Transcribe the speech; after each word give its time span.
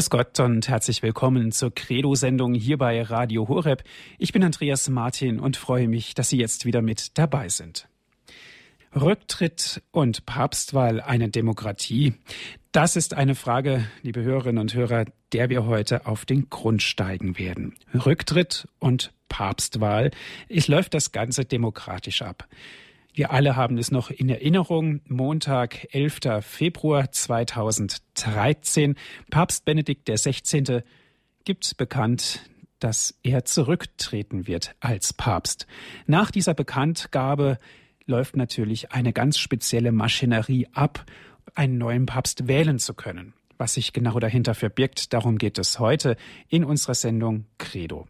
Grüß 0.00 0.08
Gott 0.08 0.40
und 0.40 0.66
herzlich 0.66 1.02
willkommen 1.02 1.52
zur 1.52 1.74
Credo-Sendung 1.74 2.54
hier 2.54 2.78
bei 2.78 3.02
Radio 3.02 3.48
Horeb. 3.48 3.82
Ich 4.16 4.32
bin 4.32 4.42
Andreas 4.42 4.88
Martin 4.88 5.38
und 5.38 5.58
freue 5.58 5.88
mich, 5.88 6.14
dass 6.14 6.30
Sie 6.30 6.38
jetzt 6.38 6.64
wieder 6.64 6.80
mit 6.80 7.18
dabei 7.18 7.50
sind. 7.50 7.86
Rücktritt 8.96 9.82
und 9.90 10.24
Papstwahl 10.24 11.02
eine 11.02 11.28
Demokratie? 11.28 12.14
Das 12.72 12.96
ist 12.96 13.12
eine 13.12 13.34
Frage, 13.34 13.84
liebe 14.00 14.22
Hörerinnen 14.22 14.62
und 14.62 14.72
Hörer, 14.72 15.04
der 15.34 15.50
wir 15.50 15.66
heute 15.66 16.06
auf 16.06 16.24
den 16.24 16.48
Grund 16.48 16.82
steigen 16.82 17.38
werden. 17.38 17.74
Rücktritt 17.92 18.68
und 18.78 19.12
Papstwahl. 19.28 20.12
Es 20.48 20.66
läuft 20.66 20.94
das 20.94 21.12
Ganze 21.12 21.44
demokratisch 21.44 22.22
ab. 22.22 22.48
Wir 23.20 23.32
alle 23.32 23.54
haben 23.54 23.76
es 23.76 23.90
noch 23.90 24.08
in 24.08 24.30
Erinnerung. 24.30 25.02
Montag, 25.06 25.88
11. 25.92 26.40
Februar 26.40 27.12
2013. 27.12 28.94
Papst 29.28 29.66
Benedikt 29.66 30.08
XVI. 30.08 30.80
gibt 31.44 31.76
bekannt, 31.76 32.48
dass 32.78 33.18
er 33.22 33.44
zurücktreten 33.44 34.46
wird 34.46 34.74
als 34.80 35.12
Papst. 35.12 35.66
Nach 36.06 36.30
dieser 36.30 36.54
Bekanntgabe 36.54 37.58
läuft 38.06 38.36
natürlich 38.36 38.92
eine 38.92 39.12
ganz 39.12 39.36
spezielle 39.36 39.92
Maschinerie 39.92 40.68
ab, 40.72 41.04
einen 41.54 41.76
neuen 41.76 42.06
Papst 42.06 42.48
wählen 42.48 42.78
zu 42.78 42.94
können. 42.94 43.34
Was 43.60 43.74
sich 43.74 43.92
genau 43.92 44.18
dahinter 44.18 44.54
verbirgt, 44.54 45.12
darum 45.12 45.36
geht 45.36 45.58
es 45.58 45.78
heute 45.78 46.16
in 46.48 46.64
unserer 46.64 46.94
Sendung 46.94 47.44
Credo. 47.58 48.08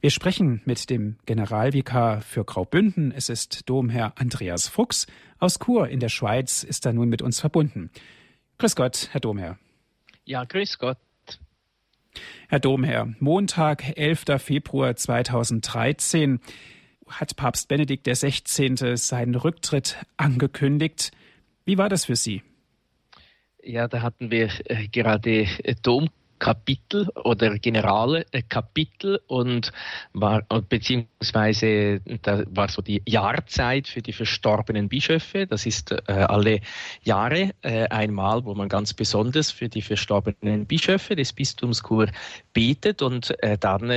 Wir 0.00 0.08
sprechen 0.08 0.62
mit 0.64 0.88
dem 0.88 1.18
Generalvikar 1.26 2.22
für 2.22 2.46
Graubünden. 2.46 3.12
Es 3.12 3.28
ist 3.28 3.68
Domherr 3.68 4.14
Andreas 4.16 4.68
Fuchs. 4.68 5.06
Aus 5.38 5.58
Chur 5.58 5.90
in 5.90 6.00
der 6.00 6.08
Schweiz 6.08 6.62
ist 6.62 6.86
er 6.86 6.94
nun 6.94 7.10
mit 7.10 7.20
uns 7.20 7.40
verbunden. 7.40 7.90
Grüß 8.56 8.74
Gott, 8.74 9.10
Herr 9.12 9.20
Domherr. 9.20 9.58
Ja, 10.24 10.44
grüß 10.44 10.78
Gott. 10.78 10.96
Herr 12.48 12.60
Domherr, 12.60 13.12
Montag, 13.18 13.98
11. 13.98 14.24
Februar 14.38 14.96
2013 14.96 16.40
hat 17.06 17.36
Papst 17.36 17.68
Benedikt 17.68 18.08
XVI. 18.08 18.96
seinen 18.96 19.34
Rücktritt 19.34 19.98
angekündigt. 20.16 21.10
Wie 21.66 21.76
war 21.76 21.90
das 21.90 22.06
für 22.06 22.16
Sie? 22.16 22.42
Ja, 23.66 23.88
da 23.88 24.00
hatten 24.00 24.30
wir 24.30 24.48
äh, 24.66 24.86
gerade 24.86 25.40
äh, 25.64 25.74
Dom 25.82 26.08
Kapitel 26.38 27.08
oder 27.24 27.58
generale 27.58 28.26
äh, 28.30 28.42
und 29.26 29.72
war 30.12 30.42
beziehungsweise 30.68 32.00
da 32.22 32.44
war 32.48 32.68
so 32.68 32.82
die 32.82 33.02
Jahrzeit 33.06 33.88
für 33.88 34.02
die 34.02 34.12
verstorbenen 34.12 34.88
Bischöfe. 34.88 35.46
Das 35.46 35.66
ist 35.66 35.92
äh, 35.92 36.12
alle 36.12 36.60
Jahre 37.02 37.54
äh, 37.62 37.88
einmal, 37.88 38.44
wo 38.44 38.54
man 38.54 38.68
ganz 38.68 38.92
besonders 38.92 39.50
für 39.50 39.68
die 39.68 39.82
verstorbenen 39.82 40.66
Bischöfe 40.66 41.16
des 41.16 41.32
Bistums 41.32 41.82
Chur 41.82 42.08
betet 42.52 43.02
und 43.02 43.42
äh, 43.42 43.58
dann 43.58 43.88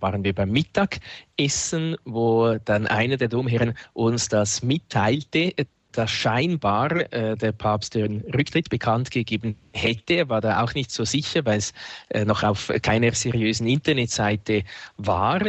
waren 0.00 0.22
wir 0.22 0.34
beim 0.34 0.50
Mittagessen, 0.50 1.96
wo 2.04 2.58
dann 2.64 2.86
einer 2.86 3.16
der 3.16 3.28
Domherren 3.28 3.74
uns 3.92 4.28
das 4.28 4.62
mitteilte, 4.62 5.52
dass 5.94 6.10
scheinbar 6.10 7.12
äh, 7.12 7.36
der 7.36 7.52
Papst 7.52 7.94
den 7.94 8.20
Rücktritt 8.34 8.70
bekannt 8.70 9.10
gegeben 9.10 9.56
hätte. 9.72 10.14
Er 10.14 10.28
war 10.28 10.40
da 10.40 10.62
auch 10.62 10.74
nicht 10.74 10.90
so 10.90 11.04
sicher, 11.04 11.44
weil 11.44 11.58
es 11.58 11.72
äh, 12.10 12.24
noch 12.24 12.42
auf 12.42 12.70
keiner 12.82 13.12
seriösen 13.12 13.66
Internetseite 13.66 14.64
war. 14.96 15.40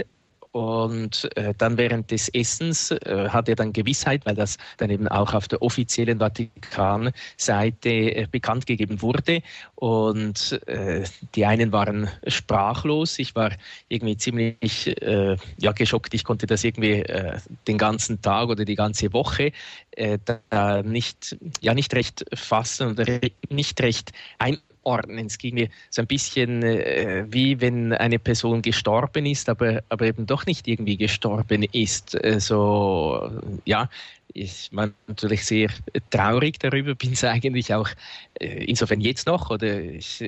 Und 0.55 1.29
äh, 1.35 1.53
dann 1.57 1.77
während 1.77 2.11
des 2.11 2.29
Essens 2.29 2.89
äh, 2.89 3.27
hat 3.27 3.49
er 3.49 3.57
dann 3.57 3.73
Gewissheit, 3.73 4.25
weil 4.25 4.35
das 4.35 4.57
dann 4.77 4.89
eben 4.89 5.05
auch 5.09 5.33
auf 5.33 5.49
der 5.49 5.61
offiziellen 5.61 6.19
Vatikan-Seite 6.19 7.89
äh, 7.89 8.27
bekannt 8.31 8.65
gegeben 8.65 9.01
wurde. 9.01 9.41
Und 9.75 10.61
äh, 10.67 11.03
die 11.35 11.45
einen 11.45 11.73
waren 11.73 12.07
sprachlos. 12.27 13.19
Ich 13.19 13.35
war 13.35 13.51
irgendwie 13.89 14.15
ziemlich 14.15 14.87
äh, 15.01 15.35
ja, 15.57 15.73
geschockt. 15.73 16.13
Ich 16.13 16.23
konnte 16.23 16.47
das 16.47 16.63
irgendwie 16.63 17.01
äh, 17.01 17.37
den 17.67 17.77
ganzen 17.77 18.21
Tag 18.21 18.47
oder 18.47 18.63
die 18.63 18.75
ganze 18.75 19.11
Woche 19.11 19.51
äh, 19.91 20.19
da 20.23 20.83
nicht, 20.83 21.35
ja, 21.59 21.73
nicht 21.73 21.93
recht 21.93 22.23
fassen 22.33 22.91
oder 22.91 23.19
nicht 23.49 23.81
recht 23.81 24.13
ein 24.39 24.57
ordnen. 24.85 25.25
Es 25.25 25.37
ging 25.37 25.55
mir 25.55 25.69
so 25.89 26.01
ein 26.01 26.07
bisschen 26.07 26.63
äh, 26.63 27.25
wie 27.29 27.59
wenn 27.59 27.93
eine 27.93 28.19
Person 28.19 28.61
gestorben 28.61 29.25
ist, 29.25 29.49
aber, 29.49 29.83
aber 29.89 30.05
eben 30.05 30.25
doch 30.25 30.45
nicht 30.45 30.67
irgendwie 30.67 30.97
gestorben 30.97 31.63
ist. 31.63 32.15
Äh, 32.23 32.39
so, 32.39 33.29
ja, 33.65 33.89
ich 34.33 34.69
war 34.71 34.89
natürlich 35.07 35.45
sehr 35.45 35.69
traurig 36.09 36.59
darüber, 36.59 36.95
bin 36.95 37.13
es 37.13 37.23
eigentlich 37.23 37.73
auch 37.73 37.89
äh, 38.39 38.65
insofern 38.65 39.01
jetzt 39.01 39.27
noch 39.27 39.49
oder 39.49 39.79
ich 39.79 40.23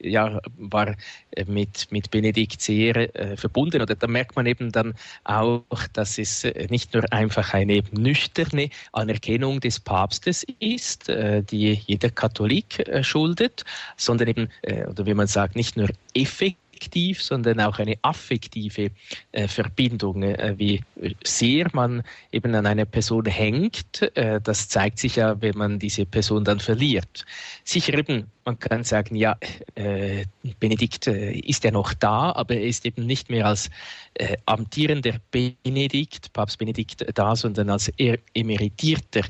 ja, 0.00 0.40
war 0.56 0.94
äh, 1.32 1.44
mit, 1.46 1.90
mit 1.90 2.10
Benedikt 2.10 2.60
sehr 2.60 3.14
äh, 3.14 3.36
verbunden. 3.36 3.82
Oder 3.82 3.94
da 3.94 4.06
merkt 4.06 4.36
man 4.36 4.46
eben 4.46 4.72
dann 4.72 4.94
auch, 5.24 5.62
dass 5.92 6.18
es 6.18 6.44
äh, 6.44 6.66
nicht 6.70 6.94
nur 6.94 7.10
einfach 7.12 7.54
eine 7.54 7.82
nüchterne 7.92 8.70
Anerkennung 8.92 9.60
des 9.60 9.80
Papstes 9.80 10.44
ist, 10.58 11.08
äh, 11.08 11.42
die 11.42 11.80
jeder 11.86 12.10
Katholik 12.10 12.80
äh, 12.88 13.02
schuldet, 13.02 13.64
sondern 13.96 14.28
eben, 14.28 14.48
äh, 14.62 14.86
oder 14.86 15.06
wie 15.06 15.14
man 15.14 15.26
sagt, 15.26 15.56
nicht 15.56 15.76
nur 15.76 15.88
effektiv, 16.14 16.61
subjektiv, 16.82 17.22
sondern 17.22 17.60
auch 17.60 17.78
eine 17.78 17.96
affektive 18.02 18.90
äh, 19.32 19.48
Verbindung, 19.48 20.22
äh, 20.22 20.54
wie 20.56 20.80
sehr 21.24 21.68
man 21.72 22.02
eben 22.32 22.54
an 22.54 22.66
einer 22.66 22.84
Person 22.84 23.26
hängt. 23.26 24.02
Äh, 24.16 24.40
das 24.40 24.68
zeigt 24.68 24.98
sich 24.98 25.16
ja, 25.16 25.40
wenn 25.40 25.56
man 25.56 25.78
diese 25.78 26.06
Person 26.06 26.44
dann 26.44 26.60
verliert. 26.60 27.24
Sicher 27.64 27.94
eben, 27.94 28.26
man 28.44 28.58
kann 28.58 28.84
sagen, 28.84 29.16
ja, 29.16 29.36
äh, 29.74 30.24
Benedikt 30.58 31.06
äh, 31.06 31.32
ist 31.32 31.64
ja 31.64 31.70
noch 31.70 31.94
da, 31.94 32.32
aber 32.32 32.54
er 32.54 32.66
ist 32.66 32.84
eben 32.84 33.06
nicht 33.06 33.30
mehr 33.30 33.46
als 33.46 33.70
äh, 34.14 34.36
amtierender 34.46 35.14
Benedikt, 35.30 36.32
Papst 36.32 36.58
Benedikt 36.58 37.04
da, 37.14 37.36
sondern 37.36 37.70
als 37.70 37.88
er 37.96 38.18
emeritierter, 38.34 39.22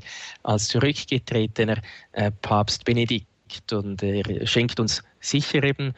als 0.43 0.69
zurückgetretener 0.69 1.79
Papst 2.43 2.85
Benedikt. 2.85 3.27
Und 3.73 4.03
er 4.03 4.47
schenkt 4.47 4.81
uns 4.81 5.03
sicher 5.21 5.63
eben 5.63 5.95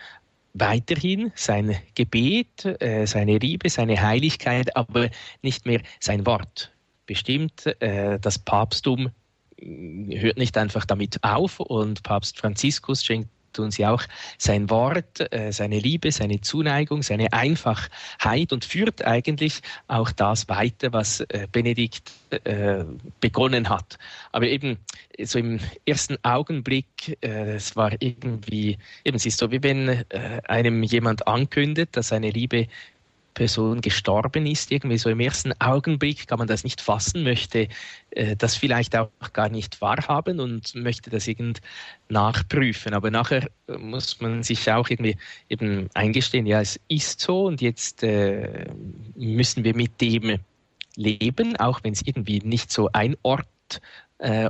weiterhin 0.54 1.32
sein 1.34 1.76
Gebet, 1.94 2.64
äh, 2.80 3.06
seine 3.06 3.38
Liebe, 3.38 3.68
seine 3.68 4.00
Heiligkeit, 4.00 4.76
aber 4.76 5.10
nicht 5.42 5.66
mehr 5.66 5.80
sein 6.00 6.24
Wort. 6.26 6.72
Bestimmt, 7.06 7.66
äh, 7.80 8.18
das 8.20 8.38
Papsttum 8.38 9.10
äh, 9.56 10.20
hört 10.20 10.38
nicht 10.38 10.56
einfach 10.56 10.86
damit 10.86 11.22
auf 11.22 11.60
und 11.60 12.02
Papst 12.04 12.38
Franziskus 12.38 13.04
schenkt 13.04 13.33
uns 13.62 13.78
ja 13.78 13.92
auch 13.92 14.02
sein 14.38 14.70
Wort, 14.70 15.32
äh, 15.32 15.52
seine 15.52 15.78
Liebe, 15.78 16.12
seine 16.12 16.40
Zuneigung, 16.40 17.02
seine 17.02 17.32
Einfachheit 17.32 18.52
und 18.52 18.64
führt 18.64 19.04
eigentlich 19.04 19.60
auch 19.88 20.10
das 20.12 20.48
weiter, 20.48 20.92
was 20.92 21.20
äh, 21.20 21.46
Benedikt 21.50 22.12
äh, 22.30 22.84
begonnen 23.20 23.68
hat. 23.68 23.98
Aber 24.32 24.46
eben 24.46 24.78
so 25.22 25.38
im 25.38 25.60
ersten 25.86 26.16
Augenblick, 26.24 27.16
es 27.20 27.76
war 27.76 27.92
irgendwie, 28.00 28.78
eben 29.04 29.16
es 29.16 29.24
ist 29.26 29.38
so, 29.38 29.52
wie 29.52 29.62
wenn 29.62 30.04
einem 30.48 30.82
jemand 30.82 31.28
ankündet, 31.28 31.96
dass 31.96 32.08
seine 32.08 32.30
Liebe 32.30 32.66
Person 33.34 33.80
gestorben 33.80 34.46
ist, 34.46 34.70
irgendwie 34.70 34.98
so 34.98 35.10
im 35.10 35.20
ersten 35.20 35.52
Augenblick 35.60 36.26
kann 36.28 36.38
man 36.38 36.48
das 36.48 36.64
nicht 36.64 36.80
fassen, 36.80 37.24
möchte 37.24 37.68
äh, 38.10 38.36
das 38.36 38.54
vielleicht 38.56 38.96
auch 38.96 39.10
gar 39.32 39.48
nicht 39.48 39.80
wahrhaben 39.80 40.40
und 40.40 40.74
möchte 40.74 41.10
das 41.10 41.26
irgend 41.26 41.60
nachprüfen. 42.08 42.94
Aber 42.94 43.10
nachher 43.10 43.50
äh, 43.66 43.76
muss 43.76 44.20
man 44.20 44.42
sich 44.42 44.70
auch 44.70 44.88
irgendwie 44.88 45.16
eben 45.48 45.88
eingestehen, 45.94 46.46
ja, 46.46 46.60
es 46.60 46.80
ist 46.88 47.20
so 47.20 47.46
und 47.46 47.60
jetzt 47.60 48.02
äh, 48.02 48.66
müssen 49.16 49.64
wir 49.64 49.74
mit 49.74 50.00
dem 50.00 50.38
leben, 50.96 51.56
auch 51.56 51.80
wenn 51.82 51.92
es 51.92 52.02
irgendwie 52.06 52.38
nicht 52.38 52.70
so 52.72 52.88
ein 52.92 53.16
Ort 53.22 53.46
äh, 54.18 54.48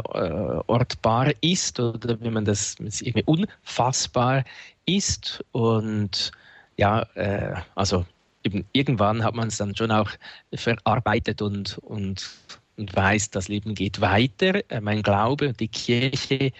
ortbar 0.66 1.32
ist 1.40 1.80
oder 1.80 2.20
wenn 2.20 2.34
man 2.34 2.44
das 2.44 2.76
irgendwie 2.78 3.24
unfassbar 3.24 4.44
ist 4.84 5.42
und 5.52 6.32
ja, 6.76 7.02
äh, 7.14 7.54
also 7.74 8.04
eben 8.44 8.66
irgendwann 8.72 9.24
hat 9.24 9.34
man 9.34 9.48
es 9.48 9.56
dann 9.56 9.74
schon 9.74 9.90
auch 9.90 10.10
verarbeitet 10.54 11.42
und, 11.42 11.78
und, 11.78 12.30
und 12.76 12.94
weiß, 12.94 13.30
das 13.30 13.48
Leben 13.48 13.74
geht 13.74 14.00
weiter. 14.00 14.70
Äh, 14.70 14.80
mein 14.80 15.02
Glaube 15.02 15.48
und 15.48 15.60
die 15.60 15.68
Kirche 15.68 16.52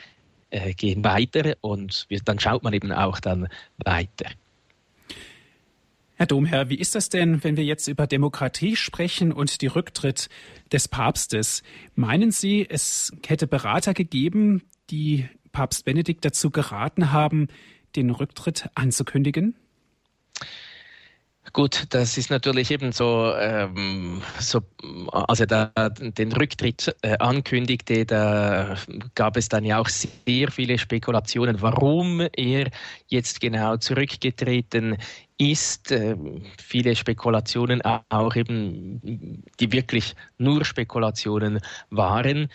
äh, 0.50 0.74
gehen 0.74 1.04
weiter 1.04 1.56
und 1.60 2.06
dann 2.24 2.38
schaut 2.40 2.62
man 2.62 2.72
eben 2.72 2.90
auch 2.92 3.20
dann 3.20 3.48
weiter. 3.78 4.26
Herr 6.16 6.26
Domherr, 6.26 6.68
wie 6.68 6.76
ist 6.76 6.94
das 6.94 7.08
denn, 7.08 7.42
wenn 7.42 7.56
wir 7.56 7.64
jetzt 7.64 7.88
über 7.88 8.06
Demokratie 8.06 8.76
sprechen 8.76 9.32
und 9.32 9.60
die 9.62 9.66
Rücktritt 9.66 10.28
des 10.72 10.86
Papstes? 10.86 11.64
Meinen 11.96 12.30
Sie, 12.30 12.64
es 12.68 13.12
hätte 13.26 13.48
Berater 13.48 13.94
gegeben, 13.94 14.62
die 14.90 15.28
Papst 15.50 15.84
Benedikt 15.84 16.24
dazu 16.24 16.50
geraten 16.50 17.10
haben, 17.10 17.48
den 17.96 18.10
Rücktritt 18.10 18.68
anzukündigen? 18.76 19.56
Gut, 21.52 21.84
das 21.90 22.16
ist 22.16 22.30
natürlich 22.30 22.70
eben 22.70 22.90
so, 22.92 23.32
ähm, 23.38 24.22
so 24.40 24.62
als 25.12 25.40
er 25.40 25.46
da 25.46 25.70
den 25.90 26.32
Rücktritt 26.32 26.96
äh, 27.02 27.18
ankündigte, 27.18 28.06
da 28.06 28.76
gab 29.14 29.36
es 29.36 29.48
dann 29.50 29.64
ja 29.64 29.78
auch 29.78 29.88
sehr 29.88 30.50
viele 30.50 30.78
Spekulationen, 30.78 31.60
warum 31.60 32.26
er 32.34 32.70
jetzt 33.08 33.40
genau 33.40 33.76
zurückgetreten 33.76 34.96
ist. 35.44 35.92
Äh, 35.92 36.16
viele 36.58 36.96
Spekulationen 36.96 37.82
auch 37.82 38.36
eben, 38.36 39.42
die 39.60 39.72
wirklich 39.72 40.14
nur 40.38 40.64
Spekulationen 40.64 41.60
waren. 41.90 42.48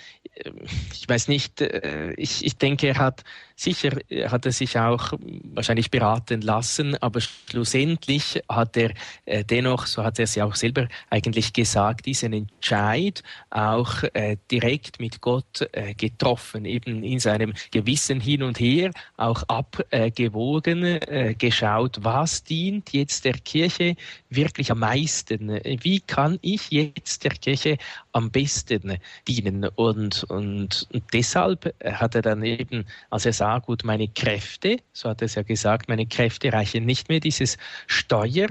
Ich 0.93 1.07
weiß 1.07 1.27
nicht, 1.27 1.61
äh, 1.61 2.13
ich, 2.13 2.45
ich 2.45 2.57
denke, 2.57 2.87
er 2.87 2.97
hat 2.97 3.23
sicher, 3.55 3.91
hat 4.27 4.45
er 4.45 4.51
sich 4.51 4.77
auch 4.77 5.13
wahrscheinlich 5.53 5.91
beraten 5.91 6.41
lassen, 6.41 6.95
aber 7.01 7.19
schlussendlich 7.19 8.41
hat 8.47 8.77
er 8.77 8.91
äh, 9.25 9.43
dennoch, 9.43 9.85
so 9.85 10.03
hat 10.03 10.17
er 10.17 10.23
es 10.23 10.35
ja 10.35 10.45
auch 10.45 10.55
selber 10.55 10.87
eigentlich 11.09 11.51
gesagt, 11.51 12.05
diesen 12.05 12.33
Entscheid 12.33 13.21
auch 13.49 14.03
direkt 14.51 14.99
mit 14.99 15.21
Gott 15.21 15.67
getroffen, 15.97 16.65
eben 16.65 17.03
in 17.03 17.19
seinem 17.19 17.53
Gewissen 17.71 18.19
hin 18.19 18.43
und 18.43 18.59
her, 18.59 18.91
auch 19.17 19.43
abgewogen, 19.43 20.99
geschaut, 21.37 21.97
was 22.01 22.43
dient 22.43 22.78
jetzt 22.91 23.25
der 23.25 23.33
Kirche 23.33 23.95
wirklich 24.29 24.71
am 24.71 24.79
meisten? 24.79 25.49
Wie 25.81 25.99
kann 25.99 26.39
ich 26.41 26.69
jetzt 26.71 27.23
der 27.23 27.31
Kirche 27.31 27.77
am 28.11 28.31
besten 28.31 28.97
dienen? 29.27 29.65
Und, 29.75 30.23
und, 30.25 30.87
und 30.91 31.03
deshalb 31.13 31.73
hat 31.83 32.15
er 32.15 32.21
dann 32.21 32.43
eben, 32.43 32.85
als 33.09 33.25
er 33.25 33.33
sah, 33.33 33.59
gut, 33.59 33.83
meine 33.83 34.07
Kräfte, 34.07 34.77
so 34.93 35.09
hat 35.09 35.21
er 35.21 35.25
es 35.25 35.35
ja 35.35 35.43
gesagt, 35.43 35.89
meine 35.89 36.05
Kräfte 36.05 36.51
reichen 36.53 36.85
nicht 36.85 37.09
mehr, 37.09 37.19
dieses 37.19 37.57
Steuer 37.87 38.47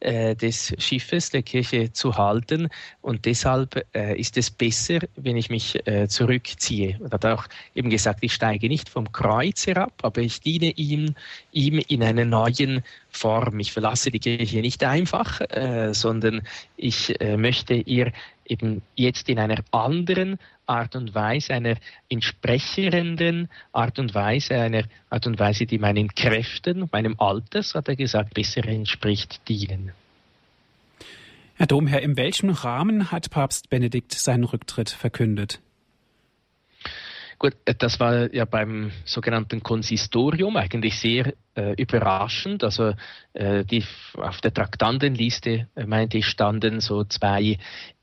des 0.00 0.74
Schiffes 0.78 1.30
der 1.30 1.42
Kirche 1.42 1.92
zu 1.92 2.16
halten. 2.16 2.68
Und 3.00 3.24
deshalb 3.24 3.84
äh, 3.94 4.18
ist 4.18 4.36
es 4.36 4.50
besser, 4.50 5.00
wenn 5.16 5.36
ich 5.36 5.50
mich 5.50 5.86
äh, 5.86 6.08
zurückziehe. 6.08 6.98
Er 7.02 7.10
hat 7.10 7.26
auch 7.26 7.46
eben 7.74 7.90
gesagt, 7.90 8.20
ich 8.22 8.34
steige 8.34 8.68
nicht 8.68 8.88
vom 8.88 9.10
Kreuz 9.12 9.66
herab, 9.66 9.92
aber 10.02 10.20
ich 10.20 10.40
diene 10.40 10.70
ihm, 10.70 11.14
ihm 11.52 11.82
in 11.88 12.02
einer 12.02 12.24
neuen 12.24 12.82
Form. 13.10 13.58
Ich 13.58 13.72
verlasse 13.72 14.10
die 14.10 14.20
Kirche 14.20 14.60
nicht 14.60 14.84
einfach, 14.84 15.40
äh, 15.40 15.92
sondern 15.92 16.42
ich 16.76 17.20
äh, 17.20 17.36
möchte 17.36 17.74
ihr 17.74 18.12
eben 18.48 18.82
jetzt 18.94 19.28
in 19.28 19.38
einer 19.38 19.62
anderen 19.70 20.38
Art 20.66 20.96
und 20.96 21.14
Weise, 21.14 21.54
einer 21.54 21.76
entsprechenden 22.08 23.48
Art 23.72 23.98
und 23.98 24.14
Weise, 24.14 24.54
einer 24.54 24.84
Art 25.10 25.26
und 25.26 25.38
Weise, 25.38 25.66
die 25.66 25.78
meinen 25.78 26.14
Kräften, 26.14 26.88
meinem 26.92 27.14
Alter, 27.18 27.62
so 27.62 27.78
hat 27.78 27.88
er 27.88 27.96
gesagt, 27.96 28.34
besser 28.34 28.66
entspricht, 28.66 29.48
dienen. 29.48 29.92
Herr 31.54 31.66
Domherr, 31.66 32.02
in 32.02 32.16
welchem 32.16 32.50
Rahmen 32.50 33.10
hat 33.10 33.30
Papst 33.30 33.68
Benedikt 33.68 34.12
seinen 34.12 34.44
Rücktritt 34.44 34.90
verkündet? 34.90 35.60
Gut, 37.38 37.54
das 37.64 38.00
war 38.00 38.34
ja 38.34 38.44
beim 38.44 38.90
sogenannten 39.04 39.62
Konsistorium 39.62 40.56
eigentlich 40.56 40.98
sehr 40.98 41.34
äh, 41.54 41.74
überraschend. 41.80 42.64
Also 42.64 42.94
äh, 43.32 43.64
die 43.64 43.84
auf 44.14 44.40
der 44.40 44.52
Traktandenliste, 44.52 45.68
äh, 45.76 45.86
meinte 45.86 46.18
ich, 46.18 46.26
standen 46.26 46.80
so 46.80 47.04
zwei 47.04 47.58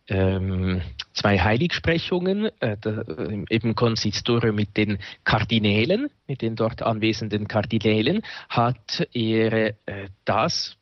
ähm, 0.07 0.81
zwei 1.13 1.39
Heiligsprechungen, 1.39 2.49
äh, 2.59 2.77
da, 2.79 3.03
eben 3.49 3.75
Konsistorium 3.75 4.55
mit 4.55 4.77
den 4.77 4.99
Kardinälen, 5.23 6.09
mit 6.27 6.41
den 6.41 6.55
dort 6.55 6.81
anwesenden 6.81 7.47
Kardinälen, 7.47 8.21
hat 8.49 9.07
er 9.13 9.73
äh, 9.85 10.09
das 10.25 10.77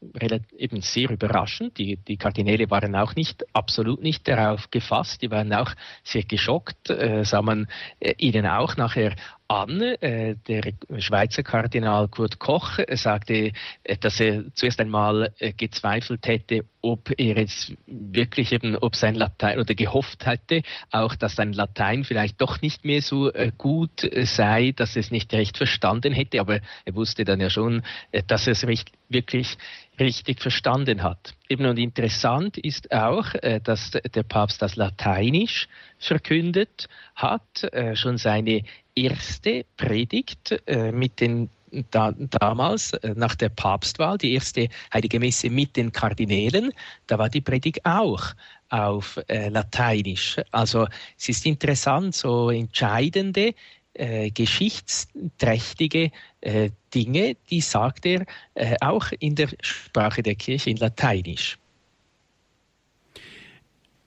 eben 0.58 0.82
sehr 0.82 1.10
überraschend. 1.10 1.78
Die, 1.78 1.98
die 1.98 2.18
Kardinäle 2.18 2.70
waren 2.70 2.96
auch 2.96 3.16
nicht, 3.16 3.46
absolut 3.54 4.02
nicht 4.02 4.28
darauf 4.28 4.72
gefasst, 4.72 5.22
die 5.22 5.32
waren 5.32 5.54
auch 5.54 5.72
sehr 6.04 6.24
geschockt, 6.24 6.90
äh, 6.90 7.24
sah 7.26 7.42
man 7.42 7.68
äh, 8.00 8.14
ihnen 8.18 8.46
auch 8.46 8.78
nachher 8.78 9.16
an. 9.54 9.82
Äh, 9.82 10.36
der 10.48 10.74
Schweizer 11.00 11.44
Kardinal 11.44 12.08
Kurt 12.08 12.40
Koch 12.40 12.80
sagte, 12.92 13.52
äh, 13.84 13.98
dass 13.98 14.20
er 14.20 14.46
zuerst 14.56 14.80
einmal 14.80 15.34
äh, 15.40 15.54
gezweifelt 15.54 16.28
hätte, 16.28 16.66
ob 16.82 17.12
er 17.18 17.38
jetzt 17.38 17.74
wirklich 17.86 18.52
eben, 18.52 18.76
ob 18.76 18.96
sein 18.96 19.16
Latein 19.16 19.60
oder 19.60 19.74
gehofft 19.76 20.26
hätte, 20.26 20.64
auch 20.92 21.16
dass 21.16 21.36
sein 21.36 21.54
Latein 21.54 22.04
vielleicht 22.04 22.42
doch 22.42 22.62
nicht 22.62 22.84
mehr 22.84 23.02
so 23.02 23.32
gut 23.58 24.10
sei, 24.24 24.74
dass 24.76 24.98
es 24.98 25.10
nicht 25.10 25.32
recht 25.34 25.58
verstanden 25.58 26.14
hätte, 26.14 26.40
aber 26.40 26.60
er 26.86 26.96
wusste 26.96 27.26
dann 27.26 27.40
ja 27.40 27.50
schon, 27.50 27.84
dass 28.28 28.48
er 28.48 28.54
es 28.54 28.66
wirklich 29.10 29.58
richtig 30.00 30.42
verstanden 30.42 31.04
hat. 31.04 31.34
Eben 31.50 31.66
und 31.66 31.78
interessant 31.78 32.58
ist 32.58 32.92
auch, 32.92 33.34
dass 33.64 33.92
der 33.92 34.24
Papst 34.24 34.62
das 34.62 34.76
Lateinisch 34.76 35.68
verkündet 36.00 36.88
hat, 37.16 37.70
schon 37.96 38.18
seine 38.18 38.64
erste 38.96 39.66
Predigt 39.78 40.62
äh, 40.68 40.92
mit 40.92 41.20
den 41.20 41.50
da, 41.90 42.12
damals 42.12 42.94
äh, 42.94 43.14
nach 43.16 43.34
der 43.34 43.50
Papstwahl, 43.50 44.20
die 44.20 44.34
erste 44.34 44.70
Heilige 44.94 45.20
Messe 45.20 45.50
mit 45.50 45.76
den 45.76 45.92
Kardinälen, 45.92 46.72
da 47.08 47.18
war 47.18 47.30
die 47.30 47.42
Predigt 47.42 47.84
auch 47.84 48.22
auf 48.70 49.20
äh, 49.28 49.50
Lateinisch. 49.50 50.38
Also 50.52 50.88
es 51.18 51.30
ist 51.30 51.48
interessant, 51.48 52.14
so 52.14 52.52
entscheidende, 52.52 53.56
äh, 53.94 54.32
geschichtsträchtige 54.32 56.12
äh, 56.42 56.72
Dinge, 56.94 57.36
die 57.50 57.62
sagt 57.62 58.06
er 58.06 58.26
äh, 58.56 58.76
auch 58.82 59.12
in 59.20 59.36
der 59.36 59.50
Sprache 59.62 60.24
der 60.24 60.36
Kirche 60.36 60.70
in 60.70 60.78
Lateinisch. 60.78 61.58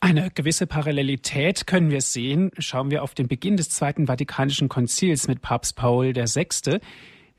Eine 0.00 0.30
gewisse 0.30 0.66
Parallelität 0.66 1.66
können 1.66 1.90
wir 1.90 2.00
sehen. 2.00 2.50
Schauen 2.58 2.90
wir 2.90 3.02
auf 3.02 3.14
den 3.14 3.28
Beginn 3.28 3.56
des 3.56 3.70
Zweiten 3.70 4.06
Vatikanischen 4.06 4.68
Konzils 4.68 5.26
mit 5.26 5.40
Papst 5.40 5.74
Paul 5.74 6.14
VI., 6.14 6.80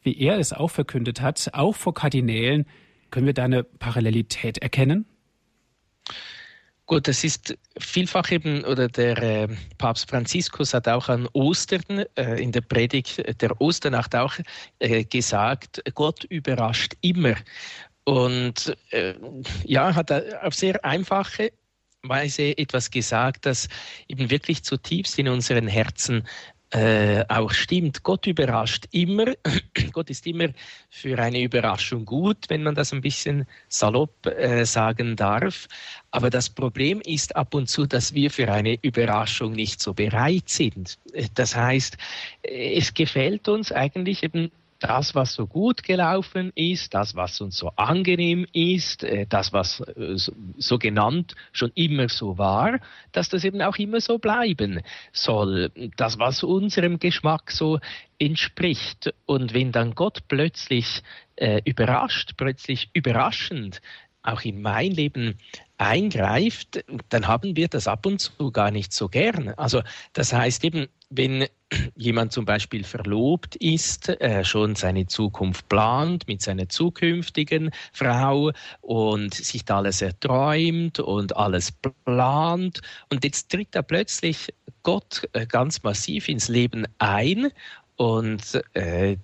wie 0.04 0.18
er 0.18 0.40
es 0.40 0.54
auch 0.54 0.70
verkündet 0.70 1.22
hat, 1.22 1.50
auch 1.54 1.76
vor 1.76 1.94
Kardinälen. 1.94 2.66
Können 3.12 3.26
wir 3.26 3.34
da 3.34 3.46
eine 3.46 3.64
Parallelität 3.64 4.58
erkennen? 4.58 5.06
Gut, 6.88 7.10
das 7.10 7.26
ist 7.26 7.58
vielfach 7.78 8.32
eben, 8.32 8.64
oder 8.64 8.88
der 8.88 9.18
äh, 9.18 9.48
Papst 9.78 10.10
Franziskus 10.10 10.74
hat 10.74 10.88
auch 10.88 11.10
an 11.10 11.28
Ostern 11.34 12.06
äh, 12.16 12.42
in 12.42 12.54
der 12.54 12.62
Predigt 12.62 13.22
der 13.42 13.60
Osternacht 13.60 14.16
auch 14.16 14.34
äh, 14.80 15.04
gesagt, 15.04 15.84
Gott 15.96 16.24
überrascht 16.24 16.94
immer. 17.02 17.36
Und 18.06 18.74
äh, 18.92 19.16
ja, 19.66 19.94
hat 19.94 20.12
auf 20.42 20.56
sehr 20.56 20.84
einfache 20.86 21.52
Weise 22.04 22.58
etwas 22.58 22.90
gesagt, 22.90 23.46
das 23.46 23.68
eben 24.08 24.30
wirklich 24.30 24.64
zutiefst 24.64 25.20
in 25.20 25.28
unseren 25.28 25.68
Herzen 25.68 26.26
äh, 26.72 27.24
auch 27.30 27.52
stimmt. 27.52 28.04
Gott 28.04 28.28
überrascht 28.28 28.88
immer. 28.92 29.34
Gott 29.94 30.10
ist 30.10 30.28
immer 30.28 30.50
für 30.90 31.18
eine 31.18 31.42
Überraschung 31.42 32.04
gut, 32.04 32.38
wenn 32.50 32.64
man 32.64 32.76
das 32.76 32.92
ein 32.92 33.02
bisschen 33.02 33.48
salopp 33.70 34.26
äh, 34.26 34.66
sagen 34.66 35.16
darf. 35.16 35.68
Aber 36.12 36.30
das 36.30 36.50
Problem 36.50 37.02
ist 37.06 37.36
ab 37.36 37.54
und 37.54 37.70
zu, 37.70 37.86
dass 37.86 38.14
wir 38.14 38.32
für 38.32 38.52
eine 38.52 38.78
Überraschung 38.82 39.54
nicht 39.54 39.82
so 39.82 39.94
bereit 39.94 40.50
sind. 40.50 40.98
Das 41.36 41.56
heißt, 41.56 41.98
es 42.44 42.94
gefällt 42.94 43.48
uns 43.48 43.72
eigentlich 43.72 44.24
eben 44.24 44.52
das, 44.80 45.16
was 45.16 45.34
so 45.34 45.48
gut 45.48 45.84
gelaufen 45.84 46.52
ist, 46.56 46.94
das, 46.94 47.16
was 47.16 47.42
uns 47.42 47.58
so 47.58 47.72
angenehm 47.76 48.46
ist, 48.54 49.04
äh, 49.04 49.26
das, 49.28 49.54
was 49.54 49.80
äh, 49.80 50.16
so 50.58 50.78
genannt 50.78 51.36
schon 51.52 51.72
immer 51.76 52.10
so 52.10 52.38
war, 52.38 52.80
dass 53.12 53.30
das 53.30 53.44
eben 53.44 53.62
auch 53.62 53.78
immer 53.78 54.02
so 54.02 54.18
bleiben 54.20 54.82
soll. 55.12 55.72
Das, 55.96 56.20
was 56.20 56.44
unserem 56.44 57.00
Geschmack 57.00 57.52
so 57.52 57.80
entspricht. 58.20 59.14
Und 59.26 59.54
wenn 59.54 59.72
dann 59.72 59.96
Gott 59.96 60.28
plötzlich 60.28 61.02
äh, 61.36 61.62
überrascht, 61.66 62.34
plötzlich 62.38 62.90
überraschend 62.94 63.82
auch 64.28 64.42
in 64.42 64.62
mein 64.62 64.92
Leben 64.92 65.38
eingreift, 65.78 66.84
dann 67.10 67.28
haben 67.28 67.56
wir 67.56 67.68
das 67.68 67.88
ab 67.88 68.06
und 68.06 68.20
zu 68.20 68.52
gar 68.52 68.72
nicht 68.72 68.94
so 68.94 69.08
gern. 69.08 69.50
Also 69.58 69.82
das 70.14 70.34
heißt 70.34 70.64
eben, 70.66 70.88
wenn 71.10 71.48
jemand 71.96 72.34
zum 72.34 72.46
Beispiel 72.46 72.84
verlobt 72.84 73.56
ist, 73.58 74.10
äh, 74.10 74.44
schon 74.44 74.76
seine 74.76 75.06
Zukunft 75.06 75.70
plant 75.70 76.28
mit 76.28 76.42
seiner 76.42 76.68
zukünftigen 76.68 77.72
Frau 77.94 78.52
und 78.82 79.34
sich 79.34 79.66
da 79.66 79.78
alles 79.78 80.02
erträumt 80.02 81.00
und 81.00 81.36
alles 81.36 81.72
plant 81.72 82.82
und 83.10 83.24
jetzt 83.24 83.52
tritt 83.52 83.70
da 83.72 83.82
plötzlich 83.82 84.54
Gott 84.84 85.28
äh, 85.34 85.46
ganz 85.46 85.84
massiv 85.84 86.28
ins 86.30 86.48
Leben 86.48 86.86
ein 86.98 87.52
und 87.98 88.62
äh, 88.76 89.18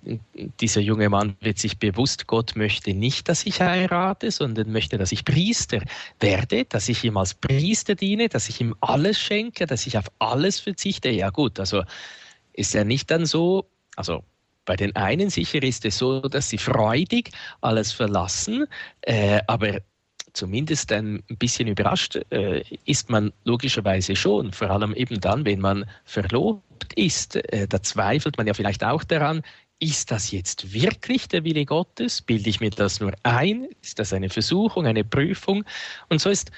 dieser 0.60 0.80
junge 0.80 1.08
Mann 1.08 1.36
wird 1.40 1.58
sich 1.58 1.78
bewusst, 1.78 2.26
Gott 2.26 2.56
möchte 2.56 2.92
nicht, 2.92 3.28
dass 3.28 3.46
ich 3.46 3.60
heirate, 3.60 4.32
sondern 4.32 4.72
möchte, 4.72 4.98
dass 4.98 5.12
ich 5.12 5.24
Priester 5.24 5.80
werde, 6.18 6.64
dass 6.64 6.88
ich 6.88 7.04
ihm 7.04 7.16
als 7.16 7.34
Priester 7.34 7.94
diene, 7.94 8.28
dass 8.28 8.48
ich 8.48 8.60
ihm 8.60 8.74
alles 8.80 9.16
schenke, 9.18 9.66
dass 9.66 9.86
ich 9.86 9.96
auf 9.96 10.10
alles 10.18 10.58
verzichte. 10.58 11.10
Ja 11.10 11.30
gut, 11.30 11.60
also 11.60 11.84
ist 12.52 12.74
er 12.74 12.84
nicht 12.84 13.12
dann 13.12 13.26
so, 13.26 13.70
also 13.94 14.24
bei 14.64 14.74
den 14.74 14.96
einen 14.96 15.30
sicher 15.30 15.62
ist 15.62 15.84
es 15.84 15.98
so, 15.98 16.20
dass 16.22 16.48
sie 16.48 16.58
freudig 16.58 17.30
alles 17.60 17.92
verlassen, 17.92 18.66
äh, 19.02 19.40
aber 19.46 19.82
zumindest 20.34 20.92
ein 20.92 21.22
bisschen 21.38 21.68
überrascht 21.68 22.18
äh, 22.30 22.62
ist 22.84 23.08
man 23.08 23.32
logischerweise 23.44 24.14
schon, 24.14 24.52
vor 24.52 24.70
allem 24.70 24.94
eben 24.94 25.20
dann, 25.20 25.44
wenn 25.44 25.60
man 25.60 25.86
verlobt 26.04 26.92
ist. 26.94 27.36
Äh, 27.36 27.66
da 27.66 27.82
zweifelt 27.82 28.36
man 28.36 28.46
ja 28.46 28.54
vielleicht 28.54 28.84
auch 28.84 29.04
daran, 29.04 29.42
ist 29.80 30.10
das 30.10 30.30
jetzt 30.30 30.72
wirklich 30.72 31.28
der 31.28 31.44
Wille 31.44 31.64
Gottes? 31.64 32.22
Bilde 32.22 32.48
ich 32.50 32.60
mir 32.60 32.70
das 32.70 33.00
nur 33.00 33.12
ein? 33.22 33.68
Ist 33.82 33.98
das 33.98 34.12
eine 34.12 34.28
Versuchung, 34.28 34.86
eine 34.86 35.04
Prüfung? 35.04 35.64
Und 36.08 36.20
so 36.20 36.30
ist 36.30 36.50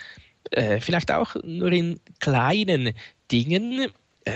äh, 0.50 0.80
vielleicht 0.80 1.10
auch 1.10 1.34
nur 1.42 1.72
in 1.72 2.00
kleinen 2.20 2.92
Dingen 3.30 3.90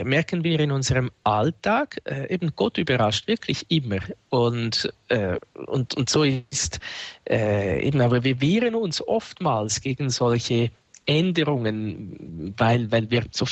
merken 0.04 0.44
wir 0.44 0.60
in 0.60 0.70
unserem 0.70 1.10
Alltag, 1.24 2.00
äh, 2.04 2.32
eben 2.32 2.52
Gott 2.54 2.78
überrascht 2.78 3.26
wirklich 3.26 3.66
immer. 3.68 3.98
Und, 4.28 4.92
äh, 5.08 5.38
und, 5.66 5.94
und 5.94 6.08
so 6.08 6.22
ist 6.22 6.80
äh, 7.28 7.86
eben, 7.86 8.00
aber 8.00 8.22
wir 8.22 8.40
wehren 8.40 8.74
uns 8.74 9.06
oftmals 9.06 9.80
gegen 9.80 10.10
solche 10.10 10.70
Änderungen, 11.06 12.54
weil, 12.56 12.90
weil 12.92 13.10
wir 13.10 13.24
so 13.30 13.46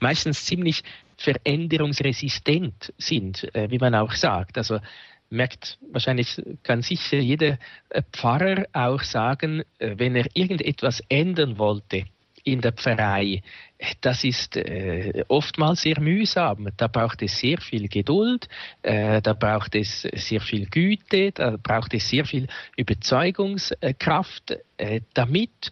meistens 0.00 0.44
ziemlich 0.46 0.82
veränderungsresistent 1.18 2.92
sind, 2.98 3.54
äh, 3.54 3.70
wie 3.70 3.78
man 3.78 3.94
auch 3.94 4.12
sagt. 4.12 4.56
Also 4.56 4.78
merkt 5.28 5.78
wahrscheinlich, 5.90 6.40
kann 6.62 6.82
sicher 6.82 7.18
jeder 7.18 7.58
äh, 7.90 8.02
Pfarrer 8.12 8.66
auch 8.72 9.02
sagen, 9.02 9.62
äh, 9.78 9.94
wenn 9.98 10.16
er 10.16 10.26
irgendetwas 10.34 11.02
ändern 11.08 11.58
wollte 11.58 12.04
in 12.44 12.60
der 12.60 12.72
Pfarrei, 12.72 13.42
das 14.00 14.24
ist 14.24 14.56
äh, 14.56 15.24
oftmals 15.28 15.82
sehr 15.82 16.00
mühsam. 16.00 16.68
Da 16.76 16.88
braucht 16.88 17.22
es 17.22 17.38
sehr 17.38 17.58
viel 17.58 17.88
Geduld, 17.88 18.48
äh, 18.82 19.20
da 19.22 19.32
braucht 19.32 19.74
es 19.74 20.02
sehr 20.02 20.40
viel 20.40 20.66
Güte, 20.66 21.32
da 21.32 21.56
braucht 21.62 21.94
es 21.94 22.08
sehr 22.08 22.24
viel 22.24 22.46
Überzeugungskraft, 22.76 24.56
äh, 24.76 25.00
damit 25.14 25.70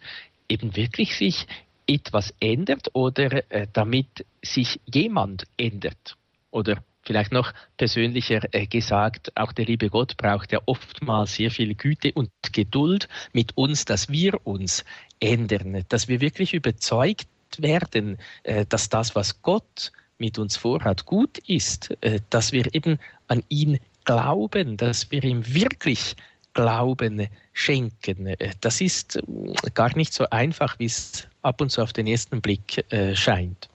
eben 0.49 0.75
wirklich 0.75 1.15
sich 1.15 1.45
etwas 1.87 2.33
ändert 2.39 2.89
oder 2.93 3.51
äh, 3.51 3.67
damit 3.71 4.25
sich 4.41 4.79
jemand 4.85 5.45
ändert. 5.57 6.17
Oder 6.51 6.83
vielleicht 7.11 7.33
noch 7.33 7.53
persönlicher 7.75 8.39
äh, 8.53 8.67
gesagt, 8.67 9.33
auch 9.35 9.51
der 9.51 9.65
liebe 9.65 9.89
Gott 9.89 10.15
braucht 10.15 10.53
ja 10.53 10.61
oftmals 10.65 11.35
sehr 11.35 11.51
viel 11.51 11.75
Güte 11.75 12.13
und 12.13 12.31
Geduld 12.53 13.09
mit 13.33 13.57
uns, 13.57 13.83
dass 13.83 14.07
wir 14.07 14.47
uns 14.47 14.85
ändern, 15.19 15.83
dass 15.89 16.07
wir 16.07 16.21
wirklich 16.21 16.53
überzeugt 16.53 17.27
werden, 17.57 18.17
äh, 18.43 18.65
dass 18.65 18.87
das, 18.87 19.13
was 19.13 19.41
Gott 19.41 19.91
mit 20.19 20.39
uns 20.39 20.55
vorhat, 20.55 21.05
gut 21.05 21.37
ist, 21.39 21.93
äh, 21.99 22.21
dass 22.29 22.53
wir 22.53 22.73
eben 22.73 22.97
an 23.27 23.43
ihn 23.49 23.79
glauben, 24.05 24.77
dass 24.77 25.11
wir 25.11 25.21
ihm 25.25 25.53
wirklich 25.53 26.15
Glauben 26.53 27.27
schenken. 27.51 28.35
Das 28.61 28.79
ist 28.79 29.17
äh, 29.17 29.21
gar 29.73 29.97
nicht 29.97 30.13
so 30.13 30.29
einfach, 30.29 30.79
wie 30.79 30.85
es 30.85 31.27
ab 31.41 31.59
und 31.59 31.71
zu 31.71 31.81
auf 31.81 31.91
den 31.91 32.07
ersten 32.07 32.39
Blick 32.39 32.85
scheint. 33.15 33.70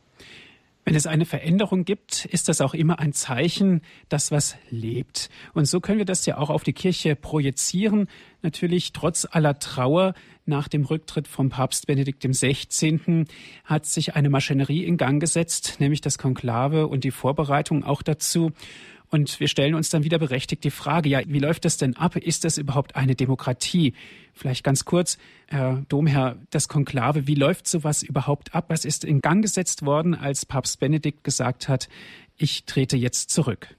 Wenn 0.89 0.95
es 0.95 1.09
eine 1.09 1.25
Veränderung 1.25 1.85
gibt, 1.85 2.27
ist 2.27 2.49
das 2.49 2.61
auch 2.61 2.73
immer 2.73 3.01
ein 3.01 3.13
Zeichen, 3.13 3.83
dass 4.09 4.31
was 4.31 4.57
lebt. 4.71 5.31
Und 5.53 5.65
so 5.65 5.81
können 5.81 5.99
wir 5.99 6.05
das 6.05 6.25
ja 6.27 6.39
auch 6.39 6.49
auf 6.49 6.63
die 6.63 6.75
Kirche 6.75 7.17
projizieren. 7.17 8.07
Natürlich 8.41 8.93
trotz 8.93 9.27
aller 9.29 9.59
Trauer 9.59 10.15
nach 10.45 10.69
dem 10.69 10.85
Rücktritt 10.85 11.27
vom 11.27 11.49
Papst 11.49 11.89
Benedikt 11.89 12.23
XVI. 12.23 13.25
hat 13.65 13.85
sich 13.85 14.15
eine 14.15 14.31
Maschinerie 14.31 14.85
in 14.85 14.97
Gang 14.97 15.21
gesetzt, 15.21 15.79
nämlich 15.81 16.03
das 16.03 16.19
Konklave 16.19 16.87
und 16.87 17.03
die 17.03 17.11
Vorbereitung 17.11 17.83
auch 17.83 18.03
dazu. 18.03 18.53
Und 19.17 19.41
wir 19.41 19.49
stellen 19.49 19.75
uns 19.75 19.89
dann 19.89 20.05
wieder 20.05 20.19
berechtigt 20.19 20.63
die 20.63 20.71
Frage, 20.71 21.09
ja, 21.09 21.23
wie 21.25 21.39
läuft 21.39 21.65
das 21.65 21.79
denn 21.79 21.97
ab? 21.97 22.17
Ist 22.17 22.45
das 22.45 22.59
überhaupt 22.59 22.97
eine 22.97 23.15
Demokratie? 23.15 23.95
Vielleicht 24.35 24.63
ganz 24.63 24.85
kurz, 24.85 25.17
Herr 25.49 25.87
Domherr, 25.89 26.37
das 26.51 26.69
Konklave, 26.69 27.27
wie 27.27 27.35
läuft 27.35 27.67
sowas 27.67 28.03
überhaupt 28.03 28.55
ab? 28.55 28.67
Was 28.69 28.85
ist 28.85 29.05
in 29.05 29.23
Gang 29.23 29.41
gesetzt 29.41 29.87
worden, 29.87 30.15
als 30.15 30.45
Papst 30.45 30.81
Benedikt 30.81 31.25
gesagt 31.25 31.67
hat, 31.67 31.89
ich 32.37 32.65
trete 32.65 32.99
jetzt 32.99 33.31
zurück? 33.31 33.75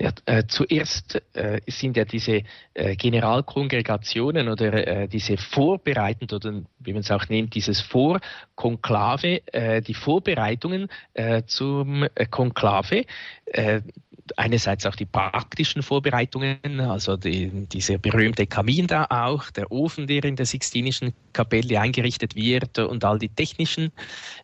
Ja, 0.00 0.12
äh, 0.24 0.44
zuerst 0.48 1.20
äh, 1.34 1.60
sind 1.66 1.94
ja 1.94 2.06
diese 2.06 2.42
äh, 2.72 2.96
Generalkongregationen 2.96 4.48
oder 4.48 4.72
äh, 4.86 5.08
diese 5.08 5.36
vorbereitend 5.36 6.32
oder 6.32 6.62
wie 6.78 6.94
man 6.94 7.02
es 7.02 7.10
auch 7.10 7.28
nennt, 7.28 7.54
dieses 7.54 7.82
Vorkonklave, 7.82 9.42
äh, 9.52 9.82
die 9.82 9.92
Vorbereitungen 9.92 10.88
äh, 11.12 11.42
zum 11.44 12.06
Konklave 12.30 13.04
einerseits 14.36 14.86
auch 14.86 14.94
die 14.94 15.06
praktischen 15.06 15.82
Vorbereitungen, 15.82 16.80
also 16.80 17.16
die, 17.16 17.66
dieser 17.66 17.98
berühmte 17.98 18.46
Kamin 18.46 18.86
da 18.86 19.06
auch, 19.08 19.50
der 19.50 19.70
Ofen, 19.70 20.06
der 20.06 20.24
in 20.24 20.36
der 20.36 20.46
Sixtinischen 20.46 21.12
Kapelle 21.32 21.80
eingerichtet 21.80 22.34
wird 22.34 22.78
und 22.78 23.04
all 23.04 23.18
die 23.18 23.28
technischen 23.28 23.92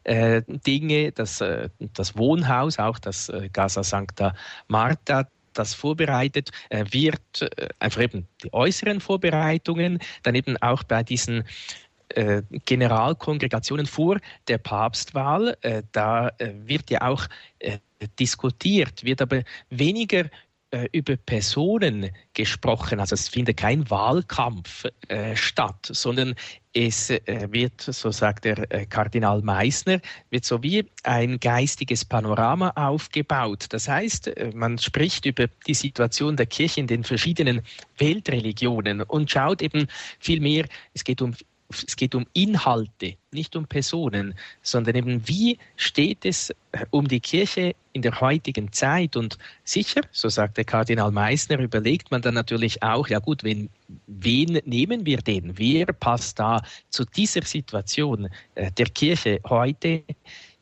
äh, 0.05 0.43
Dinge, 0.47 1.13
das, 1.13 1.41
äh, 1.41 1.69
das 1.79 2.17
Wohnhaus, 2.17 2.79
auch 2.79 2.99
das 2.99 3.29
äh, 3.29 3.49
Casa 3.49 3.83
Sancta 3.83 4.35
Marta, 4.69 5.29
das 5.59 5.75
vorbereitet 5.75 6.51
äh, 6.71 6.85
wird, 6.91 7.43
äh, 7.43 7.69
einfach 7.79 8.03
eben 8.03 8.29
die 8.43 8.53
äußeren 8.53 9.01
Vorbereitungen, 9.01 9.99
dann 10.23 10.35
eben 10.35 10.57
auch 10.59 10.83
bei 10.85 11.03
diesen 11.03 11.45
äh, 12.11 12.43
Generalkongregationen 12.65 13.87
vor 13.87 14.19
der 14.49 14.59
Papstwahl, 14.59 15.57
da 15.91 16.31
wird 16.39 16.89
ja 16.91 17.03
auch 17.03 17.27
diskutiert, 18.19 19.03
wird 19.03 19.21
aber 19.23 19.43
weniger 19.71 20.31
äh, 20.71 20.89
über 20.93 21.17
Personen 21.17 22.11
gesprochen. 22.35 22.99
Also 23.01 23.15
es 23.15 23.29
findet 23.29 23.57
kein 23.57 23.89
Wahlkampf 23.89 24.85
äh, 25.09 25.37
statt, 25.37 25.89
sondern 25.93 26.35
es 26.73 27.09
äh, 27.11 27.49
wird, 27.51 27.81
so 27.81 28.11
sagt 28.11 28.45
der 28.45 28.71
äh, 28.73 28.85
Kardinal 28.85 29.43
Meissner, 29.43 30.01
wird 30.31 30.45
so 30.45 30.63
wie 30.63 30.85
ein 31.05 31.39
geistiges 31.41 32.05
Panorama 32.05 32.71
aufgebaut. 32.71 33.67
Das 33.71 33.89
heißt, 33.89 34.29
äh, 34.29 34.51
man 34.55 34.77
spricht 34.79 35.25
über 35.25 35.47
die 35.67 35.75
Situation 35.75 36.37
der 36.37 36.47
Kirche 36.47 36.81
in 36.81 36.87
den 36.87 37.05
verschiedenen 37.05 37.63
Weltreligionen 37.99 39.03
und 39.03 39.31
schaut 39.31 39.63
eben 39.63 39.87
viel 40.19 40.41
mehr, 40.41 40.67
es 40.95 41.05
geht 41.05 41.23
um 41.23 41.35
es 41.71 41.97
geht 41.97 42.15
um 42.15 42.27
Inhalte, 42.33 43.17
nicht 43.33 43.57
um 43.57 43.67
Personen, 43.67 44.35
sondern 44.63 44.97
eben, 44.97 45.29
wie 45.29 45.59
steht 45.77 46.25
es 46.25 46.51
äh, 46.73 46.87
um 46.91 47.09
die 47.09 47.21
Kirche 47.21 47.75
in 47.93 48.03
der 48.03 48.21
heutigen 48.21 48.73
Zeit? 48.73 49.17
Und 49.17 49.39
sicher, 49.65 50.03
so 50.13 50.29
sagt 50.29 50.57
der 50.57 50.65
Kardinal 50.65 51.11
Meissner, 51.11 51.59
überlegt 51.59 52.11
man 52.11 52.23
dann 52.23 52.35
natürlich 52.35 52.83
auch, 52.83 53.09
ja 53.09 53.19
gut, 53.19 53.43
wen, 53.45 53.69
wen 54.07 54.61
nehmen 54.65 55.05
wir 55.07 55.19
denn? 55.19 55.59
Wer 55.59 55.87
passt 55.87 56.39
da 56.39 56.63
zu 56.89 57.05
dieser 57.05 57.43
Situation 57.43 58.29
äh, 58.55 58.71
der 58.73 58.87
Kirche 58.87 59.41
heute 59.49 60.05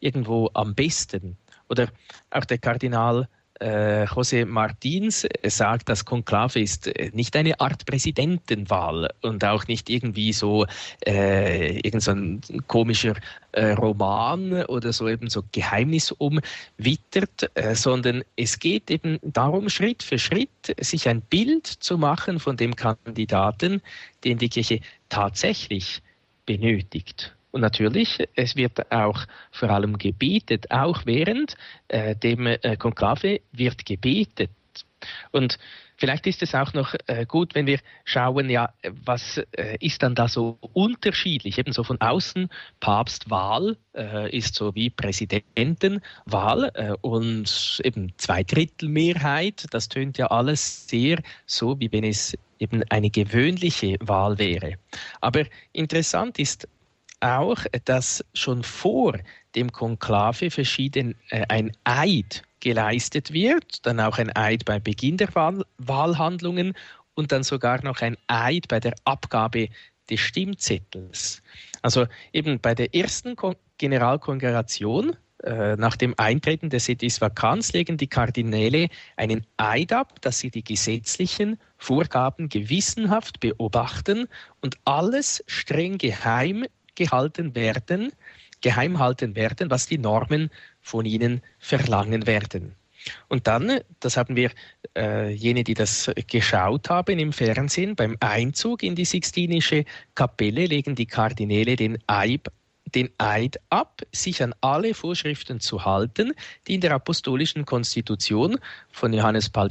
irgendwo 0.01 0.51
am 0.55 0.75
besten? 0.75 1.37
Oder 1.69 1.89
auch 2.31 2.45
der 2.45 2.59
Kardinal 2.59 3.29
äh, 3.65 4.05
José 4.05 4.45
Martins 4.45 5.27
sagt, 5.43 5.89
das 5.89 6.05
Konklave 6.05 6.61
ist 6.61 6.87
äh, 6.87 7.11
nicht 7.15 7.35
eine 7.35 7.59
Art 7.61 7.87
Präsidentenwahl 7.87 9.11
und 9.23 9.43
auch 9.45 9.67
nicht 9.67 9.89
irgendwie 9.89 10.33
so 10.33 10.67
äh, 11.07 11.79
irgend 11.79 12.03
so 12.03 12.11
ein 12.11 12.43
komischer 12.69 13.15
äh, 13.53 13.71
Roman 13.73 14.65
oder 14.67 14.93
so 14.93 15.09
eben 15.09 15.31
so 15.31 15.43
geheimnisumwittert, 15.53 17.51
äh, 17.55 17.75
sondern 17.75 18.23
es 18.37 18.59
geht 18.59 18.91
eben 18.91 19.19
darum, 19.23 19.71
Schritt 19.71 20.03
für 20.03 20.19
Schritt 20.19 20.75
sich 20.81 21.09
ein 21.09 21.23
Bild 21.23 21.67
zu 21.67 21.97
machen 21.97 22.41
von 22.41 22.57
dem 22.59 22.77
Kandidaten, 22.77 23.81
den 24.25 24.39
die 24.39 24.51
Kirche 24.51 24.81
tatsächlich 25.09 26.03
benötigt. 26.45 27.35
Und 27.55 27.61
natürlich, 27.61 28.19
es 28.35 28.57
wird 28.57 28.91
auch 28.91 29.27
vor 29.53 29.71
allem 29.71 29.97
gebetet, 29.97 30.73
auch 30.73 31.07
während 31.07 31.57
äh, 31.87 32.17
dem 32.17 32.49
äh, 32.49 32.77
Konklave 32.77 33.43
wird 33.53 33.87
gebetet. 33.87 34.51
Und 35.31 35.59
Vielleicht 35.97 36.27
ist 36.27 36.43
es 36.43 36.55
auch 36.55 36.73
noch 36.73 36.95
äh, 37.07 37.25
gut, 37.25 37.55
wenn 37.55 37.67
wir 37.67 37.79
schauen, 38.05 38.51
ja, 38.51 38.73
was 39.05 39.41
äh, 39.53 39.77
ist 39.79 40.03
dann 40.03 40.15
da 40.15 40.27
so 40.27 40.59
unterschiedlich? 40.73 41.57
Ebenso 41.59 41.85
von 41.85 42.01
außen, 42.01 42.49
Papstwahl 42.81 43.77
äh, 43.97 44.37
ist 44.37 44.57
so 44.57 44.75
wie 44.75 44.91
Präsidentenwahl 44.91 46.73
äh, 46.75 46.95
und 47.01 47.81
eben 47.85 48.13
Zweidrittelmehrheit, 48.17 49.67
das 49.71 49.89
tönt 49.89 50.19
ja 50.19 50.27
alles 50.27 50.89
sehr 50.89 51.23
so, 51.47 51.79
wie 51.79 51.93
wenn 51.93 52.05
es 52.05 52.37
eben 52.59 52.83
eine 52.91 53.11
gewöhnliche 53.11 53.97
Wahl 54.01 54.39
wäre. 54.39 54.75
Aber 55.21 55.45
interessant 55.73 56.39
ist 56.39 56.69
auch, 57.25 57.65
dass 57.85 58.25
schon 58.35 58.63
vor 58.63 59.19
dem 59.55 59.73
Konklave 59.73 60.51
verschieden 60.51 61.15
äh, 61.31 61.45
ein 61.49 61.73
Eid 61.85 62.43
geleistet 62.61 63.33
wird, 63.33 63.85
dann 63.87 64.01
auch 64.01 64.19
ein 64.19 64.35
Eid 64.35 64.65
bei 64.65 64.79
Beginn 64.79 65.17
der 65.17 65.35
Wahl 65.35 65.65
Wahlhandlungen 65.79 66.75
und 67.15 67.33
dann 67.33 67.43
sogar 67.43 67.83
noch 67.83 68.01
ein 68.01 68.17
Eid 68.27 68.69
bei 68.69 68.81
der 68.81 68.95
Abgabe 69.05 69.69
des 70.11 70.21
Stimmzettels. 70.21 71.43
Also 71.83 72.07
eben 72.33 72.61
bei 72.61 72.75
der 72.75 72.95
ersten 72.95 73.37
Kon 73.37 73.57
Generalkongregation 73.77 75.17
äh, 75.43 75.77
nach 75.77 75.97
dem 75.97 76.15
Eintreten 76.17 76.71
des 76.71 76.87
Sedis 76.87 77.21
Vakanz 77.21 77.73
legen 77.73 77.97
die 77.97 78.07
Kardinäle 78.07 78.89
einen 79.17 79.45
Eid 79.57 79.93
ab, 79.93 80.21
dass 80.23 80.39
sie 80.39 80.51
die 80.51 80.63
gesetzlichen 80.63 81.59
Vorgaben 81.77 82.49
gewissenhaft 82.49 83.41
beobachten 83.41 84.29
und 84.61 84.79
alles 84.85 85.43
streng 85.47 85.99
geheim 85.99 86.65
gehalten 86.95 87.55
werden, 87.55 88.13
geheim 88.61 88.99
halten 88.99 89.37
werden, 89.37 89.71
was 89.71 89.87
die 89.87 89.99
Normen 89.99 90.51
von 90.81 91.05
ihnen 91.05 91.43
verlangen 91.59 92.27
werden. 92.27 92.75
Und 93.29 93.47
dann, 93.47 93.81
das 94.01 94.17
haben 94.17 94.37
wir, 94.37 94.51
äh, 94.97 95.31
jene, 95.31 95.65
die 95.65 95.75
das 95.75 96.11
geschaut 96.27 96.89
haben 96.89 97.19
im 97.19 97.33
Fernsehen, 97.33 97.97
beim 97.97 98.17
Einzug 98.21 98.83
in 98.83 98.95
die 98.95 99.05
Sixtinische 99.05 99.85
Kapelle 100.15 100.67
legen 100.67 100.95
die 100.95 101.07
Kardinäle 101.07 101.77
den 101.77 101.99
Eid, 102.07 102.49
den 102.95 103.11
Eid 103.19 103.61
ab, 103.71 104.03
sich 104.13 104.43
an 104.43 104.55
alle 104.61 104.95
Vorschriften 104.95 105.61
zu 105.61 105.85
halten, 105.85 106.33
die 106.67 106.75
in 106.75 106.81
der 106.81 106.93
apostolischen 106.93 107.65
Konstitution 107.65 108.59
von 108.91 109.13
Johannes 109.13 109.51
Paul 109.51 109.69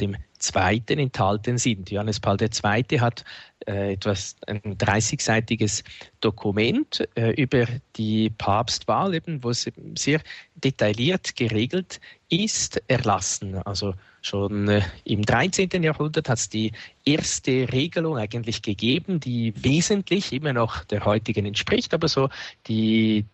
II. 0.55 0.83
enthalten 0.87 1.57
sind. 1.57 1.91
Johannes 1.91 2.19
Paul 2.19 2.37
II. 2.41 2.99
hat 2.99 3.23
äh, 3.65 3.93
etwas 3.93 4.35
ein 4.47 4.61
30-seitiges 4.61 5.83
Dokument 6.21 7.07
äh, 7.15 7.31
über 7.41 7.65
die 7.95 8.29
Papstwahl, 8.29 9.13
eben, 9.13 9.43
wo 9.43 9.49
es 9.49 9.69
sehr 9.95 10.21
detailliert 10.55 11.35
geregelt 11.35 11.99
ist, 12.29 12.81
erlassen. 12.87 13.55
Also 13.65 13.93
schon 14.23 14.67
äh, 14.69 14.81
im 15.03 15.21
13. 15.21 15.69
Jahrhundert 15.83 16.29
hat 16.29 16.37
es 16.37 16.49
die 16.49 16.71
erste 17.05 17.71
Regelung 17.71 18.17
eigentlich 18.17 18.61
gegeben, 18.61 19.19
die 19.19 19.53
wesentlich 19.61 20.31
immer 20.31 20.53
noch 20.53 20.85
der 20.85 21.05
heutigen 21.05 21.45
entspricht, 21.45 21.93
aber 21.93 22.07
so 22.07 22.29
die 22.67 23.25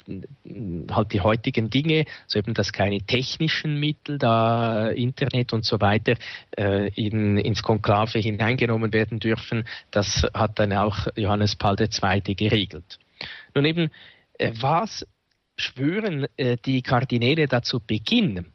halt 0.92 1.14
die 1.14 1.22
heutigen 1.22 1.70
Dinge, 1.70 2.06
so 2.28 2.40
eben 2.40 2.54
dass 2.54 2.74
keine 2.74 3.02
technischen 3.02 3.80
Mittel 3.80 4.18
da 4.18 4.90
Internet 4.90 5.54
und 5.54 5.66
so 5.66 5.80
weiter 5.80 6.16
äh, 6.58 6.90
in, 6.96 7.38
ins 7.38 7.62
Konklave 7.62 8.20
hineingenommen 8.20 8.92
werden 8.92 9.20
dürfen, 9.20 9.66
das 9.92 10.28
hat 10.34 10.58
dann 10.60 10.74
auch 10.74 11.08
Johannes 11.16 11.56
Paul 11.56 11.76
II. 11.80 12.36
geregelt. 12.36 13.00
Nun 13.54 13.66
eben, 13.66 13.92
äh, 14.38 14.52
was 14.60 15.06
schwören 15.58 16.28
äh, 16.38 16.58
die 16.58 16.82
Kardinäle 16.82 17.48
dazu 17.48 17.80
Beginn? 17.80 18.46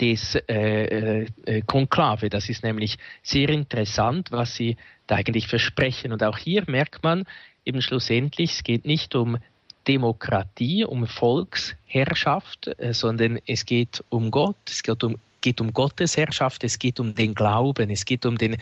Des 0.00 0.36
äh, 0.48 1.24
äh, 1.24 1.62
Konklave. 1.62 2.30
Das 2.30 2.48
ist 2.48 2.62
nämlich 2.62 2.98
sehr 3.22 3.48
interessant, 3.48 4.30
was 4.30 4.54
sie 4.54 4.76
da 5.06 5.16
eigentlich 5.16 5.48
versprechen. 5.48 6.12
Und 6.12 6.22
auch 6.22 6.38
hier 6.38 6.64
merkt 6.66 7.02
man 7.02 7.24
eben 7.64 7.82
schlussendlich, 7.82 8.52
es 8.52 8.62
geht 8.62 8.84
nicht 8.86 9.14
um 9.14 9.38
Demokratie, 9.86 10.84
um 10.84 11.06
Volksherrschaft, 11.06 12.68
äh, 12.78 12.92
sondern 12.92 13.38
es 13.46 13.64
geht 13.64 14.04
um 14.10 14.30
Gott, 14.30 14.56
es 14.68 14.82
geht 14.82 15.02
um, 15.02 15.16
geht 15.40 15.60
um 15.60 15.72
Gottes 15.72 16.16
Herrschaft, 16.16 16.62
es 16.64 16.78
geht 16.78 17.00
um 17.00 17.14
den 17.14 17.34
Glauben, 17.34 17.90
es 17.90 18.04
geht 18.04 18.26
um 18.26 18.36
den 18.36 18.56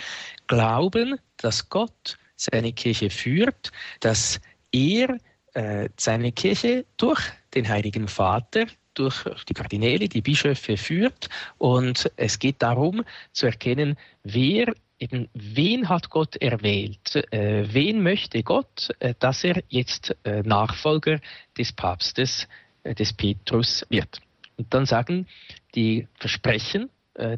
Glauben, 0.47 1.19
dass 1.37 1.69
Gott 1.69 2.17
seine 2.37 2.73
Kirche 2.73 3.11
führt, 3.11 3.73
dass 4.01 4.41
er 4.71 5.19
äh, 5.55 5.89
seine 5.97 6.33
Kirche 6.33 6.85
durch 6.97 7.21
den 7.55 7.69
Heiligen 7.69 8.09
Vater 8.09 8.67
durch 8.99 9.25
die 9.49 9.55
Kardinäle, 9.55 10.09
die 10.09 10.23
Bischöfe 10.23 10.77
führt. 10.77 11.29
Und 11.59 12.11
es 12.17 12.39
geht 12.39 12.63
darum 12.63 13.05
zu 13.33 13.47
erkennen, 13.47 13.97
wer 14.25 14.75
eben 14.99 15.29
wen 15.35 15.89
hat 15.89 16.11
Gott 16.11 16.37
erwählt? 16.37 17.17
Äh, 17.31 17.67
wen 17.73 18.03
möchte 18.03 18.43
Gott, 18.43 18.91
äh, 18.99 19.15
dass 19.19 19.45
er 19.45 19.63
jetzt 19.69 20.17
äh, 20.25 20.43
Nachfolger 20.43 21.21
des 21.57 21.73
Papstes, 21.73 22.49
äh, 22.83 22.95
des 22.95 23.13
Petrus 23.13 23.87
wird? 23.91 24.21
Und 24.57 24.73
dann 24.73 24.87
sagen 24.87 25.27
die 25.75 26.09
Versprechen, 26.15 26.89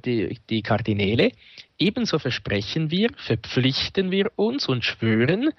die, 0.04 0.38
die 0.48 0.62
Kardinäle, 0.62 1.32
Ebenso 1.80 2.18
versprechen 2.18 2.90
wir, 2.90 3.10
verpflichten 3.16 4.10
wir 4.10 4.32
uns 4.34 4.68
und 4.68 4.84
schwören, 4.84 5.52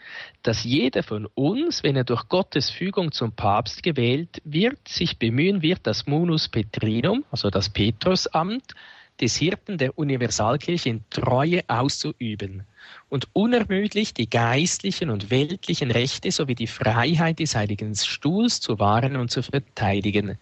dass 0.44 0.66
jeder 0.66 1.02
von 1.02 1.28
uns, 1.28 1.82
wenn 1.82 1.96
er 1.96 2.04
durch 2.04 2.28
Gottes 2.28 2.70
Fügung 2.70 3.14
zum 3.14 3.32
Papst 3.32 3.84
gewählt 3.84 4.42
wird, 4.44 4.86
sich 4.86 5.18
bemühen 5.18 5.62
wird, 5.62 5.80
das 5.84 6.08
Munus 6.08 6.50
Petrinum, 6.50 7.24
also 7.32 7.50
das 7.50 7.70
Petrusamt, 7.70 8.76
des 9.22 9.38
Hirten 9.38 9.78
der 9.78 9.98
Universalkirche 9.98 10.90
in 10.90 11.04
Treue 11.10 11.62
auszuüben 11.68 12.64
und 13.10 13.28
unermüdlich 13.34 14.14
die 14.14 14.30
geistlichen 14.30 15.10
und 15.10 15.30
weltlichen 15.30 15.92
Rechte 15.92 16.32
sowie 16.32 16.56
die 16.56 16.68
Freiheit 16.68 17.40
des 17.40 17.56
Heiligen 17.56 17.96
Stuhls 17.96 18.62
zu 18.62 18.80
wahren 18.80 19.16
und 19.16 19.32
zu 19.32 19.42
verteidigen. 19.42 20.38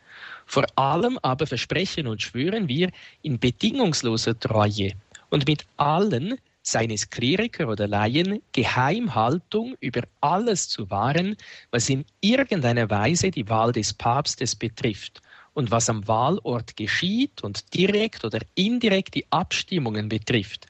Vor 0.47 0.65
allem 0.75 1.19
aber 1.21 1.45
versprechen 1.45 2.07
und 2.07 2.21
schwören 2.21 2.67
wir 2.69 2.89
in 3.21 3.37
bedingungsloser 3.37 4.39
Treue 4.39 4.93
und 5.29 5.45
mit 5.47 5.65
allen 5.75 6.35
seines 6.61 7.09
Kleriker 7.09 7.67
oder 7.67 7.87
Laien 7.87 8.41
Geheimhaltung 8.53 9.75
über 9.81 10.01
alles 10.21 10.69
zu 10.69 10.89
wahren, 10.89 11.35
was 11.71 11.89
in 11.89 12.05
irgendeiner 12.21 12.89
Weise 12.89 13.29
die 13.29 13.47
Wahl 13.49 13.73
des 13.73 13.93
Papstes 13.93 14.55
betrifft 14.55 15.21
und 15.53 15.69
was 15.69 15.89
am 15.89 16.07
Wahlort 16.07 16.77
geschieht 16.77 17.43
und 17.43 17.73
direkt 17.73 18.23
oder 18.23 18.39
indirekt 18.55 19.15
die 19.15 19.25
Abstimmungen 19.29 20.07
betrifft. 20.07 20.67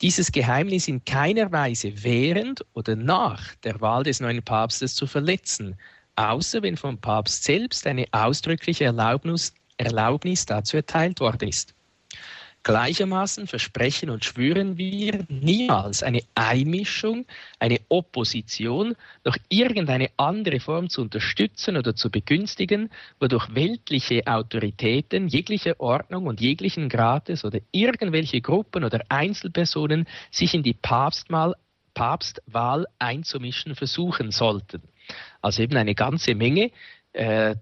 Dieses 0.00 0.32
Geheimnis 0.32 0.88
in 0.88 1.04
keiner 1.04 1.50
Weise 1.52 1.92
während 2.02 2.64
oder 2.72 2.96
nach 2.96 3.54
der 3.64 3.80
Wahl 3.80 4.04
des 4.04 4.20
neuen 4.20 4.42
Papstes 4.42 4.94
zu 4.94 5.06
verletzen, 5.06 5.76
außer 6.18 6.62
wenn 6.62 6.76
vom 6.76 6.98
Papst 6.98 7.44
selbst 7.44 7.86
eine 7.86 8.06
ausdrückliche 8.10 8.84
Erlaubnis, 8.84 9.54
Erlaubnis 9.76 10.44
dazu 10.46 10.76
erteilt 10.76 11.20
worden 11.20 11.48
ist. 11.48 11.74
Gleichermaßen 12.64 13.46
versprechen 13.46 14.10
und 14.10 14.24
schwören 14.24 14.76
wir 14.76 15.24
niemals 15.28 16.02
eine 16.02 16.22
Einmischung, 16.34 17.24
eine 17.60 17.78
Opposition 17.88 18.96
durch 19.22 19.36
irgendeine 19.48 20.10
andere 20.16 20.58
Form 20.58 20.90
zu 20.90 21.02
unterstützen 21.02 21.76
oder 21.76 21.94
zu 21.94 22.10
begünstigen, 22.10 22.90
wodurch 23.20 23.54
weltliche 23.54 24.26
Autoritäten 24.26 25.28
jeglicher 25.28 25.78
Ordnung 25.78 26.26
und 26.26 26.40
jeglichen 26.40 26.88
Grades 26.88 27.44
oder 27.44 27.60
irgendwelche 27.70 28.40
Gruppen 28.40 28.82
oder 28.82 29.02
Einzelpersonen 29.08 30.08
sich 30.32 30.52
in 30.52 30.64
die 30.64 30.74
Papstwahl 30.74 31.54
einzumischen 32.98 33.76
versuchen 33.76 34.32
sollten. 34.32 34.82
Also 35.40 35.62
eben 35.62 35.76
eine 35.76 35.94
ganze 35.94 36.34
Menge 36.34 36.70
äh, 37.14 37.56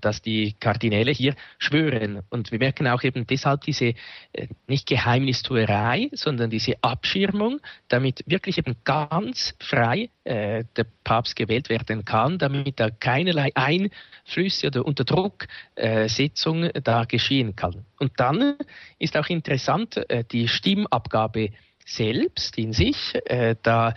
dass 0.00 0.22
die 0.22 0.54
Kardinäle 0.58 1.12
hier 1.12 1.34
schwören. 1.58 2.22
Und 2.30 2.50
wir 2.52 2.58
merken 2.58 2.88
auch 2.88 3.02
eben 3.02 3.26
deshalb 3.26 3.60
diese 3.60 3.94
äh, 4.32 4.48
nicht 4.66 4.86
Geheimnistuerei, 4.86 6.08
sondern 6.12 6.50
diese 6.50 6.74
Abschirmung, 6.82 7.60
damit 7.88 8.24
wirklich 8.26 8.58
eben 8.58 8.76
ganz 8.84 9.54
frei 9.60 10.08
äh, 10.24 10.64
der 10.74 10.86
Papst 11.04 11.36
gewählt 11.36 11.68
werden 11.68 12.04
kann, 12.04 12.38
damit 12.38 12.80
da 12.80 12.90
keinerlei 12.90 13.50
Einflüsse 13.54 14.68
oder 14.68 14.86
Unterdrucksetzung 14.86 16.64
äh, 16.64 16.80
da 16.82 17.04
geschehen 17.04 17.54
kann. 17.54 17.84
Und 17.98 18.12
dann 18.16 18.56
ist 18.98 19.16
auch 19.16 19.28
interessant 19.28 19.98
äh, 20.10 20.24
die 20.24 20.48
Stimmabgabe 20.48 21.50
selbst 21.84 22.56
in 22.56 22.72
sich. 22.72 23.14
Äh, 23.26 23.56
da 23.62 23.94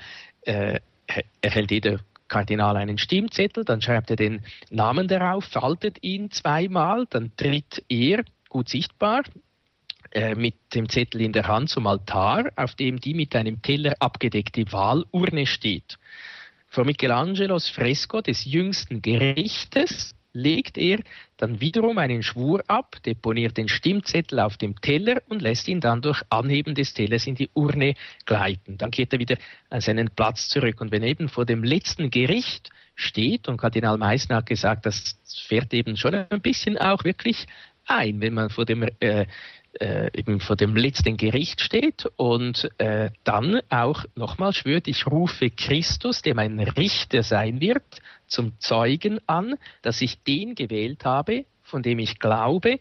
erhält 1.41 1.71
jeder 1.71 2.01
Kardinal 2.27 2.77
einen 2.77 2.97
Stimmzettel, 2.97 3.63
dann 3.65 3.81
schreibt 3.81 4.09
er 4.09 4.15
den 4.15 4.41
Namen 4.69 5.07
darauf, 5.07 5.45
faltet 5.45 6.03
ihn 6.03 6.31
zweimal, 6.31 7.05
dann 7.09 7.31
tritt 7.35 7.83
er, 7.88 8.23
gut 8.49 8.69
sichtbar, 8.69 9.23
äh, 10.11 10.35
mit 10.35 10.55
dem 10.73 10.89
Zettel 10.89 11.21
in 11.21 11.33
der 11.33 11.47
Hand 11.47 11.69
zum 11.69 11.88
Altar, 11.88 12.51
auf 12.55 12.75
dem 12.75 12.99
die 12.99 13.13
mit 13.13 13.35
einem 13.35 13.61
Teller 13.61 13.95
abgedeckte 13.99 14.71
Wahlurne 14.71 15.45
steht. 15.45 15.97
Vor 16.69 16.85
Michelangelos 16.85 17.69
Fresko 17.69 18.21
des 18.21 18.45
jüngsten 18.45 19.01
Gerichtes 19.01 20.15
legt 20.36 20.78
er 20.78 21.00
dann 21.38 21.60
wiederum 21.62 21.98
einen 21.98 22.21
Schwur 22.21 22.63
ab, 22.67 22.98
deponiert 23.06 23.58
den 23.58 23.67
Stimmzettel 23.67 24.39
auf 24.39 24.58
dem 24.58 24.80
Teller 24.82 25.21
und 25.28 25.41
lässt 25.41 25.67
ihn 25.67 25.82
dann 25.82 26.02
durch 26.02 26.21
Anheben 26.30 26.76
des 26.76 26.93
Tellers 26.93 27.26
in 27.26 27.36
die 27.36 27.50
Urne 27.54 27.95
gleiten. 28.26 28.78
Dann 28.78 28.91
kehrt 28.91 29.13
er 29.13 29.19
wieder 29.19 29.38
an 29.69 29.82
seinen 29.82 30.10
Platz 30.10 30.50
zurück. 30.50 30.82
Und 30.82 30.91
wenn 30.91 31.04
eben 31.04 31.30
vor 31.30 31.45
dem 31.45 31.63
letzten 31.63 32.12
Gericht 32.12 32.69
steht, 32.95 33.48
und 33.48 33.58
Kardinal 33.58 33.98
Meissner 33.98 34.38
hat 34.38 34.45
gesagt, 34.45 34.86
das 34.86 35.19
fährt 35.48 35.74
eben 35.74 35.98
schon 35.98 36.13
ein 36.15 36.41
bisschen 36.41 36.78
auch 36.78 37.04
wirklich 37.04 37.48
ein, 37.86 38.21
wenn 38.21 38.34
man 38.34 38.50
vor 38.50 38.65
dem 38.65 38.88
äh, 39.00 39.26
äh, 39.80 40.10
eben 40.17 40.39
vor 40.39 40.56
dem 40.56 40.76
letzten 40.76 41.17
Gericht 41.17 41.62
steht 41.62 42.06
und 42.15 42.69
äh, 42.78 43.12
dann 43.24 43.60
auch 43.69 44.06
nochmal 44.15 44.54
schwört, 44.54 44.88
ich 44.88 45.06
rufe 45.08 45.50
Christus, 45.50 46.21
der 46.21 46.36
mein 46.36 46.60
Richter 46.60 47.24
sein 47.24 47.60
wird, 47.60 47.84
zum 48.27 48.59
Zeugen 48.59 49.19
an, 49.27 49.55
dass 49.81 50.01
ich 50.01 50.21
den 50.23 50.55
gewählt 50.55 51.05
habe, 51.05 51.45
von 51.63 51.83
dem 51.83 51.99
ich 51.99 52.19
glaube, 52.19 52.79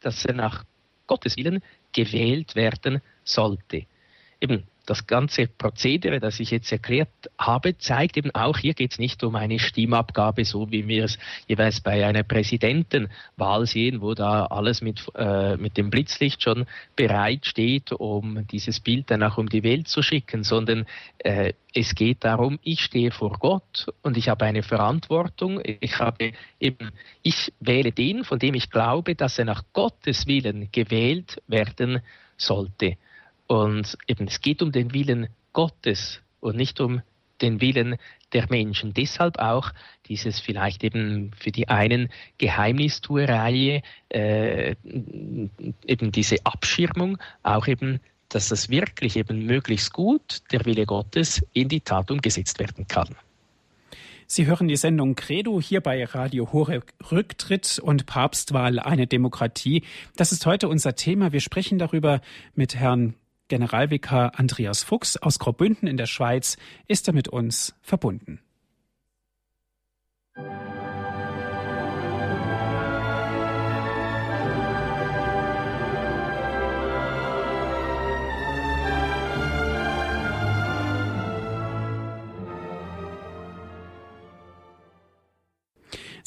dass 0.00 0.24
er 0.24 0.34
nach 0.34 0.64
Gottes 1.06 1.36
Willen 1.36 1.62
gewählt 1.92 2.54
werden 2.54 3.00
sollte. 3.24 3.86
Eben, 4.40 4.64
das 4.86 5.06
ganze 5.06 5.46
Prozedere, 5.46 6.20
das 6.20 6.40
ich 6.40 6.50
jetzt 6.50 6.70
erklärt 6.70 7.08
habe, 7.38 7.78
zeigt 7.78 8.16
eben 8.16 8.30
auch, 8.34 8.58
hier 8.58 8.74
geht 8.74 8.92
es 8.92 8.98
nicht 8.98 9.22
um 9.24 9.34
eine 9.36 9.58
Stimmabgabe, 9.58 10.44
so 10.44 10.70
wie 10.70 10.86
wir 10.88 11.04
es 11.04 11.18
jeweils 11.46 11.80
bei 11.80 12.06
einer 12.06 12.22
Präsidentenwahl 12.22 13.66
sehen, 13.66 14.00
wo 14.00 14.14
da 14.14 14.46
alles 14.46 14.82
mit, 14.82 15.04
äh, 15.14 15.56
mit 15.56 15.76
dem 15.76 15.90
Blitzlicht 15.90 16.42
schon 16.42 16.66
bereit 16.96 17.46
steht, 17.46 17.92
um 17.92 18.46
dieses 18.48 18.80
Bild 18.80 19.10
dann 19.10 19.22
auch 19.22 19.38
um 19.38 19.48
die 19.48 19.62
Welt 19.62 19.88
zu 19.88 20.02
schicken, 20.02 20.44
sondern 20.44 20.86
äh, 21.18 21.52
es 21.74 21.94
geht 21.94 22.24
darum, 22.24 22.58
ich 22.62 22.82
stehe 22.82 23.10
vor 23.10 23.32
Gott 23.38 23.86
und 24.02 24.16
ich 24.16 24.28
habe 24.28 24.44
eine 24.44 24.62
Verantwortung. 24.62 25.60
Ich 25.80 25.98
habe 25.98 26.32
eben, 26.60 26.92
ich 27.22 27.52
wähle 27.58 27.90
den, 27.90 28.24
von 28.24 28.38
dem 28.38 28.54
ich 28.54 28.70
glaube, 28.70 29.16
dass 29.16 29.38
er 29.38 29.44
nach 29.44 29.64
Gottes 29.72 30.26
Willen 30.26 30.68
gewählt 30.70 31.42
werden 31.48 32.00
sollte. 32.36 32.96
Und 33.46 33.98
eben, 34.06 34.26
es 34.26 34.40
geht 34.40 34.62
um 34.62 34.72
den 34.72 34.94
Willen 34.94 35.28
Gottes 35.52 36.20
und 36.40 36.56
nicht 36.56 36.80
um 36.80 37.02
den 37.40 37.60
Willen 37.60 37.96
der 38.32 38.46
Menschen. 38.48 38.94
Deshalb 38.94 39.38
auch 39.38 39.72
dieses 40.06 40.40
vielleicht 40.40 40.84
eben 40.84 41.32
für 41.38 41.52
die 41.52 41.68
einen 41.68 42.10
Geheimnistuerei, 42.38 43.82
äh, 44.08 44.74
eben 45.86 46.12
diese 46.12 46.36
Abschirmung, 46.44 47.18
auch 47.42 47.66
eben, 47.66 48.00
dass 48.28 48.48
das 48.48 48.68
wirklich 48.68 49.16
eben 49.16 49.46
möglichst 49.46 49.92
gut 49.92 50.42
der 50.50 50.64
Wille 50.64 50.86
Gottes 50.86 51.44
in 51.52 51.68
die 51.68 51.80
Tat 51.80 52.10
umgesetzt 52.10 52.58
werden 52.58 52.88
kann. 52.88 53.14
Sie 54.26 54.46
hören 54.46 54.68
die 54.68 54.76
Sendung 54.76 55.16
Credo 55.16 55.60
hier 55.60 55.82
bei 55.82 56.02
Radio 56.04 56.50
Horeb 56.52 56.92
Rücktritt 57.12 57.78
und 57.78 58.06
Papstwahl 58.06 58.78
eine 58.78 59.06
Demokratie. 59.06 59.84
Das 60.16 60.32
ist 60.32 60.46
heute 60.46 60.68
unser 60.68 60.96
Thema. 60.96 61.32
Wir 61.32 61.40
sprechen 61.40 61.78
darüber 61.78 62.20
mit 62.54 62.74
Herrn 62.74 63.14
Generalvikar 63.48 64.38
Andreas 64.38 64.82
Fuchs 64.82 65.16
aus 65.16 65.38
Graubünden 65.38 65.86
in 65.86 65.96
der 65.96 66.06
Schweiz 66.06 66.56
ist 66.88 67.08
er 67.08 67.14
mit 67.14 67.28
uns 67.28 67.74
verbunden. 67.82 68.40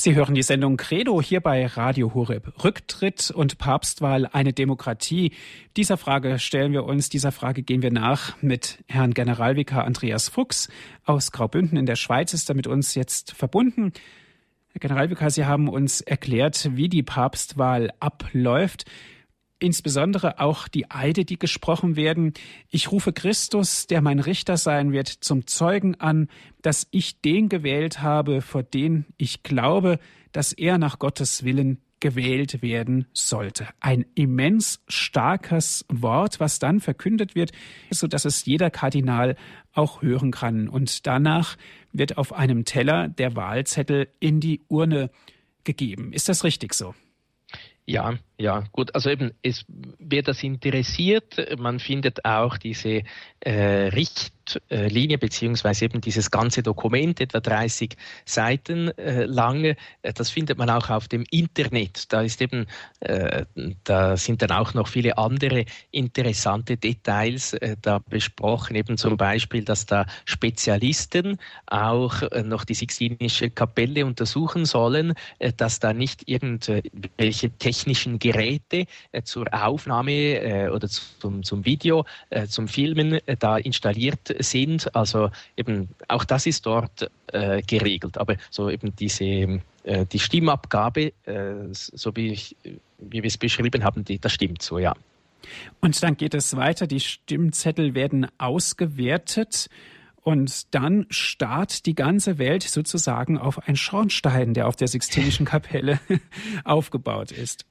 Sie 0.07 0.15
hören 0.15 0.35
die 0.35 0.41
Sendung 0.41 0.77
Credo 0.77 1.21
hier 1.21 1.41
bei 1.41 1.65
Radio 1.65 2.13
Horeb. 2.13 2.63
Rücktritt 2.63 3.29
und 3.29 3.57
Papstwahl 3.57 4.25
eine 4.25 4.53
Demokratie. 4.53 5.33
Dieser 5.75 5.97
Frage 5.97 6.39
stellen 6.39 6.71
wir 6.71 6.85
uns, 6.85 7.09
dieser 7.09 7.33
Frage 7.33 7.61
gehen 7.61 7.81
wir 7.81 7.91
nach 7.91 8.41
mit 8.41 8.81
Herrn 8.87 9.13
Generalvikar 9.13 9.83
Andreas 9.83 10.29
Fuchs 10.29 10.69
aus 11.03 11.33
Graubünden 11.33 11.77
in 11.77 11.85
der 11.85 11.97
Schweiz 11.97 12.33
ist 12.33 12.47
er 12.47 12.55
mit 12.55 12.67
uns 12.67 12.95
jetzt 12.95 13.33
verbunden. 13.33 13.91
Herr 14.71 14.79
Generalvikar, 14.79 15.29
Sie 15.29 15.43
haben 15.43 15.67
uns 15.67 15.99
erklärt, 15.99 16.69
wie 16.71 16.87
die 16.87 17.03
Papstwahl 17.03 17.91
abläuft 17.99 18.85
insbesondere 19.59 20.39
auch 20.39 20.67
die 20.67 20.89
Eide, 20.91 21.25
die 21.25 21.39
gesprochen 21.39 21.95
werden. 21.95 22.33
Ich 22.69 22.91
rufe 22.91 23.13
Christus, 23.13 23.87
der 23.87 24.01
mein 24.01 24.19
Richter 24.19 24.57
sein 24.57 24.91
wird, 24.91 25.07
zum 25.07 25.47
Zeugen 25.47 25.95
an, 25.95 26.27
dass 26.61 26.87
ich 26.91 27.21
den 27.21 27.49
gewählt 27.49 28.01
habe, 28.01 28.41
vor 28.41 28.63
den 28.63 29.05
ich 29.17 29.43
glaube, 29.43 29.99
dass 30.31 30.53
er 30.53 30.77
nach 30.77 30.99
Gottes 30.99 31.43
Willen 31.43 31.81
gewählt 31.99 32.61
werden 32.61 33.07
sollte. 33.13 33.67
Ein 33.79 34.05
immens 34.13 34.83
starkes 34.87 35.85
Wort, 35.89 36.39
was 36.39 36.59
dann 36.59 36.79
verkündet 36.79 37.33
wird, 37.35 37.51
so 37.89 38.07
dass 38.07 38.25
es 38.25 38.45
jeder 38.45 38.69
Kardinal 38.69 39.35
auch 39.73 40.01
hören 40.01 40.31
kann. 40.31 40.67
Und 40.67 41.07
danach 41.07 41.57
wird 41.91 42.17
auf 42.17 42.33
einem 42.33 42.65
Teller 42.65 43.07
der 43.07 43.35
Wahlzettel 43.35 44.09
in 44.19 44.39
die 44.39 44.61
Urne 44.67 45.09
gegeben. 45.63 46.13
Ist 46.13 46.29
das 46.29 46.43
richtig 46.43 46.73
so? 46.73 46.93
Ja, 47.85 48.15
ja, 48.39 48.63
gut. 48.71 48.93
Also 48.93 49.09
eben, 49.09 49.31
es, 49.41 49.65
wer 49.97 50.21
das 50.21 50.43
interessiert, 50.43 51.57
man 51.57 51.79
findet 51.79 52.23
auch 52.23 52.57
diese 52.57 53.01
äh, 53.39 53.87
Richtlinie 53.87 55.17
beziehungsweise 55.17 55.85
eben 55.85 56.01
dieses 56.01 56.29
ganze 56.29 56.61
Dokument, 56.61 57.19
etwa 57.19 57.39
30 57.39 57.95
Seiten 58.25 58.89
äh, 58.97 59.25
lang. 59.25 59.63
Äh, 59.63 59.75
das 60.13 60.29
findet 60.29 60.59
man 60.59 60.69
auch 60.69 60.91
auf 60.91 61.07
dem 61.07 61.23
Internet. 61.31 62.13
Da 62.13 62.21
ist 62.21 62.39
eben, 62.41 62.67
äh, 62.99 63.45
da 63.83 64.17
sind 64.17 64.43
dann 64.43 64.51
auch 64.51 64.75
noch 64.75 64.87
viele 64.87 65.17
andere 65.17 65.65
interessante 65.89 66.77
Details 66.77 67.53
äh, 67.53 67.75
da 67.81 67.97
besprochen. 67.97 68.75
Eben 68.75 68.97
zum 68.97 69.17
Beispiel, 69.17 69.63
dass 69.63 69.87
da 69.87 70.05
Spezialisten 70.25 71.39
auch 71.65 72.21
äh, 72.21 72.43
noch 72.43 72.65
die 72.65 72.75
Sixtinische 72.75 73.49
Kapelle 73.49 74.05
untersuchen 74.05 74.65
sollen, 74.65 75.13
dass 75.57 75.79
da 75.79 75.93
nicht 75.93 76.27
irgendwelche 76.27 77.49
technischen 77.57 78.19
Geräte 78.31 78.85
äh, 79.11 79.21
zur 79.23 79.47
Aufnahme 79.53 80.11
äh, 80.11 80.69
oder 80.69 80.87
zum, 80.87 81.43
zum 81.43 81.65
Video, 81.65 82.05
äh, 82.29 82.47
zum 82.47 82.67
Filmen 82.67 83.19
da 83.39 83.57
installiert 83.57 84.35
sind. 84.39 84.93
Also 84.95 85.29
eben 85.55 85.89
auch 86.07 86.25
das 86.25 86.45
ist 86.45 86.65
dort 86.65 87.09
geregelt. 87.31 88.17
Aber 88.17 88.37
so 88.49 88.69
eben 88.69 88.95
diese 88.95 89.61
die 89.85 90.19
Stimmabgabe, 90.19 91.13
so 91.81 92.15
wie, 92.15 92.31
ich, 92.31 92.55
wie 92.99 93.23
wir 93.23 93.27
es 93.27 93.37
beschrieben 93.37 93.83
haben, 93.83 94.05
die, 94.05 94.19
das 94.19 94.31
stimmt 94.31 94.61
so, 94.61 94.79
ja. 94.79 94.93
Und 95.81 96.01
dann 96.01 96.15
geht 96.15 96.33
es 96.33 96.55
weiter. 96.55 96.87
Die 96.87 96.99
Stimmzettel 96.99 97.95
werden 97.95 98.27
ausgewertet. 98.37 99.69
Und 100.27 100.75
dann 100.75 101.05
starrt 101.09 101.85
die 101.85 101.95
ganze 101.95 102.37
Welt 102.37 102.63
sozusagen 102.63 103.37
auf 103.37 103.65
einen 103.65 103.77
Schornstein, 103.77 104.53
der 104.53 104.67
auf 104.67 104.75
der 104.75 104.89
Sixtinischen 104.89 105.45
Kapelle 105.45 106.01
aufgebaut 106.65 107.31
ist. 107.31 107.65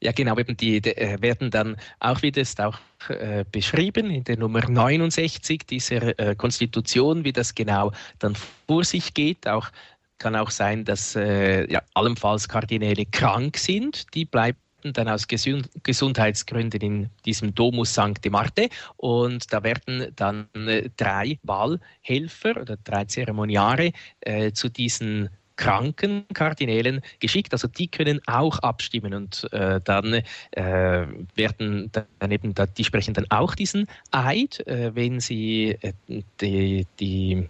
Ja, 0.00 0.12
genau, 0.12 0.36
eben 0.38 0.56
die, 0.56 0.80
die 0.80 0.96
äh, 0.96 1.20
werden 1.22 1.50
dann 1.50 1.76
auch, 2.00 2.20
wie 2.20 2.30
das 2.30 2.58
auch 2.60 2.78
äh, 3.08 3.44
beschrieben 3.50 4.10
in 4.10 4.24
der 4.24 4.36
Nummer 4.36 4.68
69 4.68 5.66
dieser 5.66 6.18
äh, 6.18 6.34
Konstitution, 6.34 7.24
wie 7.24 7.32
das 7.32 7.54
genau 7.54 7.90
dann 8.18 8.34
vor 8.66 8.84
sich 8.84 9.14
geht. 9.14 9.48
Auch 9.48 9.70
kann 10.18 10.36
auch 10.36 10.50
sein, 10.50 10.84
dass 10.84 11.16
äh, 11.16 11.70
ja, 11.72 11.82
allenfalls 11.94 12.48
Kardinäle 12.48 13.06
krank 13.06 13.56
sind, 13.56 14.14
die 14.14 14.24
bleiben 14.24 14.58
dann 14.82 15.08
aus 15.08 15.26
Gesund 15.26 15.70
Gesundheitsgründen 15.82 16.80
in 16.80 17.10
diesem 17.24 17.54
Domus 17.54 17.94
Sancte 17.94 18.30
Marte 18.30 18.68
und 18.96 19.50
da 19.52 19.62
werden 19.62 20.12
dann 20.16 20.46
äh, 20.54 20.90
drei 20.96 21.38
Wahlhelfer 21.42 22.60
oder 22.60 22.76
drei 22.84 23.06
Zeremoniare 23.06 23.92
äh, 24.20 24.52
zu 24.52 24.68
diesen 24.68 25.30
kranken 25.56 26.26
Kardinälen 26.32 27.00
geschickt. 27.20 27.52
Also 27.52 27.68
die 27.68 27.88
können 27.88 28.20
auch 28.26 28.58
abstimmen 28.60 29.14
und 29.14 29.46
äh, 29.52 29.80
dann 29.82 30.22
äh, 30.52 31.06
werden 31.34 31.90
dann 31.92 32.30
eben, 32.30 32.54
die 32.76 32.84
sprechen 32.84 33.14
dann 33.14 33.26
auch 33.30 33.54
diesen 33.54 33.86
Eid, 34.10 34.66
äh, 34.66 34.94
wenn 34.94 35.20
sie 35.20 35.76
äh, 35.80 35.92
die, 36.40 36.86
die 36.98 37.48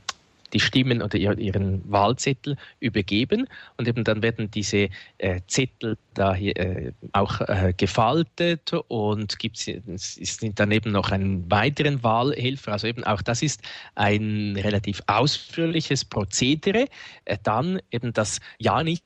die 0.52 0.60
Stimmen 0.60 1.02
oder 1.02 1.16
ihren 1.16 1.90
Wahlzettel 1.90 2.56
übergeben 2.80 3.48
und 3.76 3.88
eben 3.88 4.04
dann 4.04 4.22
werden 4.22 4.50
diese 4.50 4.88
äh, 5.18 5.40
Zettel 5.46 5.96
da 6.14 6.34
hier 6.34 6.56
äh, 6.56 6.92
auch 7.12 7.40
äh, 7.40 7.74
gefaltet 7.76 8.72
und 8.88 9.38
gibt 9.38 9.56
es 9.56 10.14
sind 10.14 10.58
dann 10.58 10.70
eben 10.70 10.92
noch 10.92 11.10
einen 11.10 11.50
weiteren 11.50 12.02
Wahlhelfer. 12.02 12.72
Also 12.72 12.86
eben 12.86 13.04
auch 13.04 13.22
das 13.22 13.42
ist 13.42 13.62
ein 13.94 14.56
relativ 14.56 15.02
ausführliches 15.06 16.04
Prozedere. 16.04 16.86
Äh, 17.24 17.38
dann 17.42 17.80
eben, 17.90 18.12
dass 18.12 18.40
ja 18.58 18.82
nicht 18.82 19.04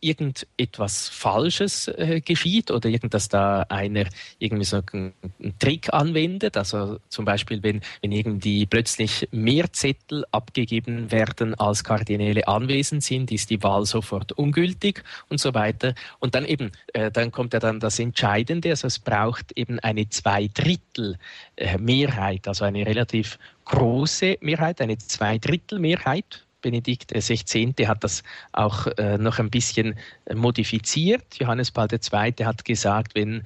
irgendetwas 0.00 1.08
Falsches 1.08 1.88
äh, 1.88 2.20
geschieht 2.20 2.70
oder 2.70 2.88
irgend, 2.88 3.14
da 3.32 3.62
einer 3.68 4.06
irgendwie 4.38 4.64
so 4.64 4.80
einen, 4.92 5.12
einen 5.40 5.58
Trick 5.58 5.92
anwendet. 5.92 6.56
Also 6.56 6.98
zum 7.08 7.24
Beispiel, 7.24 7.62
wenn, 7.62 7.80
wenn 8.02 8.12
irgendwie 8.12 8.66
plötzlich 8.66 9.28
mehr 9.30 9.72
Zettel 9.72 10.24
abgegeben 10.46 11.10
werden, 11.10 11.54
als 11.54 11.82
Kardinäle 11.82 12.46
anwesend 12.46 13.02
sind, 13.02 13.32
ist 13.32 13.50
die 13.50 13.62
Wahl 13.62 13.84
sofort 13.84 14.32
ungültig 14.32 15.02
und 15.28 15.40
so 15.40 15.54
weiter. 15.54 15.94
Und 16.20 16.34
dann 16.34 16.44
eben, 16.44 16.70
äh, 16.92 17.10
dann 17.10 17.32
kommt 17.32 17.52
ja 17.52 17.58
dann 17.58 17.80
das 17.80 17.98
Entscheidende, 17.98 18.70
also 18.70 18.86
es 18.86 18.98
braucht 18.98 19.52
eben 19.56 19.80
eine 19.80 20.08
Zweidrittel 20.08 21.18
äh, 21.56 21.78
Mehrheit, 21.78 22.46
also 22.46 22.64
eine 22.64 22.86
relativ 22.86 23.38
große 23.64 24.38
Mehrheit, 24.40 24.80
eine 24.80 24.98
Zweidrittelmehrheit. 24.98 26.44
Benedikt 26.62 27.12
XVI. 27.12 27.74
hat 27.86 28.02
das 28.02 28.22
auch 28.52 28.86
äh, 28.98 29.18
noch 29.18 29.38
ein 29.38 29.50
bisschen 29.50 29.94
modifiziert. 30.34 31.38
Johannes 31.38 31.70
Paul 31.70 31.86
II. 31.92 32.32
hat 32.44 32.64
gesagt, 32.64 33.14
wenn 33.14 33.44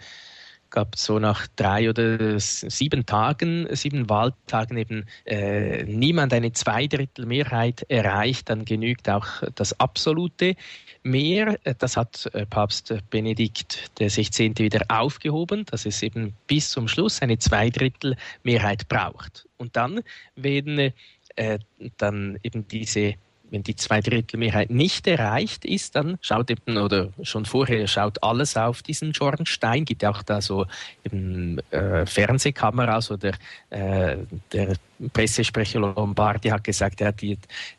gab 0.71 0.97
so 0.97 1.19
nach 1.19 1.47
drei 1.57 1.89
oder 1.91 2.39
sieben 2.39 3.07
Tagen, 3.07 3.67
sieben 3.75 4.09
Wahltagen 4.09 4.77
eben 4.77 5.07
äh, 5.25 5.85
niemand 5.85 6.33
eine 6.33 6.53
Zweidrittelmehrheit 6.53 7.85
erreicht, 7.89 8.49
dann 8.49 8.65
genügt 8.65 9.09
auch 9.09 9.27
das 9.55 9.79
absolute 9.79 10.55
Mehr. 11.03 11.59
Das 11.79 11.97
hat 11.97 12.29
äh, 12.35 12.47
Papst 12.47 12.95
Benedikt 13.11 13.91
XVI. 13.99 14.53
wieder 14.59 14.85
aufgehoben, 14.89 15.65
dass 15.65 15.87
es 15.87 16.03
eben 16.03 16.35
bis 16.47 16.71
zum 16.71 16.89
Schluss 16.89 17.23
eine 17.23 17.39
Zweidrittelmehrheit 17.39 18.89
braucht. 18.89 19.49
Und 19.57 19.77
dann 19.77 20.01
werden 20.37 20.93
äh, 21.37 21.59
dann 21.97 22.39
eben 22.43 22.69
diese 22.69 23.15
wenn 23.51 23.63
die 23.63 23.77
Zweidrittelmehrheit 23.77 24.71
nicht 24.71 25.07
erreicht 25.07 25.65
ist, 25.65 25.97
dann 25.97 26.19
schaut 26.21 26.51
eben, 26.51 26.77
oder 26.77 27.09
schon 27.23 27.45
vorher 27.45 27.87
schaut 27.87 28.23
alles 28.23 28.57
auf 28.57 28.83
diesen 28.83 29.15
Schornstein, 29.15 29.85
gibt 29.85 30.05
auch 30.05 30.23
da 30.23 30.41
so 30.41 30.67
eben, 31.05 31.59
äh, 31.71 32.07
Fernsehkameras 32.07 33.11
oder 33.11 33.33
äh, 33.71 34.17
der 34.53 34.77
Pressesprecher 35.13 35.81
Lombardi 35.81 36.51
hat 36.51 36.65
gesagt, 36.65 37.01
ja, 37.01 37.11
die, 37.11 37.39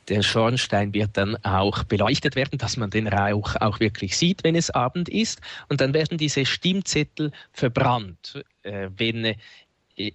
der 0.10 0.24
Schornstein 0.24 0.94
wird 0.94 1.12
dann 1.14 1.38
auch 1.44 1.84
beleuchtet 1.84 2.36
werden, 2.36 2.58
dass 2.58 2.78
man 2.78 2.90
den 2.90 3.08
Rauch 3.08 3.56
auch 3.58 3.80
wirklich 3.80 4.18
sieht, 4.18 4.44
wenn 4.44 4.56
es 4.56 4.72
Abend 4.72 5.08
ist. 5.08 5.40
Und 5.70 5.82
dann 5.82 5.94
werden 5.94 6.18
diese 6.18 6.46
Stimmzettel 6.46 7.32
verbrannt. 7.54 8.44
Äh, 8.64 8.90
wenn 8.98 9.36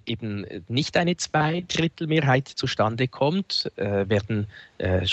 eben 0.06 0.46
nicht 0.68 0.96
eine 0.96 1.16
Zweidrittelmehrheit 1.16 2.48
zustande 2.48 3.08
kommt, 3.08 3.70
äh, 3.76 4.08
werden 4.08 4.46
äh, 4.78 5.06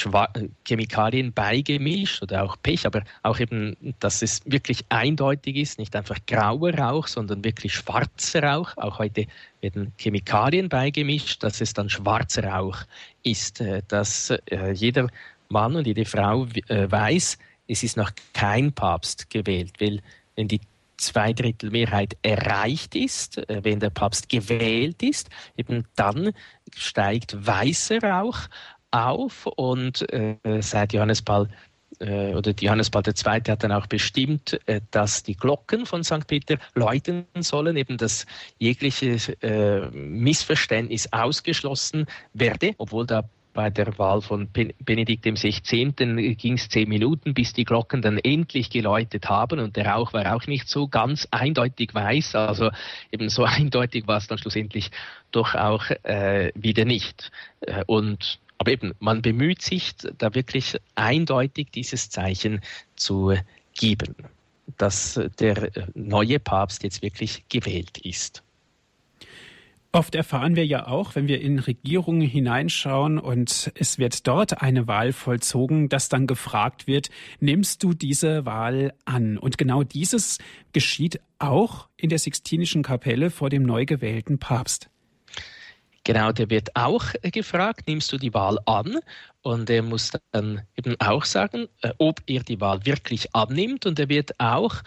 Chemikalien 0.67 1.33
beigemischt 1.33 2.21
oder 2.21 2.43
auch 2.43 2.57
Pech, 2.61 2.85
aber 2.85 3.03
auch 3.21 3.39
eben, 3.39 3.75
dass 3.99 4.21
es 4.21 4.41
wirklich 4.45 4.85
eindeutig 4.89 5.55
ist, 5.57 5.79
nicht 5.79 5.95
einfach 5.95 6.19
grauer 6.27 6.73
Rauch, 6.73 7.07
sondern 7.07 7.43
wirklich 7.43 7.73
schwarzer 7.73 8.43
Rauch. 8.43 8.75
Auch 8.77 8.99
heute 8.99 9.25
werden 9.61 9.93
Chemikalien 9.97 10.69
beigemischt, 10.69 11.43
dass 11.43 11.61
es 11.61 11.73
dann 11.73 11.89
schwarzer 11.89 12.45
Rauch 12.45 12.77
ist, 13.23 13.61
äh, 13.61 13.81
dass 13.87 14.29
äh, 14.29 14.71
jeder 14.73 15.07
Mann 15.49 15.75
und 15.75 15.87
jede 15.87 16.05
Frau 16.05 16.47
äh, 16.67 16.89
weiß, 16.89 17.37
es 17.67 17.83
ist 17.83 17.97
noch 17.97 18.11
kein 18.33 18.73
Papst 18.73 19.29
gewählt, 19.29 19.73
weil 19.79 20.01
wenn 20.35 20.47
die 20.47 20.59
Zweidrittelmehrheit 21.05 22.17
erreicht 22.21 22.95
ist, 22.95 23.37
äh, 23.49 23.63
wenn 23.63 23.79
der 23.79 23.89
Papst 23.89 24.29
gewählt 24.29 25.03
ist, 25.03 25.29
eben 25.57 25.85
dann 25.95 26.31
steigt 26.75 27.45
weißer 27.45 28.01
Rauch 28.01 28.39
auf 28.91 29.47
und 29.47 30.07
äh, 30.13 30.37
seit 30.61 30.93
Johannes 30.93 31.21
Paul 31.21 31.49
äh, 31.99 32.33
oder 32.33 32.53
Johannes 32.59 32.89
Paul 32.89 33.03
II. 33.07 33.41
hat 33.47 33.63
dann 33.63 33.71
auch 33.71 33.87
bestimmt, 33.87 34.59
äh, 34.65 34.81
dass 34.91 35.23
die 35.23 35.35
Glocken 35.35 35.85
von 35.85 36.03
St. 36.03 36.27
Peter 36.27 36.57
läuten 36.75 37.25
sollen, 37.39 37.77
eben 37.77 37.97
dass 37.97 38.25
jegliche 38.59 39.17
äh, 39.41 39.89
Missverständnis 39.91 41.11
ausgeschlossen 41.11 42.05
werde, 42.33 42.73
obwohl 42.77 43.05
da 43.05 43.23
bei 43.53 43.69
der 43.69 43.97
Wahl 43.97 44.21
von 44.21 44.49
Benedikt 44.51 45.25
XVI. 45.25 45.91
ging 46.35 46.53
es 46.53 46.69
zehn 46.69 46.89
Minuten, 46.89 47.33
bis 47.33 47.53
die 47.53 47.65
Glocken 47.65 48.01
dann 48.01 48.17
endlich 48.17 48.69
geläutet 48.69 49.29
haben 49.29 49.59
und 49.59 49.75
der 49.75 49.87
Rauch 49.87 50.13
war 50.13 50.35
auch 50.35 50.47
nicht 50.47 50.67
so 50.67 50.87
ganz 50.87 51.27
eindeutig 51.31 51.93
weiß. 51.93 52.35
Also 52.35 52.71
eben 53.11 53.29
so 53.29 53.43
eindeutig 53.45 54.07
war 54.07 54.17
es 54.17 54.27
dann 54.27 54.37
schlussendlich 54.37 54.91
doch 55.31 55.55
auch 55.55 55.89
äh, 56.03 56.51
wieder 56.55 56.85
nicht. 56.85 57.31
Äh, 57.61 57.83
und 57.85 58.39
aber 58.57 58.71
eben, 58.71 58.93
man 58.99 59.21
bemüht 59.21 59.61
sich, 59.61 59.93
da 60.17 60.33
wirklich 60.35 60.77
eindeutig 60.95 61.71
dieses 61.71 62.09
Zeichen 62.09 62.61
zu 62.95 63.33
geben, 63.73 64.15
dass 64.77 65.19
der 65.39 65.69
neue 65.95 66.39
Papst 66.39 66.83
jetzt 66.83 67.01
wirklich 67.01 67.43
gewählt 67.49 67.97
ist. 67.97 68.42
Oft 69.95 70.15
erfahren 70.15 70.55
wir 70.55 70.65
ja 70.65 70.87
auch, 70.87 71.13
wenn 71.13 71.27
wir 71.27 71.39
in 71.39 71.59
Regierungen 71.59 72.27
hineinschauen 72.27 73.19
und 73.19 73.71
es 73.75 73.99
wird 73.99 74.27
dort 74.27 74.59
eine 74.59 74.87
Wahl 74.87 75.13
vollzogen, 75.13 75.87
dass 75.87 76.09
dann 76.09 76.25
gefragt 76.25 76.87
wird, 76.87 77.11
nimmst 77.39 77.83
du 77.83 77.93
diese 77.93 78.43
Wahl 78.43 78.95
an? 79.05 79.37
Und 79.37 79.59
genau 79.59 79.83
dieses 79.83 80.39
geschieht 80.71 81.21
auch 81.37 81.89
in 81.95 82.09
der 82.09 82.17
Sixtinischen 82.17 82.81
Kapelle 82.81 83.29
vor 83.29 83.51
dem 83.51 83.61
neu 83.61 83.85
gewählten 83.85 84.39
Papst. 84.39 84.89
Genau, 86.03 86.31
der 86.31 86.49
wird 86.49 86.75
auch 86.75 87.05
gefragt, 87.21 87.87
nimmst 87.87 88.11
du 88.11 88.17
die 88.17 88.33
Wahl 88.33 88.57
an? 88.65 88.97
Und 89.43 89.69
er 89.69 89.83
muss 89.83 90.11
dann 90.31 90.63
eben 90.75 90.95
auch 90.99 91.23
sagen, 91.23 91.67
äh, 91.83 91.93
ob 91.99 92.19
er 92.25 92.41
die 92.41 92.59
Wahl 92.59 92.83
wirklich 92.87 93.35
annimmt. 93.35 93.85
Und 93.85 93.99
er 93.99 94.09
wird 94.09 94.39
auch 94.39 94.81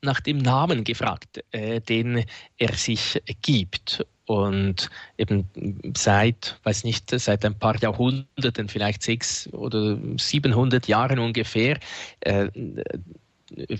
nach 0.00 0.20
dem 0.20 0.38
Namen 0.38 0.82
gefragt, 0.82 1.44
äh, 1.50 1.82
den 1.82 2.24
er 2.56 2.72
sich 2.72 3.22
gibt. 3.42 4.06
Und 4.26 4.90
eben 5.18 5.48
seit, 5.96 6.58
weiß 6.64 6.84
nicht, 6.84 7.10
seit 7.10 7.44
ein 7.44 7.58
paar 7.58 7.80
Jahrhunderten, 7.80 8.68
vielleicht 8.68 9.02
sechs 9.02 9.48
oder 9.52 9.98
700 10.16 10.88
Jahren 10.88 11.20
ungefähr, 11.20 11.78
äh, 12.20 12.48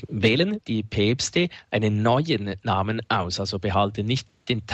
wählen 0.09 0.61
die 0.69 0.85
Päpste 0.85 1.49
einen 1.71 2.03
neuen 2.03 2.55
Namen 2.63 3.03
aus, 3.09 3.41
also 3.41 3.59
behalten 3.59 4.07
nicht 4.07 4.29
den 4.49 4.65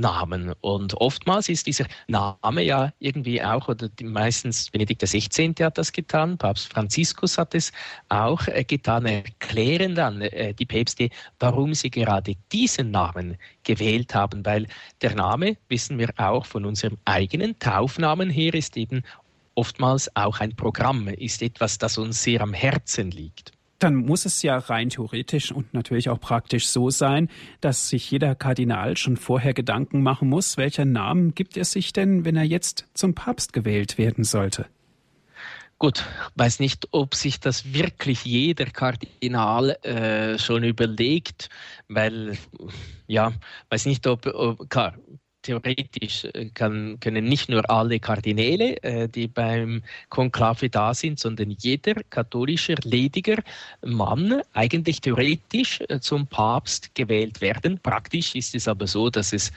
Taufnamen. 0.00 0.52
Und 0.60 0.94
oftmals 0.94 1.48
ist 1.48 1.66
dieser 1.66 1.86
Name 2.08 2.62
ja 2.62 2.92
irgendwie 2.98 3.42
auch, 3.42 3.68
oder 3.68 3.88
meistens 4.02 4.70
Benedikt 4.70 5.02
XVI. 5.02 5.54
hat 5.60 5.78
das 5.78 5.92
getan, 5.92 6.38
Papst 6.38 6.72
Franziskus 6.72 7.38
hat 7.38 7.54
es 7.54 7.72
auch 8.08 8.46
äh, 8.48 8.64
getan, 8.64 9.06
erklären 9.06 9.94
dann 9.94 10.20
äh, 10.20 10.54
die 10.54 10.66
Päpste, 10.66 11.10
warum 11.38 11.74
sie 11.74 11.90
gerade 11.90 12.34
diesen 12.52 12.90
Namen 12.90 13.36
gewählt 13.64 14.14
haben, 14.14 14.44
weil 14.44 14.66
der 15.00 15.14
Name, 15.14 15.56
wissen 15.68 15.98
wir 15.98 16.10
auch 16.16 16.46
von 16.46 16.64
unserem 16.64 16.98
eigenen 17.04 17.58
Taufnamen 17.58 18.30
her, 18.30 18.54
ist 18.54 18.76
eben 18.76 19.02
oftmals 19.54 20.14
auch 20.16 20.40
ein 20.40 20.56
Programm, 20.56 21.08
ist 21.08 21.42
etwas, 21.42 21.78
das 21.78 21.98
uns 21.98 22.22
sehr 22.22 22.40
am 22.40 22.54
Herzen 22.54 23.10
liegt 23.10 23.52
dann 23.82 23.96
muss 23.96 24.24
es 24.24 24.42
ja 24.42 24.58
rein 24.58 24.90
theoretisch 24.90 25.52
und 25.52 25.74
natürlich 25.74 26.08
auch 26.08 26.20
praktisch 26.20 26.68
so 26.68 26.90
sein, 26.90 27.28
dass 27.60 27.88
sich 27.88 28.10
jeder 28.10 28.34
Kardinal 28.34 28.96
schon 28.96 29.16
vorher 29.16 29.54
Gedanken 29.54 30.02
machen 30.02 30.28
muss, 30.28 30.56
welcher 30.56 30.84
Namen 30.84 31.34
gibt 31.34 31.56
er 31.56 31.64
sich 31.64 31.92
denn, 31.92 32.24
wenn 32.24 32.36
er 32.36 32.44
jetzt 32.44 32.86
zum 32.94 33.14
Papst 33.14 33.52
gewählt 33.52 33.98
werden 33.98 34.24
sollte? 34.24 34.66
Gut, 35.78 36.04
weiß 36.36 36.60
nicht, 36.60 36.86
ob 36.92 37.16
sich 37.16 37.40
das 37.40 37.72
wirklich 37.74 38.24
jeder 38.24 38.66
Kardinal 38.66 39.70
äh, 39.82 40.38
schon 40.38 40.62
überlegt, 40.62 41.48
weil 41.88 42.38
ja, 43.08 43.32
weiß 43.68 43.86
nicht, 43.86 44.06
ob, 44.06 44.26
ob 44.26 44.70
klar, 44.70 44.94
theoretisch 45.42 46.24
äh, 46.24 46.46
kann, 46.54 46.98
können 47.00 47.24
nicht 47.24 47.48
nur 47.48 47.68
alle 47.70 47.98
Kardinäle, 48.00 48.82
äh, 48.82 49.08
die 49.08 49.26
beim 49.26 49.82
Konklave 50.08 50.68
da 50.70 50.94
sind, 50.94 51.18
sondern 51.18 51.56
jeder 51.58 51.94
katholischer 52.10 52.76
lediger 52.84 53.42
Mann 53.84 54.42
eigentlich 54.54 55.00
theoretisch 55.00 55.80
äh, 55.88 56.00
zum 56.00 56.26
Papst 56.26 56.94
gewählt 56.94 57.40
werden. 57.40 57.78
Praktisch 57.82 58.34
ist 58.34 58.54
es 58.54 58.68
aber 58.68 58.86
so, 58.86 59.10
dass 59.10 59.32
es 59.32 59.52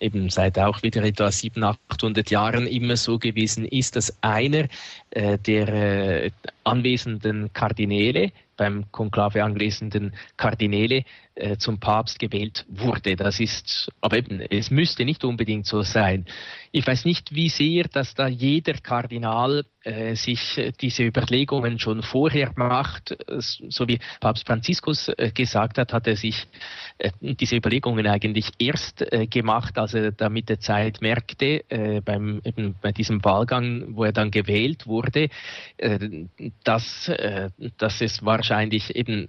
eben 0.00 0.28
seit 0.28 0.58
auch 0.58 0.82
wieder 0.82 1.02
etwa 1.02 1.30
700, 1.30 1.78
800 1.88 2.30
Jahren 2.30 2.66
immer 2.66 2.96
so 2.96 3.18
gewesen 3.18 3.64
ist, 3.64 3.96
dass 3.96 4.14
einer 4.22 4.68
äh, 5.10 5.38
der 5.38 5.68
äh, 5.68 6.30
anwesenden 6.64 7.52
Kardinäle 7.52 8.32
beim 8.56 8.84
Konklave 8.92 9.42
anwesenden 9.42 10.12
Kardinäle 10.36 11.04
äh, 11.36 11.56
zum 11.56 11.80
Papst 11.80 12.18
gewählt 12.18 12.64
wurde. 12.68 13.16
Das 13.16 13.40
ist, 13.40 13.90
aber 14.00 14.18
eben, 14.18 14.40
es 14.40 14.70
müsste 14.70 15.04
nicht 15.04 15.24
unbedingt 15.24 15.66
so 15.66 15.82
sein. 15.82 16.26
Ich 16.70 16.86
weiß 16.86 17.04
nicht, 17.04 17.34
wie 17.34 17.48
sehr, 17.48 17.84
dass 17.84 18.14
da 18.14 18.26
jeder 18.26 18.74
Kardinal 18.74 19.64
äh, 19.84 20.16
sich 20.16 20.60
diese 20.80 21.04
Überlegungen 21.04 21.78
schon 21.78 22.02
vorher 22.02 22.52
macht. 22.56 23.16
So 23.36 23.86
wie 23.86 23.98
Papst 24.20 24.46
Franziskus 24.46 25.08
äh, 25.08 25.30
gesagt 25.32 25.78
hat, 25.78 25.92
hat 25.92 26.06
er 26.06 26.16
sich 26.16 26.46
äh, 26.98 27.10
diese 27.20 27.56
Überlegungen 27.56 28.06
eigentlich 28.06 28.50
erst 28.58 29.02
äh, 29.12 29.26
gemacht, 29.26 29.76
als 29.76 29.94
er 29.94 30.12
da 30.12 30.28
mit 30.28 30.48
der 30.48 30.58
Zeit 30.58 31.02
merkte, 31.02 31.68
äh, 31.68 32.00
beim, 32.00 32.40
eben 32.44 32.76
bei 32.80 32.92
diesem 32.92 33.24
Wahlgang, 33.24 33.94
wo 33.94 34.04
er 34.04 34.12
dann 34.12 34.30
gewählt 34.30 34.86
wurde, 34.86 35.28
dass, 36.64 37.10
dass 37.78 38.00
es 38.00 38.24
wahrscheinlich 38.24 38.94
eben, 38.94 39.26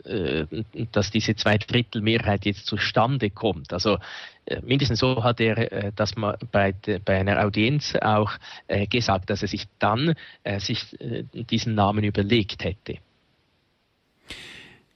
dass 0.92 1.12
diese 1.12 1.36
Zweidrittelmehrheit 1.96 2.46
jetzt 2.46 2.66
zustande 2.66 3.30
kommt. 3.30 3.74
Also 3.74 3.98
mindestens 4.62 5.00
so 5.00 5.24
hat 5.24 5.40
er 5.40 5.92
das 5.92 6.14
bei, 6.52 6.74
bei 6.74 7.20
einer 7.20 7.44
Audienz 7.44 7.96
auch 8.02 8.34
gesagt, 8.90 9.30
dass 9.30 9.42
er 9.42 9.48
sich 9.48 9.68
dann 9.80 10.16
sich 10.58 10.96
diesen 11.00 11.76
Namen 11.76 12.04
überlegt 12.04 12.64
hätte. 12.64 12.98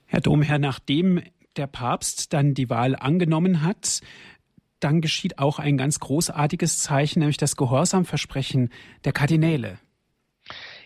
Herr 0.06 0.20
Domherr, 0.20 0.58
nachdem 0.58 1.22
der 1.56 1.66
Papst 1.66 2.32
dann 2.32 2.54
die 2.54 2.70
Wahl 2.70 2.96
angenommen 2.96 3.62
hat, 3.62 4.00
dann 4.80 5.00
geschieht 5.00 5.38
auch 5.38 5.58
ein 5.58 5.76
ganz 5.76 6.00
großartiges 6.00 6.78
Zeichen, 6.78 7.20
nämlich 7.20 7.36
das 7.36 7.56
Gehorsamversprechen 7.56 8.70
der 9.04 9.12
Kardinäle. 9.12 9.78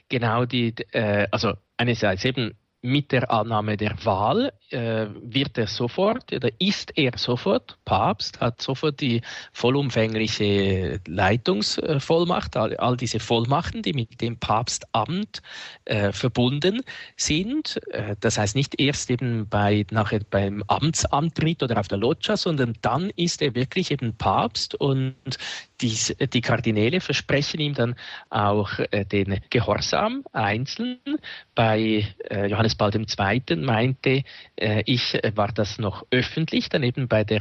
Genau, 0.09 0.45
die, 0.45 0.75
äh, 0.93 1.27
also 1.31 1.55
einerseits 1.77 2.25
eben 2.25 2.55
mit 2.85 3.13
der 3.13 3.31
Annahme 3.31 3.79
der 3.79 3.97
Wahl 4.05 4.53
äh, 4.69 5.07
wird 5.23 5.57
er 5.57 5.67
sofort 5.67 6.31
oder 6.35 6.51
ist 6.59 6.93
er 6.99 7.17
sofort 7.17 7.79
Papst, 7.87 8.43
hat 8.43 8.61
sofort 8.61 9.01
die 9.01 9.23
vollumfängliche 9.55 11.01
Leitungsvollmacht, 11.07 12.59
all, 12.59 12.77
all 12.77 12.99
diese 12.99 13.21
Vollmachten, 13.21 13.81
die 13.81 13.95
mit 13.95 14.21
dem 14.21 14.39
Papstamt 14.39 15.41
äh, 15.87 16.13
verbunden 16.13 16.83
sind. 17.17 17.81
Äh, 17.91 18.17
das 18.21 18.37
heißt 18.37 18.55
nicht 18.55 18.79
erst 18.79 19.11
eben 19.11 19.49
bei, 19.49 19.87
nachher 19.91 20.21
beim 20.29 20.63
Amtsantritt 20.67 21.63
oder 21.63 21.81
auf 21.81 21.89
der 21.89 21.99
Loggia, 21.99 22.37
sondern 22.37 22.75
dann 22.83 23.09
ist 23.17 23.41
er 23.41 23.55
wirklich 23.55 23.93
eben 23.93 24.15
Papst 24.19 24.75
und 24.75 25.15
dies, 25.81 26.15
die 26.33 26.41
Kardinäle 26.41 27.01
versprechen 27.01 27.61
ihm 27.61 27.75
dann 27.75 27.95
auch 28.31 28.79
äh, 28.91 29.05
den 29.05 29.41
Gehorsam 29.51 30.25
einzeln. 30.33 30.99
Bei 31.55 32.07
äh, 32.75 32.85
Johannes 32.85 33.17
Paul 33.17 33.41
II. 33.49 33.57
meinte 33.57 34.23
äh, 34.57 34.83
ich, 34.87 35.15
äh, 35.15 35.33
war 35.35 35.53
das 35.53 35.79
noch 35.79 36.05
öffentlich, 36.11 36.69
dann 36.69 36.83
eben 36.83 37.09
bei 37.09 37.25
der 37.25 37.41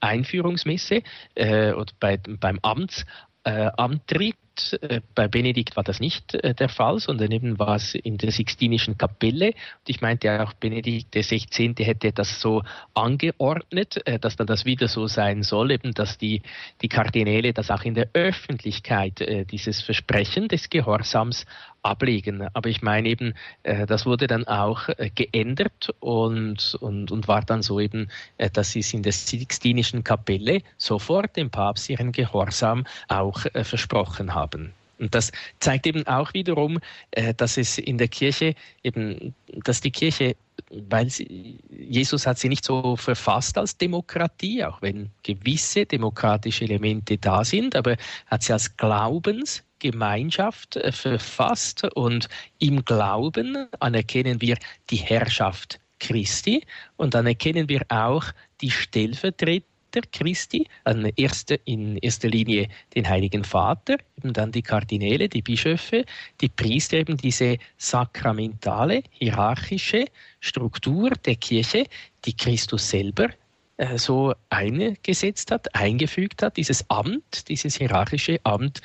Einführungsmesse 0.00 1.02
äh, 1.34 1.72
oder 1.72 1.92
bei, 1.98 2.18
beim 2.18 2.58
Amtsantritt 2.62 4.36
äh, 4.82 5.00
bei 5.14 5.26
Benedikt 5.26 5.76
war 5.76 5.82
das 5.82 5.98
nicht 5.98 6.34
äh, 6.34 6.54
der 6.54 6.68
Fall, 6.68 6.98
sondern 6.98 7.32
eben 7.32 7.58
war 7.58 7.76
es 7.76 7.94
in 7.94 8.18
der 8.18 8.30
Sixtinischen 8.30 8.98
Kapelle. 8.98 9.48
Und 9.48 9.88
ich 9.88 10.00
meinte 10.00 10.42
auch, 10.42 10.52
Benedikt 10.52 11.12
XVI. 11.12 11.74
hätte 11.78 12.12
das 12.12 12.40
so 12.40 12.62
angeordnet, 12.94 14.06
äh, 14.06 14.18
dass 14.18 14.36
dann 14.36 14.46
das 14.46 14.64
wieder 14.64 14.88
so 14.88 15.06
sein 15.06 15.42
soll, 15.42 15.72
eben 15.72 15.92
dass 15.92 16.18
die, 16.18 16.42
die 16.82 16.88
Kardinäle 16.88 17.52
das 17.52 17.70
auch 17.70 17.82
in 17.82 17.94
der 17.94 18.10
Öffentlichkeit 18.12 19.24
dieses 19.50 19.82
Versprechen 19.82 20.48
des 20.48 20.70
Gehorsams 20.70 21.46
ablegen. 21.84 22.48
Aber 22.54 22.68
ich 22.68 22.82
meine 22.82 23.08
eben, 23.08 23.34
das 23.62 24.06
wurde 24.06 24.26
dann 24.26 24.46
auch 24.46 24.88
geändert 25.14 25.94
und, 26.00 26.76
und, 26.80 27.10
und 27.10 27.28
war 27.28 27.42
dann 27.42 27.62
so 27.62 27.80
eben, 27.80 28.08
dass 28.52 28.72
sie 28.72 28.80
es 28.80 28.92
in 28.94 29.02
der 29.02 29.12
Sixtinischen 29.12 30.04
Kapelle 30.04 30.62
sofort 30.78 31.36
dem 31.36 31.50
Papst 31.50 31.90
ihren 31.90 32.12
Gehorsam 32.12 32.84
auch 33.08 33.40
versprochen 33.62 34.34
haben 34.34 34.44
haben. 34.44 34.72
Und 34.98 35.14
das 35.14 35.32
zeigt 35.58 35.86
eben 35.86 36.06
auch 36.06 36.34
wiederum, 36.34 36.78
äh, 37.10 37.34
dass 37.34 37.56
es 37.56 37.78
in 37.78 37.98
der 37.98 38.08
Kirche 38.08 38.54
eben, 38.82 39.34
dass 39.64 39.80
die 39.80 39.90
Kirche, 39.90 40.36
weil 40.70 41.10
sie, 41.10 41.58
Jesus 41.70 42.26
hat 42.26 42.38
sie 42.38 42.48
nicht 42.48 42.64
so 42.64 42.96
verfasst 42.96 43.58
als 43.58 43.76
Demokratie, 43.76 44.64
auch 44.64 44.80
wenn 44.82 45.10
gewisse 45.22 45.86
demokratische 45.86 46.64
Elemente 46.64 47.18
da 47.18 47.44
sind, 47.44 47.76
aber 47.76 47.96
hat 48.26 48.42
sie 48.42 48.52
als 48.52 48.76
Glaubensgemeinschaft 48.76 50.76
äh, 50.76 50.92
verfasst 50.92 51.84
und 51.94 52.28
im 52.58 52.84
Glauben 52.84 53.68
anerkennen 53.80 54.40
wir 54.40 54.56
die 54.90 54.96
Herrschaft 54.96 55.80
Christi 56.00 56.64
und 56.96 57.14
dann 57.14 57.26
erkennen 57.26 57.68
wir 57.68 57.82
auch 57.88 58.24
die 58.60 58.70
Stellvertretung 58.70 59.68
Vater 59.94 60.08
Christi, 60.10 60.66
an 60.84 61.04
erster, 61.16 61.56
in 61.66 61.96
erster 61.98 62.28
Linie 62.28 62.68
den 62.96 63.08
Heiligen 63.08 63.44
Vater, 63.44 63.96
eben 64.18 64.32
dann 64.32 64.50
die 64.50 64.62
Kardinäle, 64.62 65.28
die 65.28 65.42
Bischöfe, 65.42 66.04
die 66.40 66.48
Priester, 66.48 66.96
eben 66.96 67.16
diese 67.16 67.58
sakramentale, 67.76 69.04
hierarchische 69.10 70.06
Struktur 70.44 71.10
der 71.24 71.36
Kirche, 71.36 71.86
die 72.26 72.36
Christus 72.36 72.90
selber 72.90 73.30
äh, 73.78 73.96
so 73.96 74.34
eingesetzt 74.50 75.50
hat, 75.50 75.74
eingefügt 75.74 76.42
hat, 76.42 76.58
dieses 76.58 76.88
Amt, 76.90 77.48
dieses 77.48 77.76
hierarchische 77.76 78.38
Amt 78.44 78.82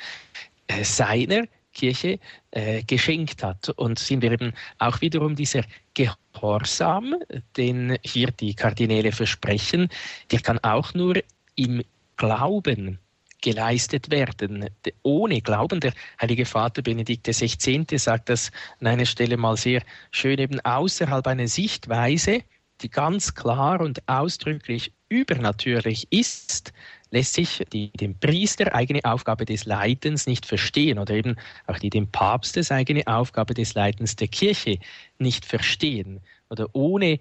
äh, 0.68 0.82
seiner 0.84 1.44
Kirche 1.74 2.18
äh, 2.50 2.82
geschenkt 2.82 3.42
hat. 3.42 3.68
Und 3.76 3.98
sind 3.98 4.22
wir 4.22 4.32
eben 4.32 4.54
auch 4.78 5.02
wiederum 5.02 5.36
dieser 5.36 5.62
Gehorsam, 5.92 7.16
den 7.58 7.98
hier 8.02 8.30
die 8.30 8.54
Kardinäle 8.54 9.12
versprechen, 9.12 9.90
der 10.30 10.40
kann 10.40 10.58
auch 10.60 10.94
nur 10.94 11.16
im 11.56 11.82
Glauben 12.16 12.98
geleistet 13.40 14.10
werden. 14.10 14.68
Ohne 15.02 15.40
Glauben, 15.40 15.80
der 15.80 15.92
Heilige 16.20 16.46
Vater 16.46 16.82
Benedikt 16.82 17.26
XVI. 17.26 17.84
sagt 17.96 18.28
das 18.28 18.50
an 18.80 18.86
einer 18.86 19.06
Stelle 19.06 19.36
mal 19.36 19.56
sehr 19.56 19.82
schön, 20.10 20.38
eben 20.38 20.60
außerhalb 20.60 21.26
einer 21.26 21.48
Sichtweise, 21.48 22.42
die 22.82 22.90
ganz 22.90 23.34
klar 23.34 23.80
und 23.80 24.06
ausdrücklich 24.08 24.92
übernatürlich 25.08 26.06
ist, 26.10 26.72
lässt 27.10 27.34
sich 27.34 27.62
die 27.72 27.90
dem 27.92 28.18
Priester 28.18 28.74
eigene 28.74 29.04
Aufgabe 29.04 29.44
des 29.44 29.64
Leitens 29.64 30.26
nicht 30.26 30.46
verstehen 30.46 30.98
oder 30.98 31.14
eben 31.14 31.36
auch 31.66 31.78
die 31.78 31.90
dem 31.90 32.06
Papstes 32.06 32.70
eigene 32.70 33.06
Aufgabe 33.06 33.54
des 33.54 33.74
Leitens 33.74 34.16
der 34.16 34.28
Kirche 34.28 34.78
nicht 35.18 35.44
verstehen 35.44 36.20
oder 36.48 36.68
ohne 36.72 37.18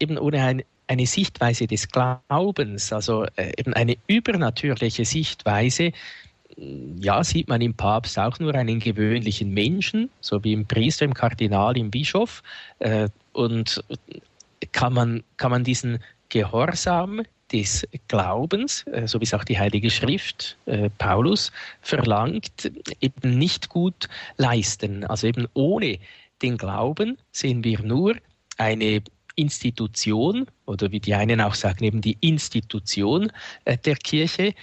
eben 0.00 0.18
ohne 0.18 0.42
ein, 0.42 0.62
eine 0.86 1.06
Sichtweise 1.06 1.66
des 1.66 1.88
Glaubens, 1.88 2.92
also 2.92 3.24
äh, 3.36 3.52
eben 3.58 3.74
eine 3.74 3.96
übernatürliche 4.06 5.04
Sichtweise, 5.04 5.92
ja, 6.56 7.22
sieht 7.22 7.48
man 7.48 7.60
im 7.60 7.74
Papst 7.74 8.18
auch 8.18 8.38
nur 8.38 8.54
einen 8.54 8.78
gewöhnlichen 8.78 9.50
Menschen, 9.50 10.08
so 10.20 10.42
wie 10.42 10.54
im 10.54 10.64
Priester, 10.64 11.04
im 11.04 11.12
Kardinal, 11.12 11.76
im 11.76 11.90
Bischof. 11.90 12.42
Äh, 12.78 13.08
und 13.32 13.84
kann 14.72 14.94
man, 14.94 15.22
kann 15.36 15.50
man 15.50 15.64
diesen 15.64 15.98
Gehorsam, 16.28 17.22
des 17.52 17.86
Glaubens, 18.08 18.84
äh, 18.88 19.06
so 19.06 19.20
wie 19.20 19.24
es 19.24 19.32
auch 19.32 19.44
die 19.44 19.56
Heilige 19.56 19.88
Schrift 19.88 20.56
Paulus 20.98 21.52
verlangt, 21.80 22.72
eben 23.00 23.38
nicht 23.38 23.68
gut 23.68 24.08
leisten. 24.36 25.04
Also 25.04 25.28
eben 25.28 25.46
ohne 25.54 26.00
den 26.42 26.56
Glauben 26.56 27.18
sehen 27.30 27.62
wir 27.62 27.80
nur 27.82 28.16
eine 28.58 29.00
Institution 29.36 30.46
oder 30.66 30.90
wie 30.90 31.00
die 31.00 31.14
einen 31.14 31.40
auch 31.40 31.54
sagen, 31.54 31.84
eben 31.84 32.00
die 32.00 32.18
Institution 32.20 33.30
äh, 33.64 33.78
der 33.78 33.96
Kirche, 33.96 34.54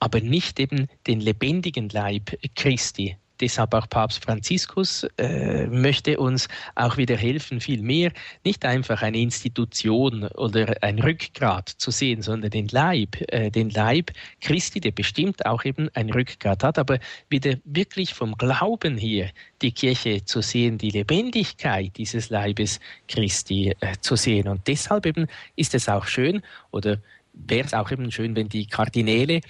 aber 0.00 0.20
nicht 0.20 0.58
eben 0.60 0.88
den 1.06 1.20
lebendigen 1.20 1.88
Leib 1.88 2.36
Christi, 2.54 3.16
Deshalb 3.40 3.74
auch 3.74 3.88
Papst 3.88 4.24
Franziskus 4.24 5.06
äh, 5.16 5.66
möchte 5.66 6.18
uns 6.18 6.48
auch 6.74 6.96
wieder 6.96 7.16
helfen, 7.16 7.60
viel 7.60 7.82
mehr 7.82 8.12
nicht 8.44 8.64
einfach 8.64 9.02
eine 9.02 9.18
Institution 9.18 10.24
oder 10.24 10.74
ein 10.82 10.98
Rückgrat 10.98 11.68
zu 11.68 11.90
sehen, 11.90 12.22
sondern 12.22 12.50
den 12.50 12.68
Leib, 12.68 13.16
äh, 13.28 13.50
den 13.50 13.70
Leib 13.70 14.10
Christi, 14.40 14.80
der 14.80 14.92
bestimmt 14.92 15.46
auch 15.46 15.64
eben 15.64 15.88
ein 15.94 16.10
Rückgrat 16.10 16.64
hat, 16.64 16.78
aber 16.78 16.98
wieder 17.28 17.54
wirklich 17.64 18.14
vom 18.14 18.36
Glauben 18.36 18.96
hier 18.96 19.30
die 19.62 19.72
Kirche 19.72 20.24
zu 20.24 20.40
sehen, 20.40 20.78
die 20.78 20.90
Lebendigkeit 20.90 21.96
dieses 21.96 22.30
Leibes 22.30 22.80
Christi 23.08 23.74
äh, 23.80 23.96
zu 24.00 24.16
sehen. 24.16 24.48
Und 24.48 24.66
deshalb 24.66 25.06
eben 25.06 25.26
ist 25.56 25.74
es 25.74 25.88
auch 25.88 26.06
schön 26.06 26.42
oder 26.70 26.98
wäre 27.46 27.66
es 27.66 27.74
auch 27.74 27.90
eben 27.90 28.10
schön, 28.10 28.36
wenn 28.36 28.48
die 28.48 28.66
Kardinäle 28.66 29.40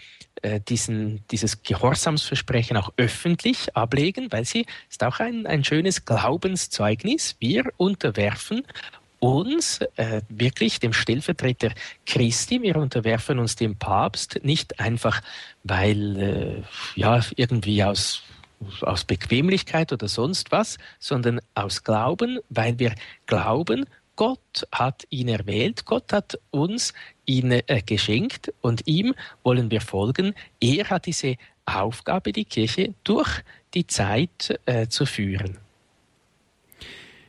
äh, 0.42 0.61
diesen, 0.61 1.24
dieses 1.31 1.62
Gehorsamsversprechen 1.62 2.77
auch 2.77 2.92
öffentlich 2.96 3.74
ablegen, 3.77 4.31
weil 4.31 4.44
sie 4.44 4.66
ist 4.88 5.03
auch 5.03 5.20
ein, 5.20 5.46
ein 5.46 5.64
schönes 5.64 6.05
Glaubenszeugnis. 6.05 7.37
Wir 7.40 7.64
unterwerfen 7.77 8.62
uns 9.20 9.81
äh, 9.96 10.22
wirklich 10.29 10.79
dem 10.79 10.92
Stellvertreter 10.92 11.70
Christi, 12.07 12.62
wir 12.62 12.77
unterwerfen 12.77 13.38
uns 13.38 13.57
dem 13.57 13.77
Papst. 13.77 14.40
Nicht 14.44 14.79
einfach, 14.79 15.20
weil 15.64 16.16
äh, 16.16 16.62
ja 16.94 17.20
irgendwie 17.37 17.83
aus 17.83 18.22
aus 18.81 19.05
Bequemlichkeit 19.05 19.92
oder 19.92 20.09
sonst 20.09 20.51
was, 20.51 20.79
sondern 20.98 21.40
aus 21.55 21.85
Glauben, 21.85 22.40
weil 22.48 22.79
wir 22.81 22.92
glauben, 23.27 23.87
Gott 24.16 24.66
hat 24.72 25.05
ihn 25.11 25.29
erwählt, 25.29 25.85
Gott 25.85 26.12
hat 26.12 26.40
uns 26.51 26.92
ihn 27.28 27.52
äh, 27.52 27.82
geschenkt 27.84 28.52
und 28.60 28.86
ihm 28.86 29.14
wollen 29.42 29.70
wir 29.70 29.80
folgen. 29.80 30.34
Er 30.60 30.90
hat 30.90 31.06
diese 31.06 31.36
Aufgabe, 31.66 32.32
die 32.32 32.44
Kirche 32.44 32.94
durch 33.04 33.42
die 33.74 33.86
Zeit 33.86 34.58
äh, 34.66 34.88
zu 34.88 35.06
führen. 35.06 35.58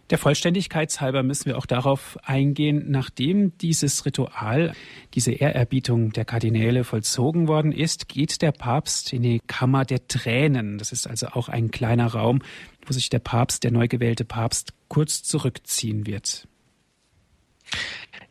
Der 0.09 0.17
Vollständigkeit 0.17 0.99
halber 1.01 1.21
müssen 1.21 1.45
wir 1.45 1.57
auch 1.57 1.67
darauf 1.67 2.17
eingehen, 2.23 2.85
nachdem 2.89 3.55
dieses 3.59 4.07
Ritual, 4.07 4.73
diese 5.13 5.33
Ehrerbietung 5.33 6.13
der 6.13 6.25
Kardinäle 6.25 6.83
vollzogen 6.83 7.47
worden 7.47 7.71
ist, 7.71 8.07
geht 8.07 8.41
der 8.41 8.51
Papst 8.51 9.13
in 9.13 9.21
die 9.21 9.39
Kammer 9.45 9.85
der 9.85 10.07
Tränen. 10.07 10.79
Das 10.79 10.91
ist 10.91 11.05
also 11.05 11.27
auch 11.27 11.47
ein 11.47 11.69
kleiner 11.69 12.07
Raum, 12.07 12.41
wo 12.87 12.93
sich 12.93 13.09
der 13.09 13.19
Papst, 13.19 13.63
der 13.63 13.71
neu 13.71 13.87
gewählte 13.87 14.25
Papst, 14.25 14.73
kurz 14.87 15.21
zurückziehen 15.21 16.07
wird. 16.07 16.47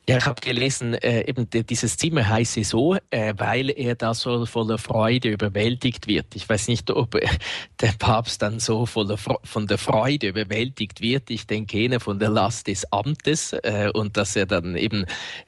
Ja, 0.09 0.17
ich 0.17 0.25
habe 0.25 0.41
gelesen, 0.41 0.95
äh, 0.95 1.29
eben 1.29 1.51
dieses 1.51 1.99
Zimmer 1.99 2.27
heißt 2.27 2.55
sie 2.55 2.65
so, 2.65 2.97
äh, 3.11 3.35
weil 3.37 3.69
er 3.69 3.95
da 3.95 4.15
so 4.15 4.47
voller 4.47 4.79
Freude 4.79 5.29
überwältigt 5.29 6.07
wird. 6.07 6.35
Ich 6.35 6.49
weiß 6.49 6.69
nicht, 6.69 6.91
ob 6.91 7.15
äh, 7.15 7.29
der 7.83 7.93
Papst 7.99 8.41
dann 8.41 8.59
so 8.59 8.87
voller 8.87 9.19
von 9.19 9.67
der 9.67 9.77
Freude 9.77 10.29
überwältigt 10.29 11.03
wird. 11.03 11.29
Ich 11.29 11.47
denke 11.47 11.79
eher 11.79 12.01
von 12.01 12.19
der 12.19 12.31
Last 12.31 12.69
des 12.69 12.91
Amtes 12.91 13.53
äh, 13.53 13.91
und 13.93 14.17
dass 14.17 14.35
er 14.35 14.47
dann 14.47 14.77
eben 14.77 15.05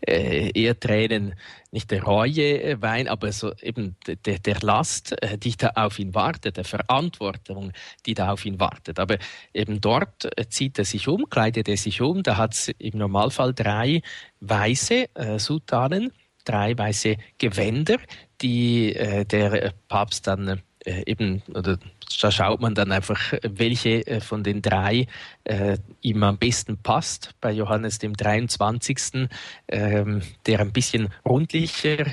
äh, 0.06 0.50
eher 0.52 0.78
Tränen 0.78 1.36
nicht 1.70 1.90
der 1.90 2.02
Reue 2.02 2.62
äh, 2.62 2.82
Wein, 2.82 3.08
aber 3.08 3.32
so 3.32 3.54
eben 3.62 3.96
der, 4.06 4.40
der 4.40 4.58
Last, 4.60 5.16
die 5.38 5.56
da 5.56 5.70
auf 5.76 5.98
ihn 5.98 6.14
wartet, 6.14 6.58
der 6.58 6.64
Verantwortung, 6.64 7.72
die 8.04 8.12
da 8.12 8.32
auf 8.32 8.44
ihn 8.44 8.60
wartet. 8.60 8.98
Aber 8.98 9.16
eben 9.54 9.80
dort 9.80 10.28
zieht 10.50 10.78
er 10.78 10.84
sich 10.84 11.08
um, 11.08 11.30
kleidet 11.30 11.66
er 11.66 11.78
sich 11.78 12.02
um, 12.02 12.22
da 12.22 12.36
hat 12.36 12.52
es 12.52 12.68
im 12.78 12.98
Normalfall 12.98 13.54
drei 13.54 14.02
weiße 14.40 15.14
äh, 15.14 15.38
Sultanen, 15.38 16.12
drei 16.44 16.76
weiße 16.76 17.16
Gewänder, 17.38 17.98
die 18.40 18.94
äh, 18.94 19.24
der 19.24 19.72
Papst 19.88 20.26
dann 20.26 20.62
äh, 20.84 21.02
eben, 21.06 21.42
oder 21.54 21.78
da 22.20 22.30
schaut 22.30 22.60
man 22.60 22.74
dann 22.74 22.92
einfach, 22.92 23.34
welche 23.42 24.06
äh, 24.06 24.20
von 24.20 24.42
den 24.42 24.62
drei 24.62 25.06
äh, 25.44 25.78
ihm 26.00 26.22
am 26.22 26.38
besten 26.38 26.78
passt. 26.78 27.34
Bei 27.40 27.52
Johannes 27.52 27.98
dem 27.98 28.14
23., 28.14 29.28
ähm, 29.68 30.22
der 30.46 30.60
ein 30.60 30.72
bisschen 30.72 31.08
rundlicher 31.24 32.06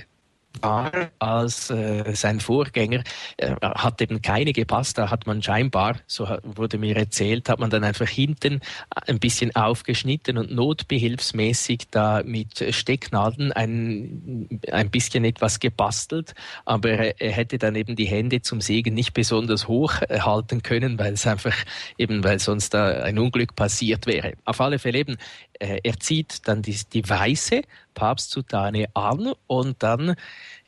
war 0.62 0.91
als 1.20 1.70
äh, 1.70 2.14
sein 2.16 2.39
Vorgänger, 2.39 3.03
äh, 3.38 3.55
hat 3.62 4.01
eben 4.01 4.22
keine 4.22 4.53
gepasst. 4.53 4.97
Da 4.97 5.10
hat 5.10 5.28
man 5.28 5.41
scheinbar, 5.41 5.97
so 6.08 6.28
wurde 6.43 6.78
mir 6.78 6.95
erzählt, 6.95 7.49
hat 7.49 7.60
man 7.60 7.70
dann 7.70 7.84
einfach 7.84 8.08
hinten 8.08 8.62
ein 9.08 9.20
bisschen 9.20 9.55
aufgeschnitten 9.55 10.38
und 10.38 10.51
notbehilfsmäßig 10.51 11.89
da 11.91 12.22
mit 12.24 12.74
Stecknadeln 12.74 13.51
ein, 13.51 14.62
ein 14.72 14.89
bisschen 14.89 15.26
etwas 15.26 15.60
gebastelt. 15.60 16.34
Aber 16.66 16.89
er 16.89 17.32
hätte 17.32 17.58
dann 17.58 17.76
eben 17.76 17.95
die 17.95 18.05
Hände 18.08 18.41
zum 18.41 18.62
Segen 18.62 18.93
nicht 18.93 19.14
besonders 19.14 19.68
hoch 19.68 20.01
halten 20.10 20.64
können, 20.64 20.99
weil 20.99 21.14
es 21.14 21.28
einfach 21.28 21.55
eben, 21.97 22.24
weil 22.24 22.39
sonst 22.39 22.74
da 22.74 23.03
ein 23.03 23.20
Unglück 23.20 23.55
passiert 23.55 24.08
wäre. 24.08 24.34
Auf 24.45 24.62
alle 24.62 24.80
Fälle 24.80 24.99
eben, 24.99 25.18
äh, 25.60 25.80
er 25.84 25.99
zieht 25.99 26.47
dann 26.47 26.62
die, 26.62 26.78
die 26.93 27.08
weiße 27.08 27.62
Papstsutane 27.98 28.86
an 28.93 29.34
und 29.48 29.82
dann 29.82 30.16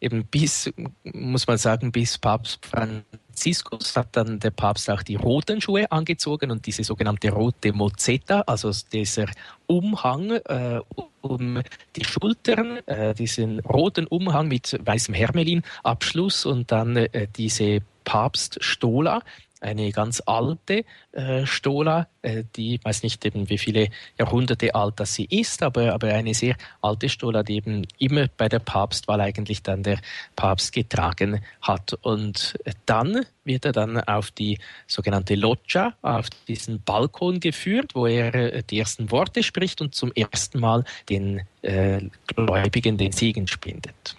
eben 0.01 0.25
bis, 0.25 0.73
muss 1.03 1.45
man 1.45 1.59
sagen, 1.59 1.91
bis 1.91 2.17
Papst 2.17 2.65
Franziskus 2.65 3.95
hat 3.95 4.17
dann 4.17 4.39
der 4.39 4.49
Papst 4.49 4.89
auch 4.89 5.03
die 5.03 5.15
roten 5.15 5.61
Schuhe 5.61 5.91
angezogen 5.91 6.49
und 6.49 6.65
diese 6.65 6.84
sogenannte 6.84 7.30
rote 7.30 7.71
Mozzetta, 7.71 8.41
also 8.47 8.71
dieser 8.91 9.27
Umhang 9.67 10.32
äh, 10.32 10.82
um 11.21 11.61
die 11.95 12.03
Schultern, 12.03 12.80
äh, 12.88 13.13
diesen 13.13 13.59
roten 13.59 14.07
Umhang 14.07 14.47
mit 14.47 14.80
weißem 14.84 15.13
Hermelin-Abschluss 15.13 16.47
und 16.47 16.71
dann 16.71 16.97
äh, 16.97 17.27
diese 17.38 17.82
Papststola, 18.05 19.21
eine 19.62 19.91
ganz 19.91 20.22
alte 20.26 20.86
äh, 21.12 21.45
Stola, 21.45 22.07
äh, 22.22 22.43
die 22.55 22.80
weiß 22.84 23.03
nicht 23.03 23.26
eben 23.26 23.49
wie 23.49 23.57
viele 23.57 23.89
Jahrhunderte 24.18 24.76
alt 24.76 24.99
das 24.99 25.14
sie 25.14 25.26
ist, 25.26 25.64
aber, 25.64 25.93
aber 25.93 26.10
eine 26.10 26.34
sehr 26.34 26.55
alte 26.82 27.10
Stola, 27.10 27.43
die 27.43 27.57
eben 27.57 27.86
immer 27.97 28.28
bei 28.38 28.49
der 28.49 28.60
Papstwahl 28.60 29.22
eigentlich 29.22 29.64
dann 29.64 29.84
der 29.84 29.99
Papst 30.36 30.74
getragen 30.74 31.41
hat. 31.62 31.93
Und 32.01 32.57
dann 32.86 33.26
wird 33.43 33.66
er 33.66 33.72
dann 33.72 33.99
auf 34.01 34.32
die 34.32 34.60
sogenannte 34.88 35.36
Loggia, 35.36 35.93
auf 36.01 36.30
diesen 36.47 36.82
Balkon 36.82 37.39
geführt, 37.39 37.95
wo 37.95 38.07
er 38.07 38.34
äh, 38.36 38.64
die 38.64 38.80
ersten 38.80 39.12
Worte 39.12 39.43
spricht 39.43 39.82
und 39.82 39.95
zum 39.95 40.12
ersten 40.14 40.60
Mal 40.60 40.84
den 41.10 41.41
äh, 41.62 42.01
Gläubigen 42.28 42.97
den 42.97 43.12
Segen 43.12 43.47
spendet. 43.47 44.16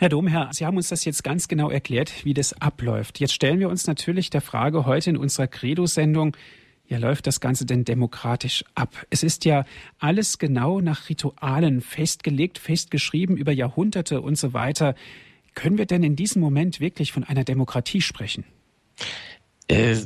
Herr 0.00 0.08
Domherr, 0.08 0.50
Sie 0.52 0.64
haben 0.64 0.76
uns 0.76 0.90
das 0.90 1.04
jetzt 1.04 1.24
ganz 1.24 1.48
genau 1.48 1.70
erklärt, 1.70 2.24
wie 2.24 2.32
das 2.32 2.52
abläuft. 2.62 3.18
Jetzt 3.18 3.34
stellen 3.34 3.58
wir 3.58 3.68
uns 3.68 3.88
natürlich 3.88 4.30
der 4.30 4.40
Frage 4.40 4.86
heute 4.86 5.10
in 5.10 5.16
unserer 5.16 5.48
Credo-Sendung, 5.48 6.36
ja, 6.86 6.98
läuft 6.98 7.26
das 7.26 7.40
Ganze 7.40 7.66
denn 7.66 7.84
demokratisch 7.84 8.64
ab? 8.76 8.94
Es 9.10 9.24
ist 9.24 9.44
ja 9.44 9.64
alles 9.98 10.38
genau 10.38 10.80
nach 10.80 11.08
Ritualen 11.08 11.80
festgelegt, 11.80 12.58
festgeschrieben 12.58 13.36
über 13.36 13.50
Jahrhunderte 13.50 14.20
und 14.20 14.38
so 14.38 14.52
weiter. 14.52 14.94
Können 15.54 15.78
wir 15.78 15.86
denn 15.86 16.04
in 16.04 16.14
diesem 16.14 16.40
Moment 16.40 16.78
wirklich 16.78 17.10
von 17.10 17.24
einer 17.24 17.42
Demokratie 17.42 18.00
sprechen? 18.00 18.44
Äh, 19.66 19.96